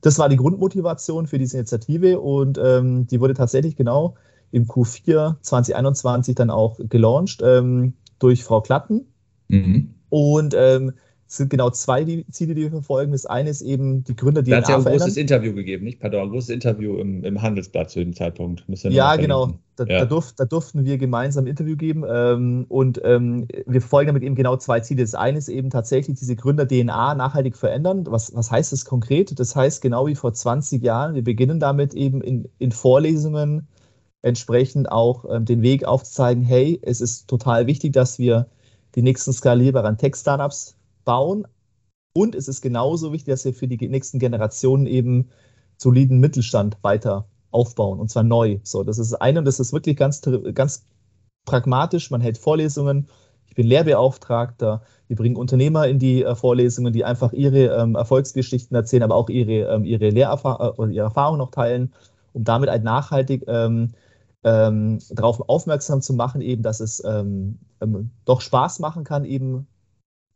Das 0.00 0.18
war 0.18 0.28
die 0.28 0.36
Grundmotivation 0.36 1.26
für 1.26 1.38
diese 1.38 1.58
Initiative 1.58 2.20
und 2.20 2.58
ähm, 2.62 3.06
die 3.06 3.20
wurde 3.20 3.34
tatsächlich 3.34 3.76
genau 3.76 4.14
im 4.50 4.66
Q4 4.66 5.36
2021 5.42 6.34
dann 6.34 6.50
auch 6.50 6.78
gelauncht 6.88 7.42
ähm, 7.44 7.94
durch 8.18 8.44
Frau 8.44 8.60
Klatten. 8.60 9.06
Mhm. 9.48 9.94
Und 10.08 10.54
ähm, 10.56 10.92
sind 11.32 11.48
genau 11.48 11.70
zwei 11.70 12.02
die 12.02 12.26
Ziele, 12.30 12.54
die 12.54 12.62
wir 12.62 12.70
verfolgen. 12.70 13.12
Das 13.12 13.24
eine 13.24 13.50
ist 13.50 13.62
eben 13.62 14.02
die 14.02 14.16
Gründer, 14.16 14.42
die 14.42 14.50
Da 14.50 14.56
hat 14.56 14.68
ja 14.68 14.74
ein 14.74 14.82
verändern. 14.82 15.06
großes 15.06 15.16
Interview 15.16 15.54
gegeben, 15.54 15.84
nicht? 15.84 16.00
Pardon, 16.00 16.22
ein 16.22 16.30
großes 16.30 16.50
Interview 16.50 16.98
im, 16.98 17.22
im 17.22 17.40
Handelsblatt 17.40 17.88
zu 17.88 18.00
dem 18.00 18.14
Zeitpunkt. 18.14 18.64
Ja, 18.66 19.14
genau. 19.14 19.52
Da, 19.76 19.84
ja. 19.84 20.00
Da, 20.00 20.04
durf, 20.06 20.32
da, 20.32 20.44
durften 20.44 20.84
wir 20.84 20.98
gemeinsam 20.98 21.44
ein 21.44 21.46
Interview 21.46 21.76
geben 21.76 22.04
ähm, 22.08 22.66
und 22.68 23.00
ähm, 23.04 23.46
wir 23.64 23.80
verfolgen 23.80 24.08
damit 24.08 24.24
eben 24.24 24.34
genau 24.34 24.56
zwei 24.56 24.80
Ziele. 24.80 25.02
Das 25.02 25.14
eine 25.14 25.38
ist 25.38 25.48
eben 25.48 25.70
tatsächlich 25.70 26.18
diese 26.18 26.34
Gründer-DNA 26.34 27.14
nachhaltig 27.14 27.56
verändern. 27.56 28.04
Was, 28.08 28.34
was 28.34 28.50
heißt 28.50 28.72
das 28.72 28.84
konkret? 28.84 29.38
Das 29.38 29.54
heißt, 29.54 29.82
genau 29.82 30.08
wie 30.08 30.16
vor 30.16 30.34
20 30.34 30.82
Jahren, 30.82 31.14
wir 31.14 31.22
beginnen 31.22 31.60
damit 31.60 31.94
eben 31.94 32.22
in, 32.22 32.48
in 32.58 32.72
Vorlesungen 32.72 33.68
entsprechend 34.22 34.90
auch 34.90 35.24
ähm, 35.30 35.44
den 35.44 35.62
Weg 35.62 35.84
aufzuzeigen, 35.84 36.42
hey, 36.42 36.80
es 36.82 37.00
ist 37.00 37.28
total 37.28 37.68
wichtig, 37.68 37.92
dass 37.92 38.18
wir 38.18 38.48
die 38.96 39.02
nächsten 39.02 39.32
skalierbaren 39.32 39.96
Tech-Startups 39.96 40.74
bauen. 41.04 41.46
Und 42.12 42.34
es 42.34 42.48
ist 42.48 42.60
genauso 42.60 43.12
wichtig, 43.12 43.32
dass 43.32 43.44
wir 43.44 43.54
für 43.54 43.68
die 43.68 43.88
nächsten 43.88 44.18
Generationen 44.18 44.86
eben 44.86 45.30
soliden 45.76 46.18
Mittelstand 46.18 46.76
weiter 46.82 47.26
aufbauen 47.50 47.98
und 47.98 48.10
zwar 48.10 48.22
neu. 48.22 48.58
So, 48.62 48.84
das 48.84 48.98
ist 48.98 49.14
eine 49.14 49.40
und 49.40 49.44
das 49.44 49.60
ist 49.60 49.72
wirklich 49.72 49.96
ganz, 49.96 50.20
ganz 50.54 50.84
pragmatisch. 51.44 52.10
Man 52.10 52.20
hält 52.20 52.38
Vorlesungen. 52.38 53.08
Ich 53.46 53.54
bin 53.54 53.66
Lehrbeauftragter. 53.66 54.82
Wir 55.08 55.16
bringen 55.16 55.36
Unternehmer 55.36 55.88
in 55.88 55.98
die 55.98 56.22
äh, 56.22 56.34
Vorlesungen, 56.34 56.92
die 56.92 57.04
einfach 57.04 57.32
ihre 57.32 57.76
ähm, 57.76 57.96
Erfolgsgeschichten 57.96 58.76
erzählen, 58.76 59.02
aber 59.02 59.16
auch 59.16 59.28
ihre, 59.28 59.72
ähm, 59.74 59.84
ihre 59.84 60.10
Lehrerfahrungen, 60.10 60.92
äh, 60.92 60.94
ihre 60.94 61.06
Erfahrungen 61.06 61.38
noch 61.38 61.50
teilen, 61.50 61.92
um 62.32 62.44
damit 62.44 62.70
halt 62.70 62.84
nachhaltig 62.84 63.44
ähm, 63.48 63.90
ähm, 64.44 65.00
darauf 65.10 65.48
aufmerksam 65.48 66.00
zu 66.00 66.14
machen, 66.14 66.40
eben, 66.40 66.62
dass 66.62 66.80
es 66.80 67.02
ähm, 67.04 67.58
ähm, 67.80 68.10
doch 68.24 68.40
Spaß 68.40 68.78
machen 68.78 69.04
kann, 69.04 69.24
eben 69.24 69.66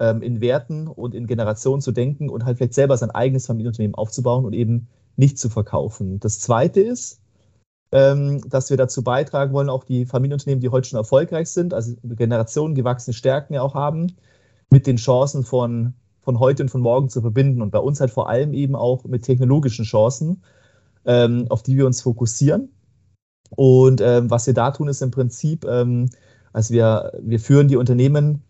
ähm, 0.01 0.23
in 0.23 0.41
Werten 0.41 0.89
und 0.89 1.15
in 1.15 1.27
Generationen 1.27 1.81
zu 1.81 1.93
denken 1.93 2.29
und 2.29 2.45
halt 2.45 2.59
vielleicht 2.59 2.75
selber 2.75 2.97
sein 2.97 3.11
eigenes 3.11 3.47
Familienunternehmen 3.47 3.95
aufzubauen 3.95 4.45
und 4.45 4.53
eben 4.53 4.89
nicht 5.17 5.39
zu 5.39 5.49
verkaufen. 5.49 6.21
Das 6.21 6.41
Zweite 6.41 6.81
ist, 6.81 7.21
ähm, 7.93 8.41
dass 8.49 8.71
wir 8.71 8.77
dazu 8.77 9.05
beitragen 9.05 9.53
wollen, 9.53 9.69
auch 9.69 9.85
die 9.85 10.05
Familienunternehmen, 10.05 10.61
die 10.61 10.69
heute 10.69 10.89
schon 10.89 10.99
erfolgreich 10.99 11.49
sind, 11.49 11.73
also 11.73 11.95
Generationen 12.03 12.75
gewachsene 12.75 13.15
Stärken 13.15 13.55
ja 13.55 13.63
auch 13.63 13.75
haben, 13.75 14.17
mit 14.71 14.87
den 14.87 14.97
Chancen 14.97 15.45
von, 15.45 15.95
von 16.21 16.41
heute 16.41 16.65
und 16.65 16.71
von 16.71 16.81
morgen 16.81 17.09
zu 17.09 17.21
verbinden 17.21 17.63
und 17.63 17.71
bei 17.71 17.79
uns 17.79 18.01
halt 18.01 18.11
vor 18.11 18.29
allem 18.29 18.53
eben 18.53 18.75
auch 18.75 19.05
mit 19.05 19.23
technologischen 19.23 19.85
Chancen, 19.85 20.43
ähm, 21.05 21.47
auf 21.51 21.63
die 21.63 21.77
wir 21.77 21.87
uns 21.87 22.03
fokussieren. 22.03 22.71
Und 23.51 24.01
ähm, 24.01 24.31
was 24.31 24.47
wir 24.49 24.55
da 24.55 24.73
tun, 24.73 24.89
ist 24.89 25.01
im 25.01 25.13
Prinzip, 25.13 25.65
ähm, 25.65 26.11
also 26.53 26.75
wir, 26.75 27.13
wir 27.23 27.39
führen 27.39 27.69
die 27.69 27.77
Unternehmen 27.77 28.43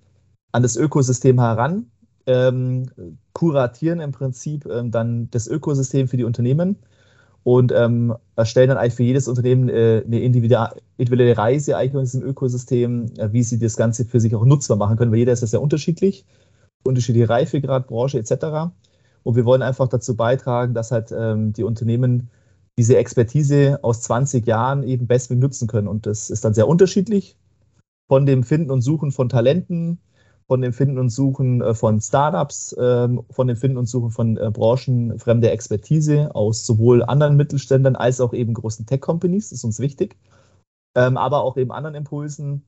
an 0.54 0.62
das 0.62 0.76
Ökosystem 0.76 1.40
heran, 1.40 1.86
ähm, 2.26 2.86
kuratieren 3.32 3.98
im 3.98 4.12
Prinzip 4.12 4.66
ähm, 4.66 4.92
dann 4.92 5.28
das 5.32 5.48
Ökosystem 5.48 6.06
für 6.06 6.16
die 6.16 6.22
Unternehmen 6.22 6.76
und 7.42 7.72
ähm, 7.72 8.14
erstellen 8.36 8.68
dann 8.68 8.78
eigentlich 8.78 8.94
für 8.94 9.02
jedes 9.02 9.26
Unternehmen 9.26 9.68
äh, 9.68 10.04
eine 10.06 10.20
individuelle 10.20 11.36
Reise 11.36 11.76
eigentlich 11.76 11.94
in 11.94 12.20
diesem 12.20 12.22
Ökosystem, 12.22 13.06
äh, 13.18 13.32
wie 13.32 13.42
sie 13.42 13.58
das 13.58 13.76
Ganze 13.76 14.04
für 14.04 14.20
sich 14.20 14.32
auch 14.36 14.44
nutzbar 14.44 14.76
machen 14.76 14.96
können, 14.96 15.10
weil 15.10 15.18
jeder 15.18 15.32
ist 15.32 15.40
ja 15.40 15.48
sehr 15.48 15.60
unterschiedlich, 15.60 16.24
unterschiedliche 16.86 17.28
Reifegrad, 17.28 17.88
Branche 17.88 18.20
etc. 18.20 18.72
Und 19.24 19.34
wir 19.34 19.44
wollen 19.44 19.62
einfach 19.62 19.88
dazu 19.88 20.14
beitragen, 20.14 20.72
dass 20.72 20.92
halt 20.92 21.12
ähm, 21.12 21.52
die 21.52 21.64
Unternehmen 21.64 22.30
diese 22.78 22.96
Expertise 22.96 23.80
aus 23.82 24.02
20 24.02 24.46
Jahren 24.46 24.84
eben 24.84 25.08
bestmöglich 25.08 25.42
nutzen 25.42 25.66
können. 25.66 25.88
Und 25.88 26.06
das 26.06 26.30
ist 26.30 26.44
dann 26.44 26.54
sehr 26.54 26.68
unterschiedlich 26.68 27.36
von 28.06 28.24
dem 28.24 28.44
Finden 28.44 28.70
und 28.70 28.82
Suchen 28.82 29.10
von 29.10 29.28
Talenten, 29.28 29.98
von 30.46 30.60
dem 30.60 30.72
Finden 30.72 30.98
und 30.98 31.08
Suchen 31.08 31.62
äh, 31.62 31.74
von 31.74 32.00
Startups, 32.00 32.76
ähm, 32.78 33.22
von 33.30 33.46
dem 33.46 33.56
Finden 33.56 33.78
und 33.78 33.86
Suchen 33.86 34.10
von 34.10 34.36
äh, 34.36 34.50
branchenfremder 34.50 35.50
Expertise 35.52 36.34
aus 36.34 36.66
sowohl 36.66 37.02
anderen 37.02 37.36
Mittelständern 37.36 37.96
als 37.96 38.20
auch 38.20 38.34
eben 38.34 38.52
großen 38.52 38.86
Tech-Companies, 38.86 39.52
ist 39.52 39.64
uns 39.64 39.80
wichtig, 39.80 40.16
ähm, 40.94 41.16
aber 41.16 41.42
auch 41.42 41.56
eben 41.56 41.72
anderen 41.72 41.94
Impulsen. 41.94 42.64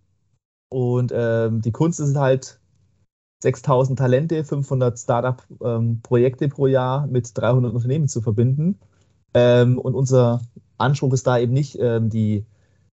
Und 0.71 1.13
ähm, 1.15 1.61
die 1.61 1.73
Kunst 1.73 2.01
ist 2.01 2.17
halt 2.17 2.61
6000 3.43 3.99
Talente, 3.99 4.43
500 4.43 4.99
Startup-Projekte 4.99 6.49
pro 6.49 6.67
Jahr 6.67 7.07
mit 7.07 7.37
300 7.37 7.75
Unternehmen 7.75 8.09
zu 8.09 8.23
verbinden. 8.23 8.79
und 9.35 9.79
unser 9.79 10.41
Anspruch 10.79 11.13
ist 11.13 11.27
da 11.27 11.39
eben 11.39 11.53
nicht 11.53 11.79
die, 11.79 12.47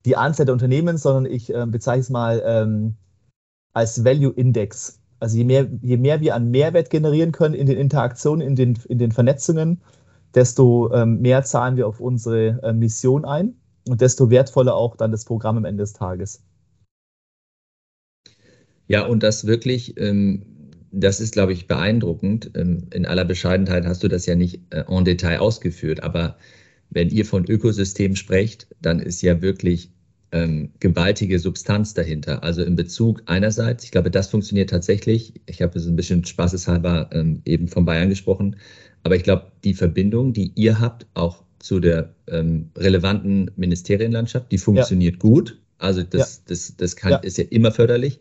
die 0.04 0.16
Anzahl 0.16 0.44
der 0.44 0.52
Unternehmen, 0.52 0.98
sondern 0.98 1.32
ich 1.32 1.52
bezeichne 1.68 2.00
es 2.00 2.10
mal 2.10 2.84
als 3.72 4.04
Value 4.04 4.32
Index. 4.34 5.00
Also 5.20 5.36
je 5.36 5.44
mehr, 5.44 5.68
je 5.82 5.96
mehr 5.96 6.20
wir 6.20 6.34
an 6.34 6.50
Mehrwert 6.50 6.90
generieren 6.90 7.32
können 7.32 7.54
in 7.54 7.66
den 7.66 7.78
Interaktionen, 7.78 8.46
in 8.46 8.56
den, 8.56 8.78
in 8.88 8.98
den 8.98 9.12
Vernetzungen, 9.12 9.80
desto 10.34 10.92
ähm, 10.92 11.20
mehr 11.20 11.44
zahlen 11.44 11.76
wir 11.76 11.86
auf 11.86 12.00
unsere 12.00 12.60
äh, 12.62 12.72
Mission 12.72 13.24
ein 13.24 13.54
und 13.88 14.00
desto 14.00 14.30
wertvoller 14.30 14.74
auch 14.74 14.96
dann 14.96 15.12
das 15.12 15.24
Programm 15.24 15.56
am 15.56 15.64
Ende 15.64 15.82
des 15.82 15.92
Tages. 15.92 16.42
Ja, 18.88 19.06
und 19.06 19.22
das 19.22 19.46
wirklich, 19.46 19.96
ähm, 19.98 20.42
das 20.90 21.20
ist, 21.20 21.32
glaube 21.32 21.52
ich, 21.52 21.66
beeindruckend. 21.66 22.50
Ähm, 22.54 22.88
in 22.92 23.06
aller 23.06 23.24
Bescheidenheit 23.24 23.86
hast 23.86 24.02
du 24.02 24.08
das 24.08 24.26
ja 24.26 24.34
nicht 24.34 24.60
äh, 24.70 24.84
en 24.88 25.04
Detail 25.04 25.38
ausgeführt, 25.38 26.02
aber 26.02 26.36
wenn 26.90 27.08
ihr 27.08 27.24
von 27.24 27.44
Ökosystem 27.46 28.16
sprecht, 28.16 28.66
dann 28.80 28.98
ist 28.98 29.22
ja 29.22 29.40
wirklich 29.40 29.92
ähm, 30.32 30.70
gewaltige 30.80 31.38
Substanz 31.38 31.94
dahinter. 31.94 32.42
Also 32.42 32.62
in 32.62 32.74
Bezug 32.74 33.22
einerseits, 33.26 33.84
ich 33.84 33.90
glaube, 33.90 34.10
das 34.10 34.28
funktioniert 34.28 34.70
tatsächlich. 34.70 35.34
Ich 35.46 35.62
habe 35.62 35.78
es 35.78 35.86
ein 35.86 35.96
bisschen 35.96 36.24
spaßeshalber 36.24 37.10
ähm, 37.12 37.42
eben 37.44 37.68
von 37.68 37.84
Bayern 37.84 38.08
gesprochen, 38.08 38.56
aber 39.02 39.16
ich 39.16 39.22
glaube, 39.22 39.52
die 39.64 39.74
Verbindung, 39.74 40.32
die 40.32 40.52
ihr 40.54 40.80
habt, 40.80 41.06
auch 41.14 41.42
zu 41.58 41.78
der 41.78 42.14
ähm, 42.28 42.70
relevanten 42.76 43.50
Ministerienlandschaft, 43.56 44.50
die 44.50 44.58
funktioniert 44.58 45.14
ja. 45.14 45.20
gut. 45.20 45.60
Also 45.78 46.02
das, 46.02 46.36
ja. 46.36 46.42
das, 46.48 46.76
das 46.76 46.96
kann, 46.96 47.12
ja. 47.12 47.18
ist 47.18 47.38
ja 47.38 47.44
immer 47.50 47.72
förderlich 47.72 48.18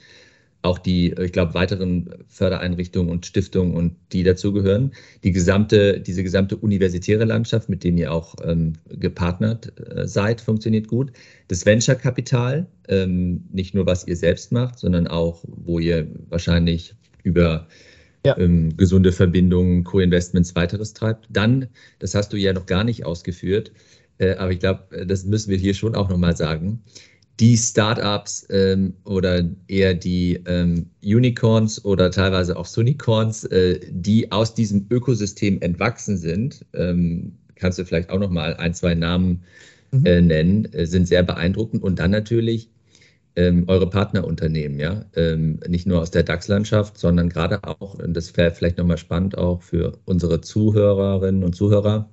auch 0.64 0.78
die, 0.78 1.16
ich 1.20 1.32
glaube, 1.32 1.54
weiteren 1.54 2.10
Fördereinrichtungen 2.28 3.12
und 3.12 3.26
Stiftungen 3.26 3.76
und 3.76 3.96
die 4.12 4.24
dazugehören. 4.24 4.92
Die 5.24 5.32
gesamte, 5.32 6.00
diese 6.00 6.24
gesamte 6.24 6.56
universitäre 6.58 7.26
Landschaft, 7.26 7.68
mit 7.68 7.84
dem 7.84 7.98
ihr 7.98 8.12
auch 8.12 8.36
ähm, 8.44 8.74
gepartnert 8.90 9.74
äh, 9.90 10.08
seid, 10.08 10.40
funktioniert 10.42 10.88
gut. 10.88 11.12
Das 11.48 11.66
Venture-Kapital, 11.66 12.68
ähm, 12.88 13.44
nicht 13.52 13.74
nur 13.74 13.86
was 13.86 14.08
ihr 14.08 14.16
selbst 14.16 14.52
macht, 14.52 14.78
sondern 14.78 15.08
auch, 15.08 15.44
wo 15.48 15.80
ihr 15.80 16.08
wahrscheinlich 16.30 16.94
über 17.24 17.68
ja. 18.26 18.38
ähm, 18.38 18.78
gesunde 18.78 19.12
Verbindungen, 19.12 19.84
Co-Investments 19.84 20.56
weiteres 20.56 20.94
treibt. 20.94 21.28
Dann, 21.30 21.68
das 22.00 22.14
hast 22.14 22.34
du 22.34 22.38
ja 22.38 22.54
noch 22.54 22.68
gar 22.68 22.84
nicht 22.84 23.06
ausgeführt, 23.06 23.72
äh, 24.20 24.36
aber 24.36 24.52
ich 24.52 24.60
glaube, 24.60 25.06
das 25.08 25.26
müssen 25.26 25.50
wir 25.50 25.58
hier 25.58 25.74
schon 25.74 25.96
auch 25.96 26.10
nochmal 26.10 26.38
sagen, 26.38 26.84
die 27.42 27.58
Startups 27.58 28.46
ähm, 28.52 28.94
oder 29.04 29.44
eher 29.68 29.96
die 29.96 30.40
ähm, 30.46 30.86
Unicorns 31.04 31.84
oder 31.84 32.12
teilweise 32.12 32.56
auch 32.56 32.68
Sunicorns, 32.68 33.46
äh, 33.46 33.80
die 33.90 34.32
aus 34.32 34.54
diesem 34.54 34.86
Ökosystem 34.92 35.60
entwachsen 35.62 36.18
sind. 36.18 36.64
Ähm, 36.74 37.34
kannst 37.56 37.80
du 37.80 37.86
vielleicht 37.86 38.12
auch 38.12 38.20
noch 38.20 38.30
mal 38.30 38.56
ein, 38.58 38.76
zwei 38.76 38.94
Namen 38.94 39.44
mhm. 39.92 40.06
äh, 40.06 40.22
nennen, 40.22 40.72
äh, 40.74 40.86
sind 40.86 41.08
sehr 41.08 41.24
beeindruckend. 41.24 41.82
Und 41.82 41.98
dann 41.98 42.12
natürlich 42.12 42.70
ähm, 43.36 43.64
eure 43.66 43.90
Partnerunternehmen, 43.90 44.80
ja, 44.80 45.06
ähm, 45.16 45.60
nicht 45.68 45.88
nur 45.88 46.00
aus 46.00 46.12
der 46.12 46.22
DAX-Landschaft, 46.22 47.00
sondern 47.00 47.30
gerade 47.30 47.64
auch, 47.64 47.96
und 47.96 48.14
das 48.14 48.38
wäre 48.38 48.52
vielleicht 48.52 48.78
nochmal 48.78 48.98
spannend 48.98 49.36
auch 49.36 49.64
für 49.64 49.98
unsere 50.06 50.42
Zuhörerinnen 50.42 51.44
und 51.44 51.56
Zuhörer, 51.56 52.08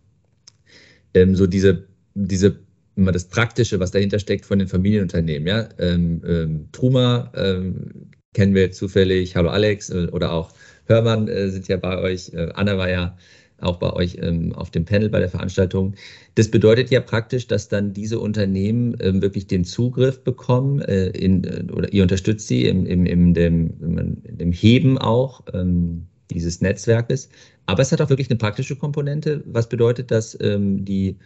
ähm, 1.13 1.35
so 1.35 1.47
diese, 1.47 1.85
diese, 2.15 2.61
immer 2.99 3.13
das 3.13 3.25
Praktische, 3.25 3.81
was 3.81 3.93
dahinter 3.93 4.19
steckt 4.19 4.45
von 4.45 4.59
den 4.59 4.69
Familienunternehmen, 4.69 5.47
ja, 5.47 5.69
ähm, 5.79 6.21
ähm, 6.27 6.69
Truma 6.73 7.33
ähm, 7.35 8.11
kennen 8.35 8.55
wir 8.55 8.73
zufällig, 8.73 9.37
hallo 9.37 9.49
Alex 9.51 9.89
äh, 9.91 10.09
oder 10.13 10.33
auch 10.33 10.53
Hörmann 10.87 11.29
äh, 11.29 11.49
sind 11.49 11.69
ja 11.69 11.77
bei 11.77 11.97
euch, 11.99 12.33
äh, 12.35 12.51
Anna 12.55 12.77
war 12.77 12.91
ja 12.91 13.17
auch 13.61 13.79
bei 13.79 13.93
euch 13.93 14.19
ähm, 14.21 14.53
auf 14.53 14.71
dem 14.71 14.85
Panel 14.85 15.09
bei 15.09 15.21
der 15.21 15.29
Veranstaltung. 15.29 15.95
Das 16.35 16.49
bedeutet 16.49 16.91
ja 16.91 17.01
praktisch, 17.01 17.47
dass 17.47 17.69
dann 17.69 17.93
diese 17.93 18.19
Unternehmen 18.19 18.97
ähm, 19.01 19.23
wirklich 19.23 19.47
den 19.47 19.65
Zugriff 19.65 20.23
bekommen 20.23 20.81
äh, 20.83 21.09
in, 21.09 21.45
äh, 21.45 21.65
oder 21.73 21.93
ihr 21.93 22.03
unterstützt 22.03 22.47
sie 22.47 22.67
im, 22.67 22.87
im, 22.87 23.07
im 23.07 23.35
dem, 23.35 24.23
im 24.39 24.53
Heben 24.53 24.99
auch 24.99 25.43
ähm, 25.53 26.07
dieses 26.31 26.61
Netzwerkes. 26.61 27.29
Aber 27.67 27.83
es 27.83 27.91
hat 27.91 28.01
auch 28.01 28.11
wirklich 28.11 28.31
eine 28.31 28.39
praktische 28.39 28.77
Komponente. 28.77 29.43
Was 29.47 29.69
bedeutet, 29.69 30.11
dass 30.11 30.39
die 30.41 31.17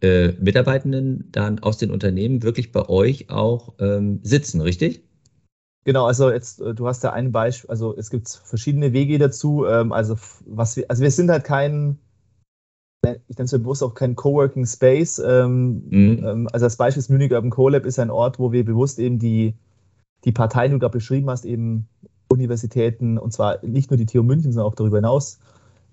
äh, 0.00 0.32
Mitarbeitenden 0.32 1.28
dann 1.32 1.58
aus 1.60 1.78
den 1.78 1.90
Unternehmen 1.90 2.42
wirklich 2.42 2.72
bei 2.72 2.88
euch 2.88 3.30
auch 3.30 3.74
ähm, 3.78 4.20
sitzen, 4.22 4.60
richtig? 4.60 5.04
Genau, 5.84 6.06
also 6.06 6.30
jetzt, 6.30 6.60
äh, 6.60 6.74
du 6.74 6.86
hast 6.86 7.04
ja 7.04 7.12
ein 7.12 7.30
Beispiel, 7.32 7.70
also 7.70 7.96
es 7.96 8.10
gibt 8.10 8.28
verschiedene 8.28 8.92
Wege 8.92 9.18
dazu. 9.18 9.66
Ähm, 9.66 9.92
also 9.92 10.16
was 10.44 10.76
wir, 10.76 10.84
also 10.88 11.02
wir 11.02 11.10
sind 11.10 11.30
halt 11.30 11.44
kein, 11.44 11.98
ich 13.28 13.38
nenne 13.38 13.44
es 13.44 13.52
bewusst 13.52 13.84
auch 13.84 13.94
kein 13.94 14.16
Coworking 14.16 14.66
Space. 14.66 15.22
Ähm, 15.24 15.84
mhm. 15.88 16.24
Ähm, 16.26 16.48
also 16.52 16.66
das 16.66 16.76
Beispiel 16.76 17.00
ist 17.00 17.08
Munich 17.08 17.32
Urban 17.32 17.50
CoLab 17.50 17.86
ist 17.86 18.00
ein 18.00 18.10
Ort, 18.10 18.38
wo 18.38 18.50
wir 18.50 18.64
bewusst 18.64 18.98
eben 18.98 19.20
die, 19.20 19.54
die 20.24 20.32
Parteien, 20.32 20.72
die 20.72 20.74
du 20.74 20.80
gerade 20.80 20.98
beschrieben 20.98 21.30
hast, 21.30 21.44
eben 21.44 21.88
Universitäten, 22.28 23.16
und 23.16 23.32
zwar 23.32 23.64
nicht 23.64 23.90
nur 23.90 23.96
die 23.96 24.06
TU 24.06 24.24
München, 24.24 24.52
sondern 24.52 24.72
auch 24.72 24.74
darüber 24.74 24.98
hinaus, 24.98 25.38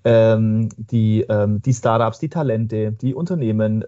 die, 0.05 1.25
die 1.27 1.73
Startups, 1.73 2.19
die 2.19 2.29
Talente, 2.29 2.91
die 2.91 3.13
Unternehmen, 3.13 3.83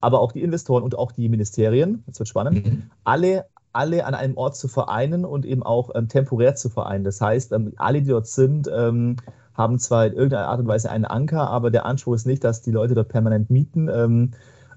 aber 0.00 0.20
auch 0.20 0.32
die 0.32 0.42
Investoren 0.42 0.82
und 0.82 0.96
auch 0.96 1.12
die 1.12 1.28
Ministerien, 1.28 2.02
jetzt 2.06 2.18
wird 2.18 2.28
spannend, 2.28 2.64
mhm. 2.66 2.90
alle 3.04 3.44
alle 3.72 4.04
an 4.06 4.14
einem 4.14 4.36
Ort 4.36 4.56
zu 4.56 4.68
vereinen 4.68 5.24
und 5.24 5.46
eben 5.46 5.62
auch 5.62 5.90
ähm, 5.94 6.08
temporär 6.08 6.54
zu 6.54 6.68
vereinen. 6.68 7.04
Das 7.04 7.20
heißt, 7.20 7.52
ähm, 7.52 7.72
alle, 7.76 8.02
die 8.02 8.08
dort 8.08 8.26
sind, 8.26 8.70
ähm, 8.72 9.16
haben 9.54 9.78
zwar 9.78 10.06
in 10.06 10.12
irgendeiner 10.14 10.48
Art 10.48 10.60
und 10.60 10.68
Weise 10.68 10.90
einen 10.90 11.04
Anker, 11.04 11.48
aber 11.50 11.70
der 11.70 11.86
Anspruch 11.86 12.14
ist 12.14 12.26
nicht, 12.26 12.44
dass 12.44 12.62
die 12.62 12.70
Leute 12.70 12.94
dort 12.94 13.08
permanent 13.08 13.50
mieten. 13.50 14.34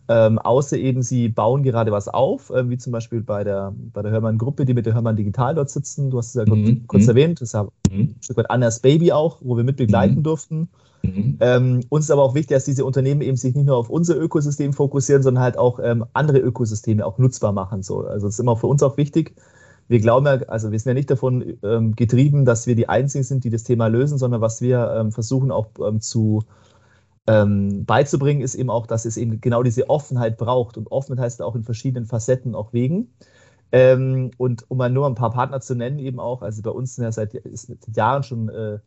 Ähm, 0.07 0.37
außer 0.37 0.77
eben, 0.77 1.01
sie 1.01 1.29
bauen 1.29 1.63
gerade 1.63 1.91
was 1.91 2.07
auf, 2.07 2.51
äh, 2.51 2.69
wie 2.69 2.77
zum 2.77 2.91
Beispiel 2.91 3.21
bei 3.21 3.43
der, 3.43 3.73
bei 3.93 4.03
der 4.03 4.11
Hörmann-Gruppe, 4.11 4.65
die 4.65 4.75
mit 4.75 4.85
der 4.85 4.93
Hörmann 4.93 5.15
Digital 5.15 5.55
dort 5.55 5.69
sitzen. 5.69 6.11
Du 6.11 6.19
hast 6.19 6.35
es 6.35 6.45
ja 6.47 6.53
mhm. 6.53 6.85
kurz 6.87 7.03
mhm. 7.03 7.09
erwähnt, 7.09 7.41
das 7.41 7.49
ist 7.49 7.53
ja 7.53 7.63
mhm. 7.63 7.69
ein 7.89 8.15
Stück 8.21 8.37
weit 8.37 8.51
Annas 8.51 8.79
Baby 8.79 9.11
auch, 9.11 9.39
wo 9.41 9.57
wir 9.57 9.63
mit 9.63 9.77
begleiten 9.77 10.17
mhm. 10.17 10.23
durften. 10.23 10.69
Mhm. 11.01 11.37
Ähm, 11.39 11.81
uns 11.89 12.05
ist 12.05 12.11
aber 12.11 12.23
auch 12.23 12.35
wichtig, 12.35 12.55
dass 12.55 12.65
diese 12.65 12.85
Unternehmen 12.85 13.21
eben 13.21 13.37
sich 13.37 13.55
nicht 13.55 13.65
nur 13.65 13.77
auf 13.77 13.89
unser 13.89 14.15
Ökosystem 14.15 14.73
fokussieren, 14.73 15.23
sondern 15.23 15.43
halt 15.43 15.57
auch 15.57 15.79
ähm, 15.81 16.05
andere 16.13 16.39
Ökosysteme 16.39 17.05
auch 17.05 17.17
nutzbar 17.17 17.51
machen. 17.51 17.81
So. 17.81 18.01
Also 18.01 18.27
das 18.27 18.35
ist 18.35 18.39
immer 18.39 18.57
für 18.57 18.67
uns 18.67 18.83
auch 18.83 18.97
wichtig. 18.97 19.35
Wir 19.87 19.99
glauben 19.99 20.25
ja, 20.25 20.33
also 20.47 20.71
wir 20.71 20.79
sind 20.79 20.89
ja 20.89 20.93
nicht 20.95 21.11
davon 21.11 21.57
ähm, 21.63 21.95
getrieben, 21.95 22.45
dass 22.45 22.65
wir 22.65 22.75
die 22.75 22.89
Einzigen 22.89 23.23
sind, 23.23 23.43
die 23.43 23.51
das 23.51 23.63
Thema 23.63 23.87
lösen, 23.87 24.17
sondern 24.17 24.41
was 24.41 24.61
wir 24.61 24.95
ähm, 24.97 25.11
versuchen 25.11 25.51
auch 25.51 25.67
ähm, 25.85 26.01
zu 26.01 26.43
ähm, 27.27 27.85
beizubringen, 27.85 28.41
ist 28.41 28.55
eben 28.55 28.69
auch, 28.69 28.87
dass 28.87 29.05
es 29.05 29.17
eben 29.17 29.41
genau 29.41 29.63
diese 29.63 29.89
Offenheit 29.89 30.37
braucht. 30.37 30.77
Und 30.77 30.91
Offenheit 30.91 31.25
heißt 31.25 31.41
auch 31.41 31.55
in 31.55 31.63
verschiedenen 31.63 32.05
Facetten 32.05 32.55
auch 32.55 32.73
Wegen. 32.73 33.09
Ähm, 33.71 34.31
und 34.37 34.69
um 34.69 34.77
mal 34.77 34.89
nur 34.89 35.07
ein 35.07 35.15
paar 35.15 35.31
Partner 35.31 35.59
zu 35.59 35.75
nennen, 35.75 35.99
eben 35.99 36.19
auch, 36.19 36.41
also 36.41 36.61
bei 36.61 36.69
uns 36.69 36.95
sind 36.95 37.03
ja 37.03 37.11
seit, 37.11 37.33
seit 37.53 37.95
Jahren 37.95 38.23
schon 38.23 38.49
äh, 38.49 38.79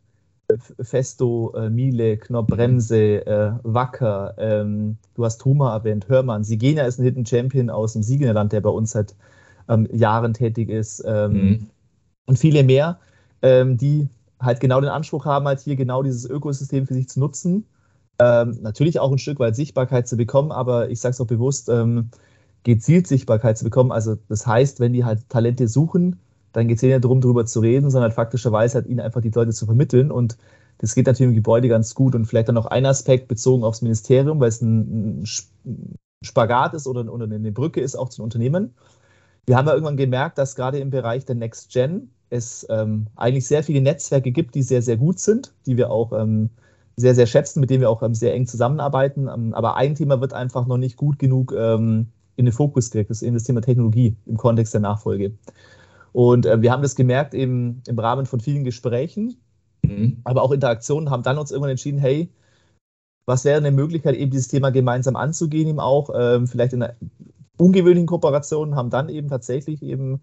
Festo, 0.81 1.53
äh, 1.55 1.69
Miele, 1.69 2.17
Knorr-Bremse, 2.17 3.25
äh, 3.25 3.51
Wacker, 3.63 4.33
ähm, 4.37 4.97
du 5.15 5.25
hast 5.25 5.43
Huma 5.45 5.75
erwähnt, 5.75 6.07
Hörmann. 6.07 6.43
Sigena 6.43 6.83
ist 6.83 6.99
ein 6.99 7.03
Hidden 7.03 7.25
Champion 7.25 7.69
aus 7.69 7.93
dem 7.93 8.03
Siegerland, 8.03 8.51
der 8.51 8.61
bei 8.61 8.69
uns 8.69 8.91
seit 8.91 9.15
ähm, 9.67 9.87
Jahren 9.91 10.33
tätig 10.33 10.69
ist. 10.69 11.03
Ähm, 11.05 11.31
mhm. 11.31 11.67
Und 12.25 12.39
viele 12.39 12.63
mehr, 12.63 12.99
ähm, 13.41 13.77
die 13.77 14.07
halt 14.39 14.59
genau 14.59 14.79
den 14.81 14.89
Anspruch 14.89 15.25
haben, 15.25 15.45
halt 15.45 15.59
hier 15.59 15.75
genau 15.75 16.01
dieses 16.03 16.25
Ökosystem 16.25 16.87
für 16.87 16.93
sich 16.93 17.09
zu 17.09 17.19
nutzen. 17.19 17.65
Ähm, 18.19 18.57
natürlich 18.61 18.99
auch 18.99 19.11
ein 19.11 19.17
Stück 19.17 19.39
weit 19.39 19.55
Sichtbarkeit 19.55 20.07
zu 20.07 20.17
bekommen, 20.17 20.51
aber 20.51 20.89
ich 20.89 20.99
sage 20.99 21.11
es 21.11 21.21
auch 21.21 21.27
bewusst, 21.27 21.69
ähm, 21.69 22.09
gezielt 22.63 23.07
Sichtbarkeit 23.07 23.57
zu 23.57 23.63
bekommen. 23.63 23.91
Also 23.91 24.17
das 24.27 24.45
heißt, 24.45 24.79
wenn 24.79 24.93
die 24.93 25.05
halt 25.05 25.29
Talente 25.29 25.67
suchen, 25.67 26.19
dann 26.51 26.67
geht 26.67 26.77
es 26.77 26.83
nicht 26.83 27.03
darum, 27.03 27.21
darüber 27.21 27.45
zu 27.45 27.59
reden, 27.59 27.89
sondern 27.89 28.11
faktischerweise 28.11 28.75
halt 28.75 28.87
ihnen 28.87 28.99
einfach 28.99 29.21
die 29.21 29.29
Leute 29.29 29.51
zu 29.51 29.65
vermitteln. 29.65 30.11
Und 30.11 30.37
das 30.79 30.95
geht 30.95 31.05
natürlich 31.05 31.29
im 31.29 31.35
Gebäude 31.35 31.67
ganz 31.69 31.95
gut. 31.95 32.15
Und 32.15 32.25
vielleicht 32.25 32.47
dann 32.47 32.55
noch 32.55 32.65
ein 32.65 32.85
Aspekt 32.85 33.27
bezogen 33.27 33.63
aufs 33.63 33.81
Ministerium, 33.81 34.39
weil 34.39 34.49
es 34.49 34.61
ein 34.61 35.23
Spagat 36.23 36.73
ist 36.73 36.87
oder, 36.87 37.11
oder 37.11 37.25
eine 37.25 37.51
Brücke 37.51 37.81
ist 37.81 37.95
auch 37.95 38.09
zu 38.09 38.23
Unternehmen. 38.23 38.73
Wir 39.45 39.55
haben 39.57 39.67
ja 39.67 39.73
irgendwann 39.73 39.97
gemerkt, 39.97 40.37
dass 40.37 40.55
gerade 40.55 40.79
im 40.79 40.89
Bereich 40.89 41.25
der 41.25 41.35
Next 41.35 41.71
Gen 41.71 42.09
es 42.29 42.65
ähm, 42.69 43.07
eigentlich 43.15 43.47
sehr 43.47 43.63
viele 43.63 43.81
Netzwerke 43.81 44.31
gibt, 44.31 44.55
die 44.55 44.61
sehr, 44.61 44.81
sehr 44.81 44.97
gut 44.97 45.19
sind, 45.19 45.53
die 45.65 45.77
wir 45.77 45.89
auch 45.89 46.11
ähm, 46.13 46.49
sehr, 46.99 47.15
sehr 47.15 47.27
schätzen, 47.27 47.61
mit 47.61 47.69
denen 47.69 47.81
wir 47.81 47.89
auch 47.89 48.03
ähm, 48.03 48.13
sehr 48.13 48.33
eng 48.33 48.45
zusammenarbeiten. 48.45 49.29
Ähm, 49.33 49.53
aber 49.53 49.77
ein 49.77 49.95
Thema 49.95 50.19
wird 50.19 50.33
einfach 50.33 50.67
noch 50.67 50.77
nicht 50.77 50.97
gut 50.97 51.17
genug 51.17 51.53
ähm, 51.57 52.07
in 52.35 52.45
den 52.45 52.53
Fokus 52.53 52.89
gekriegt, 52.91 53.09
das 53.09 53.17
ist 53.17 53.23
eben 53.23 53.35
das 53.35 53.43
Thema 53.43 53.61
Technologie 53.61 54.15
im 54.25 54.37
Kontext 54.37 54.73
der 54.73 54.81
Nachfolge. 54.81 55.33
Und 56.11 56.45
äh, 56.45 56.61
wir 56.61 56.71
haben 56.71 56.81
das 56.81 56.95
gemerkt 56.95 57.33
im, 57.33 57.81
im 57.87 57.99
Rahmen 57.99 58.25
von 58.25 58.39
vielen 58.39 58.63
Gesprächen, 58.63 59.37
mhm. 59.83 60.17
aber 60.23 60.41
auch 60.41 60.51
Interaktionen, 60.51 61.09
haben 61.09 61.23
dann 61.23 61.37
uns 61.37 61.51
irgendwann 61.51 61.71
entschieden, 61.71 61.99
hey, 61.99 62.29
was 63.25 63.45
wäre 63.45 63.57
eine 63.57 63.71
Möglichkeit, 63.71 64.15
eben 64.15 64.31
dieses 64.31 64.47
Thema 64.47 64.71
gemeinsam 64.71 65.15
anzugehen, 65.15 65.67
eben 65.67 65.79
auch, 65.79 66.07
vielleicht 66.47 66.73
in 66.73 66.81
einer 66.81 66.95
ungewöhnlichen 67.57 68.07
Kooperation, 68.07 68.75
haben 68.75 68.89
dann 68.89 69.07
eben 69.07 69.27
tatsächlich 69.27 69.83
eben 69.83 70.21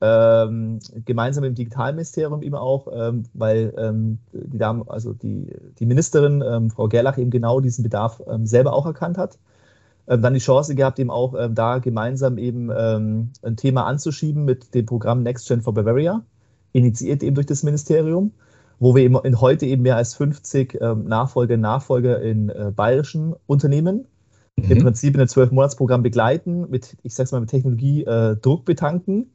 ähm, 0.00 0.80
gemeinsam 1.04 1.42
mit 1.42 1.50
dem 1.50 1.54
Digitalministerium 1.54 2.42
eben 2.42 2.54
auch, 2.54 2.88
ähm, 2.92 3.24
weil 3.34 3.72
ähm, 3.76 4.18
die 4.32 4.58
Dame, 4.58 4.84
also 4.88 5.12
die, 5.12 5.46
die 5.78 5.86
Ministerin, 5.86 6.42
ähm, 6.46 6.70
Frau 6.70 6.88
Gerlach, 6.88 7.16
eben 7.18 7.30
genau 7.30 7.60
diesen 7.60 7.82
Bedarf 7.82 8.20
ähm, 8.26 8.46
selber 8.46 8.72
auch 8.72 8.86
erkannt 8.86 9.18
hat 9.18 9.38
ähm, 10.06 10.20
dann 10.20 10.34
die 10.34 10.40
Chance 10.40 10.74
gehabt, 10.74 10.98
eben 10.98 11.10
auch 11.10 11.34
da 11.50 11.78
gemeinsam 11.78 12.36
eben 12.36 12.70
ein 12.70 13.56
Thema 13.56 13.86
anzuschieben 13.86 14.44
mit 14.44 14.74
dem 14.74 14.84
Programm 14.84 15.22
Next 15.22 15.48
Gen 15.48 15.62
for 15.62 15.72
Bavaria, 15.72 16.22
initiiert 16.72 17.22
eben 17.22 17.34
durch 17.34 17.46
das 17.46 17.62
Ministerium, 17.62 18.32
wo 18.78 18.94
wir 18.94 19.02
eben 19.02 19.16
in 19.24 19.40
heute 19.40 19.66
eben 19.66 19.82
mehr 19.82 19.96
als 19.96 20.14
50 20.14 20.78
ähm, 20.80 21.04
Nachfolger 21.04 21.56
Nachfolger 21.56 22.20
in 22.20 22.50
äh, 22.50 22.72
bayerischen 22.74 23.34
Unternehmen 23.46 24.06
mhm. 24.56 24.70
im 24.70 24.82
Prinzip 24.82 25.14
in 25.14 25.20
einem 25.20 25.28
12-Monats-Programm 25.28 26.02
begleiten, 26.02 26.68
mit, 26.68 26.96
ich 27.02 27.14
sag's 27.14 27.32
mal, 27.32 27.40
mit 27.40 27.50
Technologie 27.50 28.04
äh, 28.04 28.36
Druck 28.36 28.64
betanken, 28.64 29.32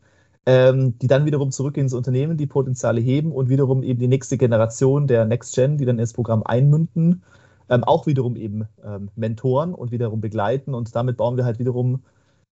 ähm, 0.50 0.98
die 1.00 1.08
dann 1.08 1.26
wiederum 1.26 1.52
zurück 1.52 1.78
ins 1.78 1.94
Unternehmen 1.94 2.38
die 2.38 2.48
Potenziale 2.48 3.02
heben 3.02 3.32
und 3.32 3.50
wiederum 3.50 3.84
eben 3.84 4.00
die 4.00 4.08
nächste 4.08 4.38
Generation 4.38 5.06
der 5.06 5.26
Next 5.26 5.54
Gen, 5.54 5.78
die 5.78 5.86
dann 5.86 6.00
ins 6.00 6.14
Programm 6.14 6.44
einmünden 6.44 7.24
ähm, 7.70 7.84
auch 7.84 8.08
wiederum 8.08 8.36
eben 8.36 8.68
ähm, 8.84 9.10
mentoren 9.16 9.74
und 9.74 9.92
wiederum 9.92 10.22
begleiten. 10.22 10.74
Und 10.74 10.96
damit 10.96 11.18
bauen 11.18 11.38
wir 11.38 11.46
halt 11.46 11.60
wiederum 11.60 12.02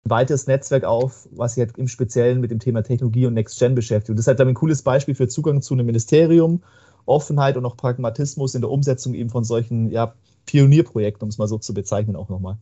ein 0.05 0.09
weiteres 0.09 0.47
Netzwerk 0.47 0.83
auf, 0.83 1.29
was 1.31 1.53
sich 1.55 1.65
halt 1.65 1.77
im 1.77 1.87
Speziellen 1.87 2.41
mit 2.41 2.51
dem 2.51 2.59
Thema 2.59 2.83
Technologie 2.83 3.27
und 3.27 3.35
Next 3.35 3.59
Gen 3.59 3.75
beschäftigt. 3.75 4.09
Und 4.09 4.17
das 4.17 4.23
ist 4.23 4.27
halt 4.27 4.41
ein 4.41 4.53
cooles 4.53 4.81
Beispiel 4.81 5.15
für 5.15 5.27
Zugang 5.27 5.61
zu 5.61 5.73
einem 5.73 5.85
Ministerium, 5.85 6.63
Offenheit 7.05 7.57
und 7.57 7.65
auch 7.65 7.77
Pragmatismus 7.77 8.55
in 8.55 8.61
der 8.61 8.71
Umsetzung 8.71 9.13
eben 9.13 9.29
von 9.29 9.43
solchen 9.43 9.91
ja, 9.91 10.15
Pionierprojekten, 10.45 11.23
um 11.23 11.29
es 11.29 11.37
mal 11.37 11.47
so 11.47 11.57
zu 11.57 11.73
bezeichnen, 11.73 12.15
auch 12.15 12.29
nochmal. 12.29 12.57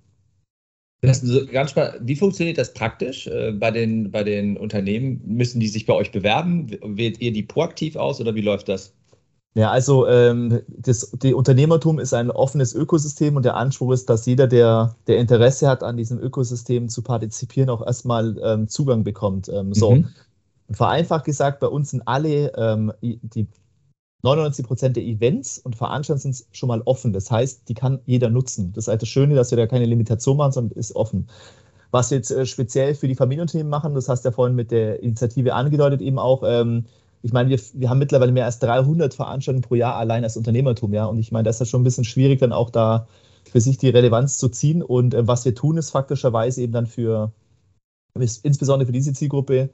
Das 1.02 1.24
ganz 1.52 1.72
spannend. 1.72 2.02
Wie 2.02 2.16
funktioniert 2.16 2.60
das 2.60 2.74
praktisch 2.74 3.26
äh, 3.26 3.52
bei, 3.52 3.72
den, 3.72 4.12
bei 4.12 4.24
den 4.24 4.56
Unternehmen? 4.56 5.20
Müssen 5.26 5.60
die 5.60 5.68
sich 5.68 5.88
bei 5.88 5.94
euch 5.94 6.12
bewerben? 6.12 6.68
Wählt 6.84 7.20
ihr 7.20 7.34
die 7.34 7.42
proaktiv 7.42 7.96
aus 7.96 8.22
oder 8.22 8.36
wie 8.36 8.42
läuft 8.42 8.70
das? 8.70 8.94
Ja, 9.54 9.70
also 9.70 10.08
ähm, 10.08 10.62
das 10.68 11.12
die 11.12 11.34
Unternehmertum 11.34 12.00
ist 12.00 12.14
ein 12.14 12.32
offenes 12.32 12.74
Ökosystem 12.74 13.36
und 13.36 13.44
der 13.44 13.58
Anspruch 13.58 13.92
ist, 13.92 14.10
dass 14.10 14.26
jeder, 14.26 14.48
der, 14.48 14.96
der 15.08 15.18
Interesse 15.18 15.68
hat, 15.68 15.84
an 15.84 15.98
diesem 15.98 16.20
Ökosystem 16.20 16.88
zu 16.88 17.02
partizipieren, 17.02 17.70
auch 17.70 17.86
erstmal 17.86 18.38
ähm, 18.42 18.68
Zugang 18.70 19.04
bekommt. 19.04 19.50
Ähm, 19.50 19.74
so. 19.74 19.96
Mhm. 19.96 20.08
Vereinfacht 20.70 21.26
gesagt, 21.26 21.60
bei 21.60 21.68
uns 21.68 21.90
sind 21.90 22.08
alle 22.08 22.54
ähm, 22.56 22.94
die 23.02 23.48
99 24.24 24.66
Prozent 24.66 24.96
der 24.96 25.04
Events 25.04 25.58
und 25.58 25.76
Veranstaltungen 25.76 26.34
sind 26.34 26.46
schon 26.52 26.68
mal 26.68 26.82
offen. 26.86 27.14
Das 27.14 27.32
heißt, 27.32 27.68
die 27.68 27.74
kann 27.74 28.00
jeder 28.06 28.30
nutzen. 28.30 28.72
Das 28.74 28.86
ist 28.86 28.88
halt 28.88 29.02
das 29.02 29.10
Schöne, 29.10 29.36
dass 29.36 29.52
wir 29.52 29.58
da 29.58 29.68
keine 29.68 29.86
Limitation 29.86 30.38
machen, 30.38 30.52
sondern 30.52 30.78
ist 30.78 30.96
offen. 30.96 31.28
Was 31.92 32.12
wir 32.12 32.18
jetzt 32.18 32.32
äh, 32.32 32.46
speziell 32.46 32.96
für 32.96 33.08
die 33.08 33.16
Familienunternehmen 33.16 33.70
machen, 33.70 33.94
das 33.96 34.08
hast 34.08 34.24
du 34.24 34.30
ja 34.30 34.34
vorhin 34.34 34.56
mit 34.56 34.72
der 34.72 35.02
Initiative 35.04 35.54
angedeutet, 35.54 36.02
eben 36.02 36.20
auch. 36.20 36.44
Ähm, 36.46 36.86
ich 37.24 37.34
meine, 37.34 37.50
wir, 37.50 37.60
wir 37.74 37.90
haben 37.90 38.00
mittlerweile 38.00 38.32
mehr 38.32 38.46
als 38.46 38.60
300 38.60 39.14
Veranstaltungen 39.14 39.64
pro 39.64 39.76
Jahr 39.76 39.96
allein 39.96 40.24
als 40.24 40.38
Unternehmertum, 40.38 40.94
ja. 40.94 41.06
Und 41.06 41.20
ich 41.20 41.32
meine, 41.32 41.44
das 41.44 41.58
ist 41.58 41.60
ja 41.60 41.66
schon 41.66 41.82
ein 41.82 41.84
bisschen 41.84 42.06
schwierig, 42.06 42.40
dann 42.40 42.54
auch 42.54 42.70
da 42.70 43.08
für 43.52 43.62
sich 43.62 43.78
die 43.78 43.90
Relevanz 43.90 44.38
zu 44.38 44.50
ziehen. 44.50 44.82
Und 44.82 45.14
äh, 45.14 45.28
was 45.28 45.46
wir 45.46 45.56
tun, 45.56 45.78
ist 45.78 45.90
faktischerweise 45.90 46.62
eben 46.62 46.74
dann 46.74 46.88
für, 46.88 47.32
insbesondere 48.44 48.86
für 48.86 48.94
diese 48.94 49.14
Zielgruppe, 49.14 49.70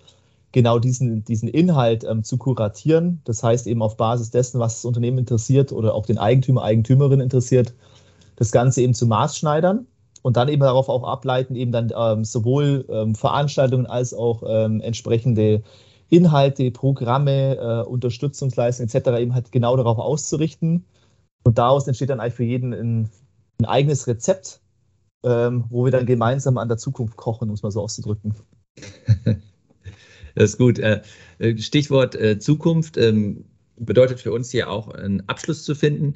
genau 0.52 0.80
diesen, 0.80 1.24
diesen 1.24 1.50
Inhalt 1.50 2.04
ähm, 2.04 2.24
zu 2.24 2.38
kuratieren. 2.38 3.22
Das 3.26 3.44
heißt 3.44 3.68
eben 3.68 3.82
auf 3.82 3.98
Basis 3.98 4.32
dessen, 4.32 4.60
was 4.60 4.76
das 4.76 4.86
Unternehmen 4.86 5.20
interessiert 5.20 5.72
oder 5.72 5.94
auch 5.94 6.06
den 6.06 6.18
Eigentümer, 6.18 6.64
Eigentümerin 6.64 7.20
interessiert, 7.20 7.74
das 8.38 8.52
Ganze 8.52 8.82
eben 8.82 8.94
zu 8.94 9.08
maßschneidern 9.08 9.88
und 10.22 10.38
dann 10.38 10.48
eben 10.48 10.62
darauf 10.62 10.90
auch 10.90 11.04
ableiten, 11.04 11.56
eben 11.56 11.72
dann 11.72 11.92
ähm, 11.96 12.24
sowohl 12.24 12.86
ähm, 12.90 13.16
Veranstaltungen 13.16 13.86
als 13.86 14.14
auch 14.14 14.44
ähm, 14.48 14.82
entsprechende 14.82 15.64
Inhalte, 16.10 16.72
Programme, 16.72 17.58
äh, 17.58 17.88
Unterstützungsleistungen 17.88 18.90
etc. 18.90 19.10
eben 19.20 19.34
halt 19.34 19.52
genau 19.52 19.76
darauf 19.76 19.98
auszurichten. 19.98 20.86
Und 21.44 21.58
daraus 21.58 21.88
entsteht 21.88 22.10
dann 22.10 22.20
eigentlich 22.20 22.34
für 22.36 22.44
jeden 22.44 22.74
ein, 22.74 23.10
ein 23.60 23.66
eigenes 23.66 24.08
Rezept, 24.08 24.62
ähm, 25.24 25.66
wo 25.70 25.86
wir 25.86 25.92
dann 25.92 26.06
gemeinsam 26.06 26.58
an 26.58 26.68
der 26.68 26.78
Zukunft 26.78 27.18
kochen, 27.18 27.50
um 27.50 27.56
es 27.56 27.64
mal 27.64 27.72
so 27.72 27.82
auszudrücken. 27.82 28.34
Das 30.38 30.52
ist 30.52 30.58
gut. 30.58 30.78
Äh, 30.78 31.02
äh, 31.40 31.58
Stichwort 31.58 32.14
äh, 32.14 32.38
Zukunft 32.38 32.96
ähm, 32.98 33.44
bedeutet 33.78 34.20
für 34.20 34.32
uns 34.32 34.52
hier 34.52 34.70
auch 34.70 34.90
einen 34.90 35.28
Abschluss 35.28 35.64
zu 35.64 35.74
finden. 35.74 36.14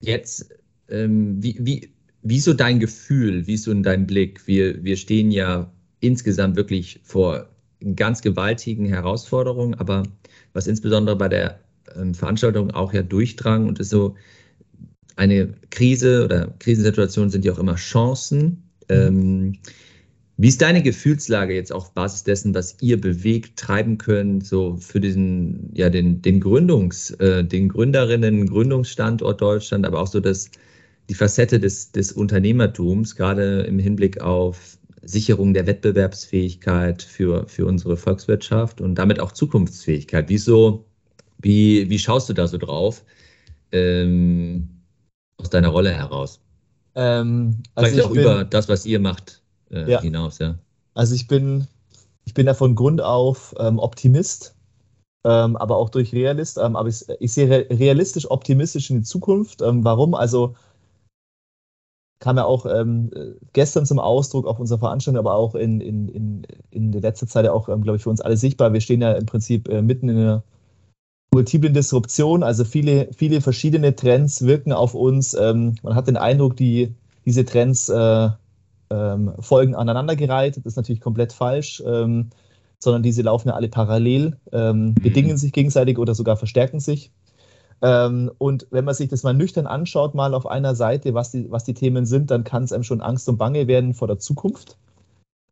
Jetzt, 0.00 0.54
ähm, 0.88 1.42
wie, 1.42 1.56
wie, 1.58 1.92
wie 2.22 2.38
so 2.38 2.54
dein 2.54 2.78
Gefühl, 2.78 3.48
wie 3.48 3.56
so 3.56 3.74
dein 3.74 4.06
Blick? 4.06 4.46
Wir, 4.46 4.84
wir 4.84 4.96
stehen 4.96 5.32
ja 5.32 5.72
insgesamt 5.98 6.54
wirklich 6.54 7.00
vor 7.02 7.48
ganz 7.96 8.22
gewaltigen 8.22 8.86
Herausforderungen, 8.86 9.74
aber 9.74 10.04
was 10.52 10.68
insbesondere 10.68 11.16
bei 11.16 11.28
der 11.28 11.58
ähm, 11.96 12.14
Veranstaltung 12.14 12.70
auch 12.70 12.92
ja 12.92 13.02
durchdrang 13.02 13.66
und 13.66 13.80
ist 13.80 13.90
so 13.90 14.14
eine 15.16 15.52
Krise 15.70 16.24
oder 16.24 16.54
Krisensituationen 16.60 17.30
sind 17.30 17.44
ja 17.44 17.52
auch 17.52 17.58
immer 17.58 17.74
Chancen. 17.74 18.70
Mhm. 18.88 19.58
Wie 20.40 20.48
ist 20.48 20.62
deine 20.62 20.82
Gefühlslage 20.82 21.54
jetzt 21.54 21.70
auf 21.70 21.92
Basis 21.92 22.24
dessen, 22.24 22.54
was 22.54 22.74
ihr 22.80 22.98
bewegt, 22.98 23.58
treiben 23.58 23.98
könnt, 23.98 24.46
so 24.46 24.74
für 24.76 24.98
diesen, 24.98 25.70
ja, 25.74 25.90
den, 25.90 26.22
den 26.22 26.40
Gründungs, 26.40 27.10
äh, 27.20 27.44
den 27.44 27.68
Gründerinnen, 27.68 28.46
Gründungsstandort 28.46 29.38
Deutschland, 29.38 29.84
aber 29.84 30.00
auch 30.00 30.06
so 30.06 30.18
das, 30.18 30.50
die 31.10 31.14
Facette 31.14 31.60
des, 31.60 31.92
des 31.92 32.12
Unternehmertums, 32.12 33.16
gerade 33.16 33.64
im 33.64 33.78
Hinblick 33.78 34.22
auf 34.22 34.78
Sicherung 35.02 35.52
der 35.52 35.66
Wettbewerbsfähigkeit 35.66 37.02
für, 37.02 37.46
für 37.46 37.66
unsere 37.66 37.98
Volkswirtschaft 37.98 38.80
und 38.80 38.94
damit 38.94 39.20
auch 39.20 39.32
Zukunftsfähigkeit. 39.32 40.30
Wieso, 40.30 40.86
wie, 41.42 41.90
wie 41.90 41.98
schaust 41.98 42.30
du 42.30 42.32
da 42.32 42.46
so 42.46 42.56
drauf 42.56 43.04
ähm, 43.72 44.70
aus 45.36 45.50
deiner 45.50 45.68
Rolle 45.68 45.92
heraus? 45.92 46.40
Ähm, 46.94 47.56
also 47.74 47.90
Vielleicht 47.90 48.06
auch 48.06 48.12
bin, 48.12 48.22
über 48.22 48.44
das, 48.44 48.70
was 48.70 48.86
ihr 48.86 49.00
macht 49.00 49.39
äh, 49.70 49.90
ja. 49.90 50.00
hinaus, 50.00 50.38
ja. 50.38 50.56
Also 50.94 51.14
ich 51.14 51.28
bin, 51.28 51.66
ich 52.24 52.34
bin 52.34 52.46
da 52.46 52.54
von 52.54 52.74
Grund 52.74 53.00
auf 53.00 53.54
ähm, 53.58 53.78
Optimist, 53.78 54.54
ähm, 55.24 55.56
aber 55.56 55.76
auch 55.76 55.90
durch 55.90 56.12
Realist. 56.12 56.58
Ähm, 56.58 56.76
aber 56.76 56.88
ich, 56.88 57.08
ich, 57.20 57.32
sehe 57.32 57.68
realistisch 57.70 58.30
optimistisch 58.30 58.90
in 58.90 58.98
die 58.98 59.04
Zukunft. 59.04 59.62
Ähm, 59.62 59.84
warum? 59.84 60.14
Also 60.14 60.54
kam 62.20 62.36
ja 62.36 62.44
auch 62.44 62.66
ähm, 62.66 63.10
gestern 63.54 63.86
zum 63.86 63.98
Ausdruck 63.98 64.46
auf 64.46 64.60
unserer 64.60 64.78
Veranstaltung, 64.78 65.18
aber 65.18 65.34
auch 65.34 65.54
in, 65.54 65.80
in, 65.80 66.08
in, 66.08 66.46
in 66.70 66.92
der 66.92 67.00
letzten 67.00 67.28
Zeit 67.28 67.46
ja 67.46 67.52
auch, 67.52 67.68
ähm, 67.68 67.82
glaube 67.82 67.96
ich, 67.96 68.02
für 68.02 68.10
uns 68.10 68.20
alle 68.20 68.36
sichtbar. 68.36 68.72
Wir 68.72 68.80
stehen 68.82 69.00
ja 69.00 69.12
im 69.12 69.24
Prinzip 69.24 69.68
äh, 69.68 69.80
mitten 69.80 70.08
in 70.10 70.18
einer 70.18 70.42
multiplen 71.32 71.72
Disruption, 71.72 72.42
also 72.42 72.64
viele, 72.64 73.08
viele 73.16 73.40
verschiedene 73.40 73.94
Trends 73.94 74.42
wirken 74.42 74.72
auf 74.72 74.94
uns. 74.94 75.32
man 75.32 75.94
hat 75.94 76.08
den 76.08 76.16
Eindruck, 76.16 76.56
die, 76.56 76.92
diese 77.24 77.44
Trends 77.44 77.88
äh, 77.88 78.30
ähm, 78.90 79.32
Folgen 79.40 79.74
aneinandergereiht. 79.74 80.56
Das 80.56 80.64
ist 80.66 80.76
natürlich 80.76 81.00
komplett 81.00 81.32
falsch, 81.32 81.82
ähm, 81.86 82.30
sondern 82.78 83.02
diese 83.02 83.22
laufen 83.22 83.48
ja 83.48 83.54
alle 83.54 83.68
parallel, 83.68 84.36
ähm, 84.52 84.86
mhm. 84.86 84.94
bedingen 84.94 85.36
sich 85.36 85.52
gegenseitig 85.52 85.98
oder 85.98 86.14
sogar 86.14 86.36
verstärken 86.36 86.80
sich. 86.80 87.12
Ähm, 87.82 88.30
und 88.38 88.66
wenn 88.70 88.84
man 88.84 88.94
sich 88.94 89.08
das 89.08 89.22
mal 89.22 89.32
nüchtern 89.32 89.66
anschaut, 89.66 90.14
mal 90.14 90.34
auf 90.34 90.46
einer 90.46 90.74
Seite, 90.74 91.14
was 91.14 91.30
die, 91.30 91.50
was 91.50 91.64
die 91.64 91.74
Themen 91.74 92.04
sind, 92.04 92.30
dann 92.30 92.44
kann 92.44 92.64
es 92.64 92.72
einem 92.72 92.84
schon 92.84 93.00
Angst 93.00 93.28
und 93.28 93.38
Bange 93.38 93.66
werden 93.66 93.94
vor 93.94 94.08
der 94.08 94.18
Zukunft. 94.18 94.76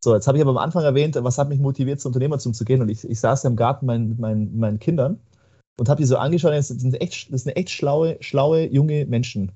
So, 0.04 0.14
jetzt 0.14 0.28
habe 0.28 0.38
ich 0.38 0.42
aber 0.42 0.50
am 0.50 0.58
Anfang 0.58 0.84
erwähnt, 0.84 1.16
was 1.20 1.38
hat 1.38 1.48
mich 1.48 1.58
motiviert, 1.58 2.00
zum 2.00 2.10
Unternehmertum 2.10 2.54
zu 2.54 2.64
gehen. 2.64 2.82
Und 2.82 2.88
ich, 2.88 3.08
ich 3.08 3.18
saß 3.18 3.42
ja 3.42 3.50
im 3.50 3.56
Garten 3.56 3.86
mit 3.86 4.18
meinen, 4.18 4.58
meinen 4.58 4.78
Kindern 4.78 5.18
und 5.78 5.88
habe 5.88 6.00
die 6.00 6.06
so 6.06 6.16
angeschaut. 6.16 6.52
Das 6.52 6.68
sind 6.68 7.00
echt, 7.00 7.32
das 7.32 7.44
sind 7.44 7.56
echt 7.56 7.70
schlaue, 7.70 8.16
schlaue 8.20 8.66
junge 8.66 9.06
Menschen. 9.06 9.52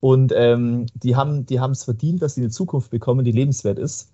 Und 0.00 0.32
ähm, 0.36 0.86
die 0.94 1.16
haben 1.16 1.46
die 1.46 1.56
es 1.56 1.84
verdient, 1.84 2.22
dass 2.22 2.34
sie 2.34 2.42
eine 2.42 2.50
Zukunft 2.50 2.90
bekommen, 2.90 3.24
die 3.24 3.32
lebenswert 3.32 3.78
ist. 3.78 4.12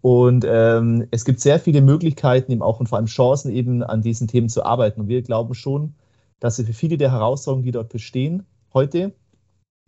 Und 0.00 0.44
ähm, 0.46 1.06
es 1.10 1.24
gibt 1.24 1.40
sehr 1.40 1.58
viele 1.58 1.80
Möglichkeiten, 1.80 2.52
eben 2.52 2.62
auch 2.62 2.78
und 2.78 2.88
vor 2.88 2.98
allem 2.98 3.06
Chancen, 3.06 3.50
eben 3.50 3.82
an 3.82 4.02
diesen 4.02 4.28
Themen 4.28 4.50
zu 4.50 4.64
arbeiten. 4.64 5.00
Und 5.00 5.08
wir 5.08 5.22
glauben 5.22 5.54
schon, 5.54 5.94
dass 6.40 6.56
für 6.60 6.74
viele 6.74 6.98
der 6.98 7.10
Herausforderungen, 7.10 7.64
die 7.64 7.70
dort 7.70 7.88
bestehen, 7.88 8.44
heute 8.74 9.14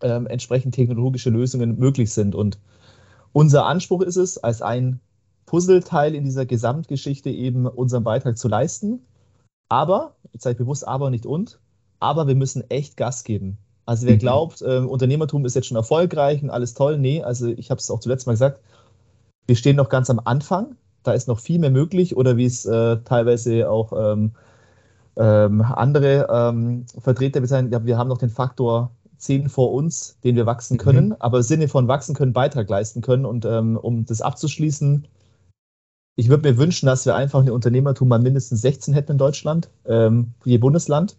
ähm, 0.03 0.27
entsprechend 0.27 0.75
technologische 0.75 1.29
Lösungen 1.29 1.79
möglich 1.79 2.13
sind. 2.13 2.35
Und 2.35 2.59
unser 3.33 3.67
Anspruch 3.67 4.01
ist 4.01 4.17
es, 4.17 4.39
als 4.39 4.63
ein 4.63 5.01
Puzzleteil 5.45 6.15
in 6.15 6.25
dieser 6.25 6.47
Gesamtgeschichte 6.47 7.29
eben 7.29 7.67
unseren 7.67 8.05
Beitrag 8.05 8.39
zu 8.39 8.49
leisten. 8.49 9.01
Aber, 9.69 10.17
ich 10.33 10.43
bewusst 10.57 10.87
aber 10.87 11.11
nicht 11.11 11.27
und, 11.27 11.61
aber 12.01 12.27
wir 12.27 12.35
müssen 12.35 12.65
echt 12.71 12.97
Gas 12.97 13.25
geben. 13.25 13.59
Also 13.87 14.07
wer 14.07 14.15
mhm. 14.15 14.19
glaubt, 14.19 14.63
äh, 14.63 14.79
Unternehmertum 14.79 15.45
ist 15.47 15.55
jetzt 15.55 15.69
schon 15.69 15.77
erfolgreich 15.77 16.43
und 16.43 16.51
alles 16.51 16.75
toll, 16.75 16.99
nee, 16.99 17.23
also 17.23 17.47
ich 17.47 17.71
habe 17.71 17.79
es 17.79 17.91
auch 17.91 18.01
zuletzt 18.01 18.27
mal 18.27 18.33
gesagt, 18.33 18.61
wir 19.47 19.55
stehen 19.57 19.77
noch 19.77 19.89
ganz 19.89 20.11
am 20.11 20.21
Anfang, 20.25 20.75
da 21.05 21.13
ist 21.13 21.29
noch 21.29 21.39
viel 21.39 21.61
mehr 21.61 21.71
möglich 21.71 22.17
oder 22.17 22.37
wie 22.37 22.47
es 22.47 22.67
äh, 22.67 22.97
teilweise 23.05 23.71
auch 23.71 23.93
ähm, 23.97 24.33
ähm, 25.17 25.63
andere 25.63 26.27
ähm, 26.31 26.85
Vertreter 26.99 27.41
bezeichnen, 27.41 27.87
wir 27.87 27.97
haben 27.97 28.09
noch 28.09 28.19
den 28.19 28.29
Faktor 28.29 28.91
10 29.19 29.49
vor 29.49 29.73
uns, 29.73 30.19
den 30.25 30.35
wir 30.35 30.47
wachsen 30.47 30.79
können, 30.79 31.07
mhm. 31.11 31.17
aber 31.21 31.39
im 31.39 31.45
Sinne 31.45 31.69
von 31.69 31.87
wachsen 31.87 32.15
können, 32.15 32.33
Beitrag 32.33 32.69
leisten 32.69 33.03
können 33.03 33.25
und 33.25 33.45
ähm, 33.45 33.77
um 33.77 34.05
das 34.05 34.21
abzuschließen, 34.21 35.07
ich 36.17 36.29
würde 36.29 36.51
mir 36.51 36.59
wünschen, 36.59 36.87
dass 36.87 37.07
wir 37.07 37.15
einfach 37.15 37.41
ein 37.41 37.51
Unternehmertum 37.51 38.09
mal 38.09 38.19
mindestens 38.19 38.63
16 38.63 38.95
hätten 38.95 39.13
in 39.13 39.19
Deutschland, 39.19 39.71
ähm, 39.87 40.33
je 40.45 40.59
Bundesland 40.59 41.17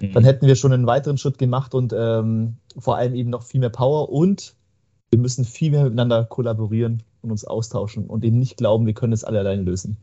dann 0.00 0.22
mhm. 0.22 0.26
hätten 0.26 0.46
wir 0.46 0.56
schon 0.56 0.72
einen 0.72 0.86
weiteren 0.86 1.18
Schritt 1.18 1.38
gemacht 1.38 1.74
und 1.74 1.94
ähm, 1.96 2.56
vor 2.76 2.96
allem 2.96 3.14
eben 3.14 3.30
noch 3.30 3.42
viel 3.42 3.60
mehr 3.60 3.70
Power 3.70 4.10
und 4.10 4.54
wir 5.10 5.20
müssen 5.20 5.44
viel 5.44 5.70
mehr 5.70 5.84
miteinander 5.84 6.24
kollaborieren 6.24 7.02
und 7.22 7.30
uns 7.30 7.44
austauschen 7.44 8.06
und 8.06 8.24
eben 8.24 8.38
nicht 8.38 8.56
glauben, 8.56 8.86
wir 8.86 8.94
können 8.94 9.12
es 9.12 9.24
alle 9.24 9.38
alleine 9.38 9.62
lösen. 9.62 9.96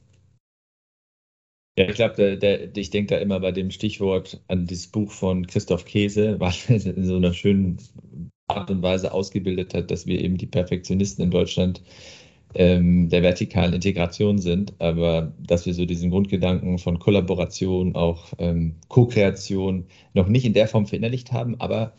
Ja, 1.78 1.88
ich 1.88 1.96
glaube, 1.96 2.72
ich 2.76 2.90
denke 2.90 3.16
da 3.16 3.22
immer 3.22 3.40
bei 3.40 3.52
dem 3.52 3.72
Stichwort 3.72 4.42
an 4.48 4.68
dieses 4.68 4.88
Buch 4.88 5.12
von 5.12 5.48
Christoph 5.48 5.86
Käse, 5.86 6.36
was 6.40 6.70
in 6.70 7.06
so 7.06 7.16
einer 7.16 7.34
schönen 7.34 7.78
Art 8.48 8.70
und 8.70 8.82
Weise 8.82 9.14
ausgebildet 9.14 9.74
hat, 9.74 9.92
dass 9.92 10.06
wir 10.06 10.20
eben 10.20 10.38
die 10.38 10.48
Perfektionisten 10.48 11.24
in 11.24 11.32
Deutschland 11.32 11.82
ähm, 12.56 13.10
der 13.10 13.24
vertikalen 13.24 13.74
Integration 13.74 14.40
sind, 14.40 14.74
aber 14.80 15.34
dass 15.40 15.66
wir 15.66 15.74
so 15.74 15.86
diesen 15.86 16.10
Grundgedanken 16.10 16.78
von 16.78 17.00
Kollaboration, 17.00 17.96
auch 17.96 18.34
ähm, 18.40 18.76
Co-Kreation 18.88 19.86
noch 20.14 20.28
nicht 20.28 20.46
in 20.46 20.54
der 20.54 20.68
Form 20.68 20.86
verinnerlicht 20.86 21.32
haben, 21.32 21.60
aber 21.60 21.94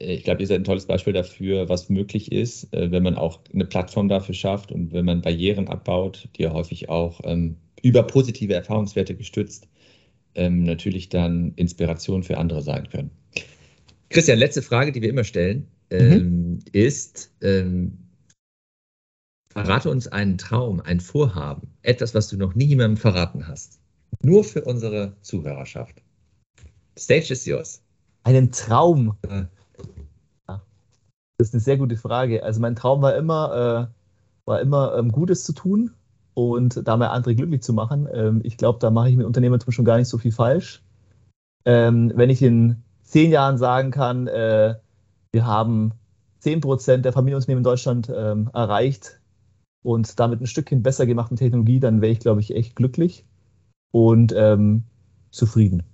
äh, 0.00 0.14
ich 0.14 0.24
glaube, 0.24 0.40
ihr 0.40 0.46
seid 0.46 0.60
ein 0.60 0.64
tolles 0.64 0.86
Beispiel 0.86 1.12
dafür, 1.12 1.68
was 1.68 1.88
möglich 1.88 2.32
ist, 2.32 2.72
äh, 2.74 2.90
wenn 2.90 3.02
man 3.02 3.16
auch 3.16 3.40
eine 3.52 3.66
Plattform 3.66 4.08
dafür 4.08 4.34
schafft 4.34 4.72
und 4.72 4.92
wenn 4.92 5.04
man 5.04 5.22
Barrieren 5.22 5.68
abbaut, 5.68 6.28
die 6.36 6.42
ja 6.42 6.52
häufig 6.52 6.88
auch 6.88 7.20
ähm, 7.24 7.56
über 7.82 8.02
positive 8.02 8.54
Erfahrungswerte 8.54 9.14
gestützt 9.14 9.68
ähm, 10.34 10.64
natürlich 10.64 11.08
dann 11.08 11.52
Inspiration 11.56 12.22
für 12.22 12.38
andere 12.38 12.62
sein 12.62 12.88
können. 12.88 13.10
Christian, 14.10 14.38
letzte 14.38 14.62
Frage, 14.62 14.92
die 14.92 15.02
wir 15.02 15.08
immer 15.08 15.24
stellen, 15.24 15.66
mhm. 15.90 15.98
Ähm, 15.98 16.58
ist, 16.72 17.32
ähm, 17.42 17.98
Verrate 19.54 19.88
uns 19.88 20.08
einen 20.08 20.36
Traum, 20.36 20.80
ein 20.80 20.98
Vorhaben, 20.98 21.68
etwas, 21.82 22.12
was 22.12 22.28
du 22.28 22.36
noch 22.36 22.56
nie 22.56 22.64
jemandem 22.64 22.96
verraten 22.96 23.46
hast. 23.46 23.78
Nur 24.22 24.42
für 24.42 24.64
unsere 24.64 25.12
Zuhörerschaft. 25.20 26.02
Stage 26.98 27.32
is 27.32 27.44
yours. 27.46 27.80
Einen 28.24 28.50
Traum. 28.50 29.16
Ja. 29.28 29.48
Das 31.38 31.48
ist 31.48 31.54
eine 31.54 31.60
sehr 31.60 31.76
gute 31.76 31.96
Frage. 31.96 32.42
Also 32.42 32.60
mein 32.60 32.74
Traum 32.74 33.00
war 33.00 33.14
immer, 33.14 33.90
äh, 33.90 34.48
war 34.48 34.60
immer 34.60 34.96
ähm, 34.96 35.12
Gutes 35.12 35.44
zu 35.44 35.52
tun 35.52 35.92
und 36.34 36.86
dabei 36.86 37.08
andere 37.08 37.36
glücklich 37.36 37.62
zu 37.62 37.72
machen. 37.72 38.08
Ähm, 38.12 38.40
ich 38.42 38.56
glaube, 38.56 38.80
da 38.80 38.90
mache 38.90 39.10
ich 39.10 39.16
mit 39.16 39.26
Unternehmertum 39.26 39.72
schon 39.72 39.84
gar 39.84 39.98
nicht 39.98 40.08
so 40.08 40.18
viel 40.18 40.32
falsch. 40.32 40.82
Ähm, 41.64 42.12
wenn 42.16 42.30
ich 42.30 42.42
in 42.42 42.82
zehn 43.02 43.30
Jahren 43.30 43.56
sagen 43.56 43.92
kann, 43.92 44.26
äh, 44.26 44.74
wir 45.32 45.46
haben 45.46 45.92
10% 46.42 46.98
der 46.98 47.12
Familienunternehmen 47.12 47.60
in 47.60 47.64
Deutschland 47.64 48.12
ähm, 48.14 48.50
erreicht, 48.52 49.20
und 49.84 50.18
damit 50.18 50.40
ein 50.40 50.46
Stückchen 50.46 50.82
besser 50.82 51.06
gemachten 51.06 51.36
Technologie, 51.36 51.78
dann 51.78 52.00
wäre 52.00 52.10
ich, 52.10 52.18
glaube 52.18 52.40
ich, 52.40 52.56
echt 52.56 52.74
glücklich 52.74 53.24
und 53.92 54.34
ähm, 54.36 54.82
zufrieden. 55.30 55.84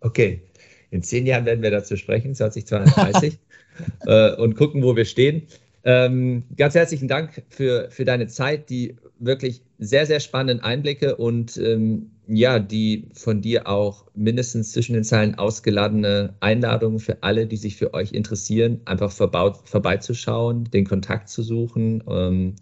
Okay, 0.00 0.42
in 0.90 1.02
zehn 1.02 1.26
Jahren 1.26 1.44
werden 1.44 1.62
wir 1.62 1.70
dazu 1.70 1.96
sprechen, 1.96 2.34
2032, 2.34 3.38
äh, 4.06 4.34
und 4.36 4.56
gucken, 4.56 4.82
wo 4.82 4.96
wir 4.96 5.04
stehen. 5.04 5.42
Ähm, 5.84 6.44
ganz 6.56 6.74
herzlichen 6.74 7.06
Dank 7.06 7.42
für, 7.50 7.90
für 7.90 8.04
deine 8.04 8.26
Zeit, 8.28 8.70
die 8.70 8.96
wirklich 9.18 9.62
sehr, 9.80 10.04
sehr 10.04 10.20
spannenden 10.20 10.62
Einblicke 10.62 11.16
und 11.16 11.56
ähm, 11.56 12.10
ja, 12.28 12.58
die 12.58 13.08
von 13.14 13.40
dir 13.40 13.66
auch 13.66 14.06
mindestens 14.14 14.72
zwischen 14.72 14.92
den 14.92 15.04
Zeilen 15.04 15.36
ausgeladene 15.36 16.34
Einladung 16.40 17.00
für 17.00 17.22
alle, 17.22 17.46
die 17.46 17.56
sich 17.56 17.76
für 17.76 17.94
euch 17.94 18.12
interessieren, 18.12 18.80
einfach 18.84 19.10
verbaut, 19.10 19.56
vorbeizuschauen, 19.64 20.64
den 20.64 20.84
Kontakt 20.86 21.30
zu 21.30 21.42
suchen. 21.42 22.04
Ähm, 22.08 22.56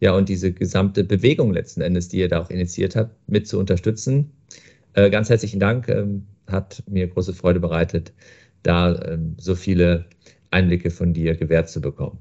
ja, 0.00 0.14
und 0.14 0.30
diese 0.30 0.50
gesamte 0.52 1.04
Bewegung 1.04 1.52
letzten 1.52 1.82
Endes, 1.82 2.08
die 2.08 2.18
ihr 2.18 2.28
da 2.28 2.40
auch 2.40 2.50
initiiert 2.50 2.96
habt, 2.96 3.14
mit 3.28 3.46
zu 3.46 3.58
unterstützen. 3.58 4.32
Äh, 4.94 5.10
ganz 5.10 5.28
herzlichen 5.28 5.60
Dank. 5.60 5.88
Ähm, 5.88 6.26
hat 6.46 6.82
mir 6.88 7.06
große 7.06 7.34
Freude 7.34 7.60
bereitet, 7.60 8.12
da 8.62 8.98
ähm, 9.02 9.36
so 9.38 9.54
viele 9.54 10.06
Einblicke 10.50 10.90
von 10.90 11.12
dir 11.12 11.36
gewährt 11.36 11.68
zu 11.68 11.80
bekommen. 11.80 12.18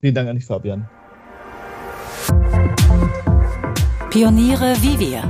Vielen 0.00 0.14
Dank 0.14 0.28
an 0.28 0.36
dich, 0.36 0.46
Fabian. 0.46 0.88
Pioniere 4.10 4.74
wie 4.80 4.98
wir. 4.98 5.22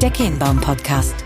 Der 0.00 0.10
Kehnbaum 0.10 0.60
Podcast. 0.60 1.24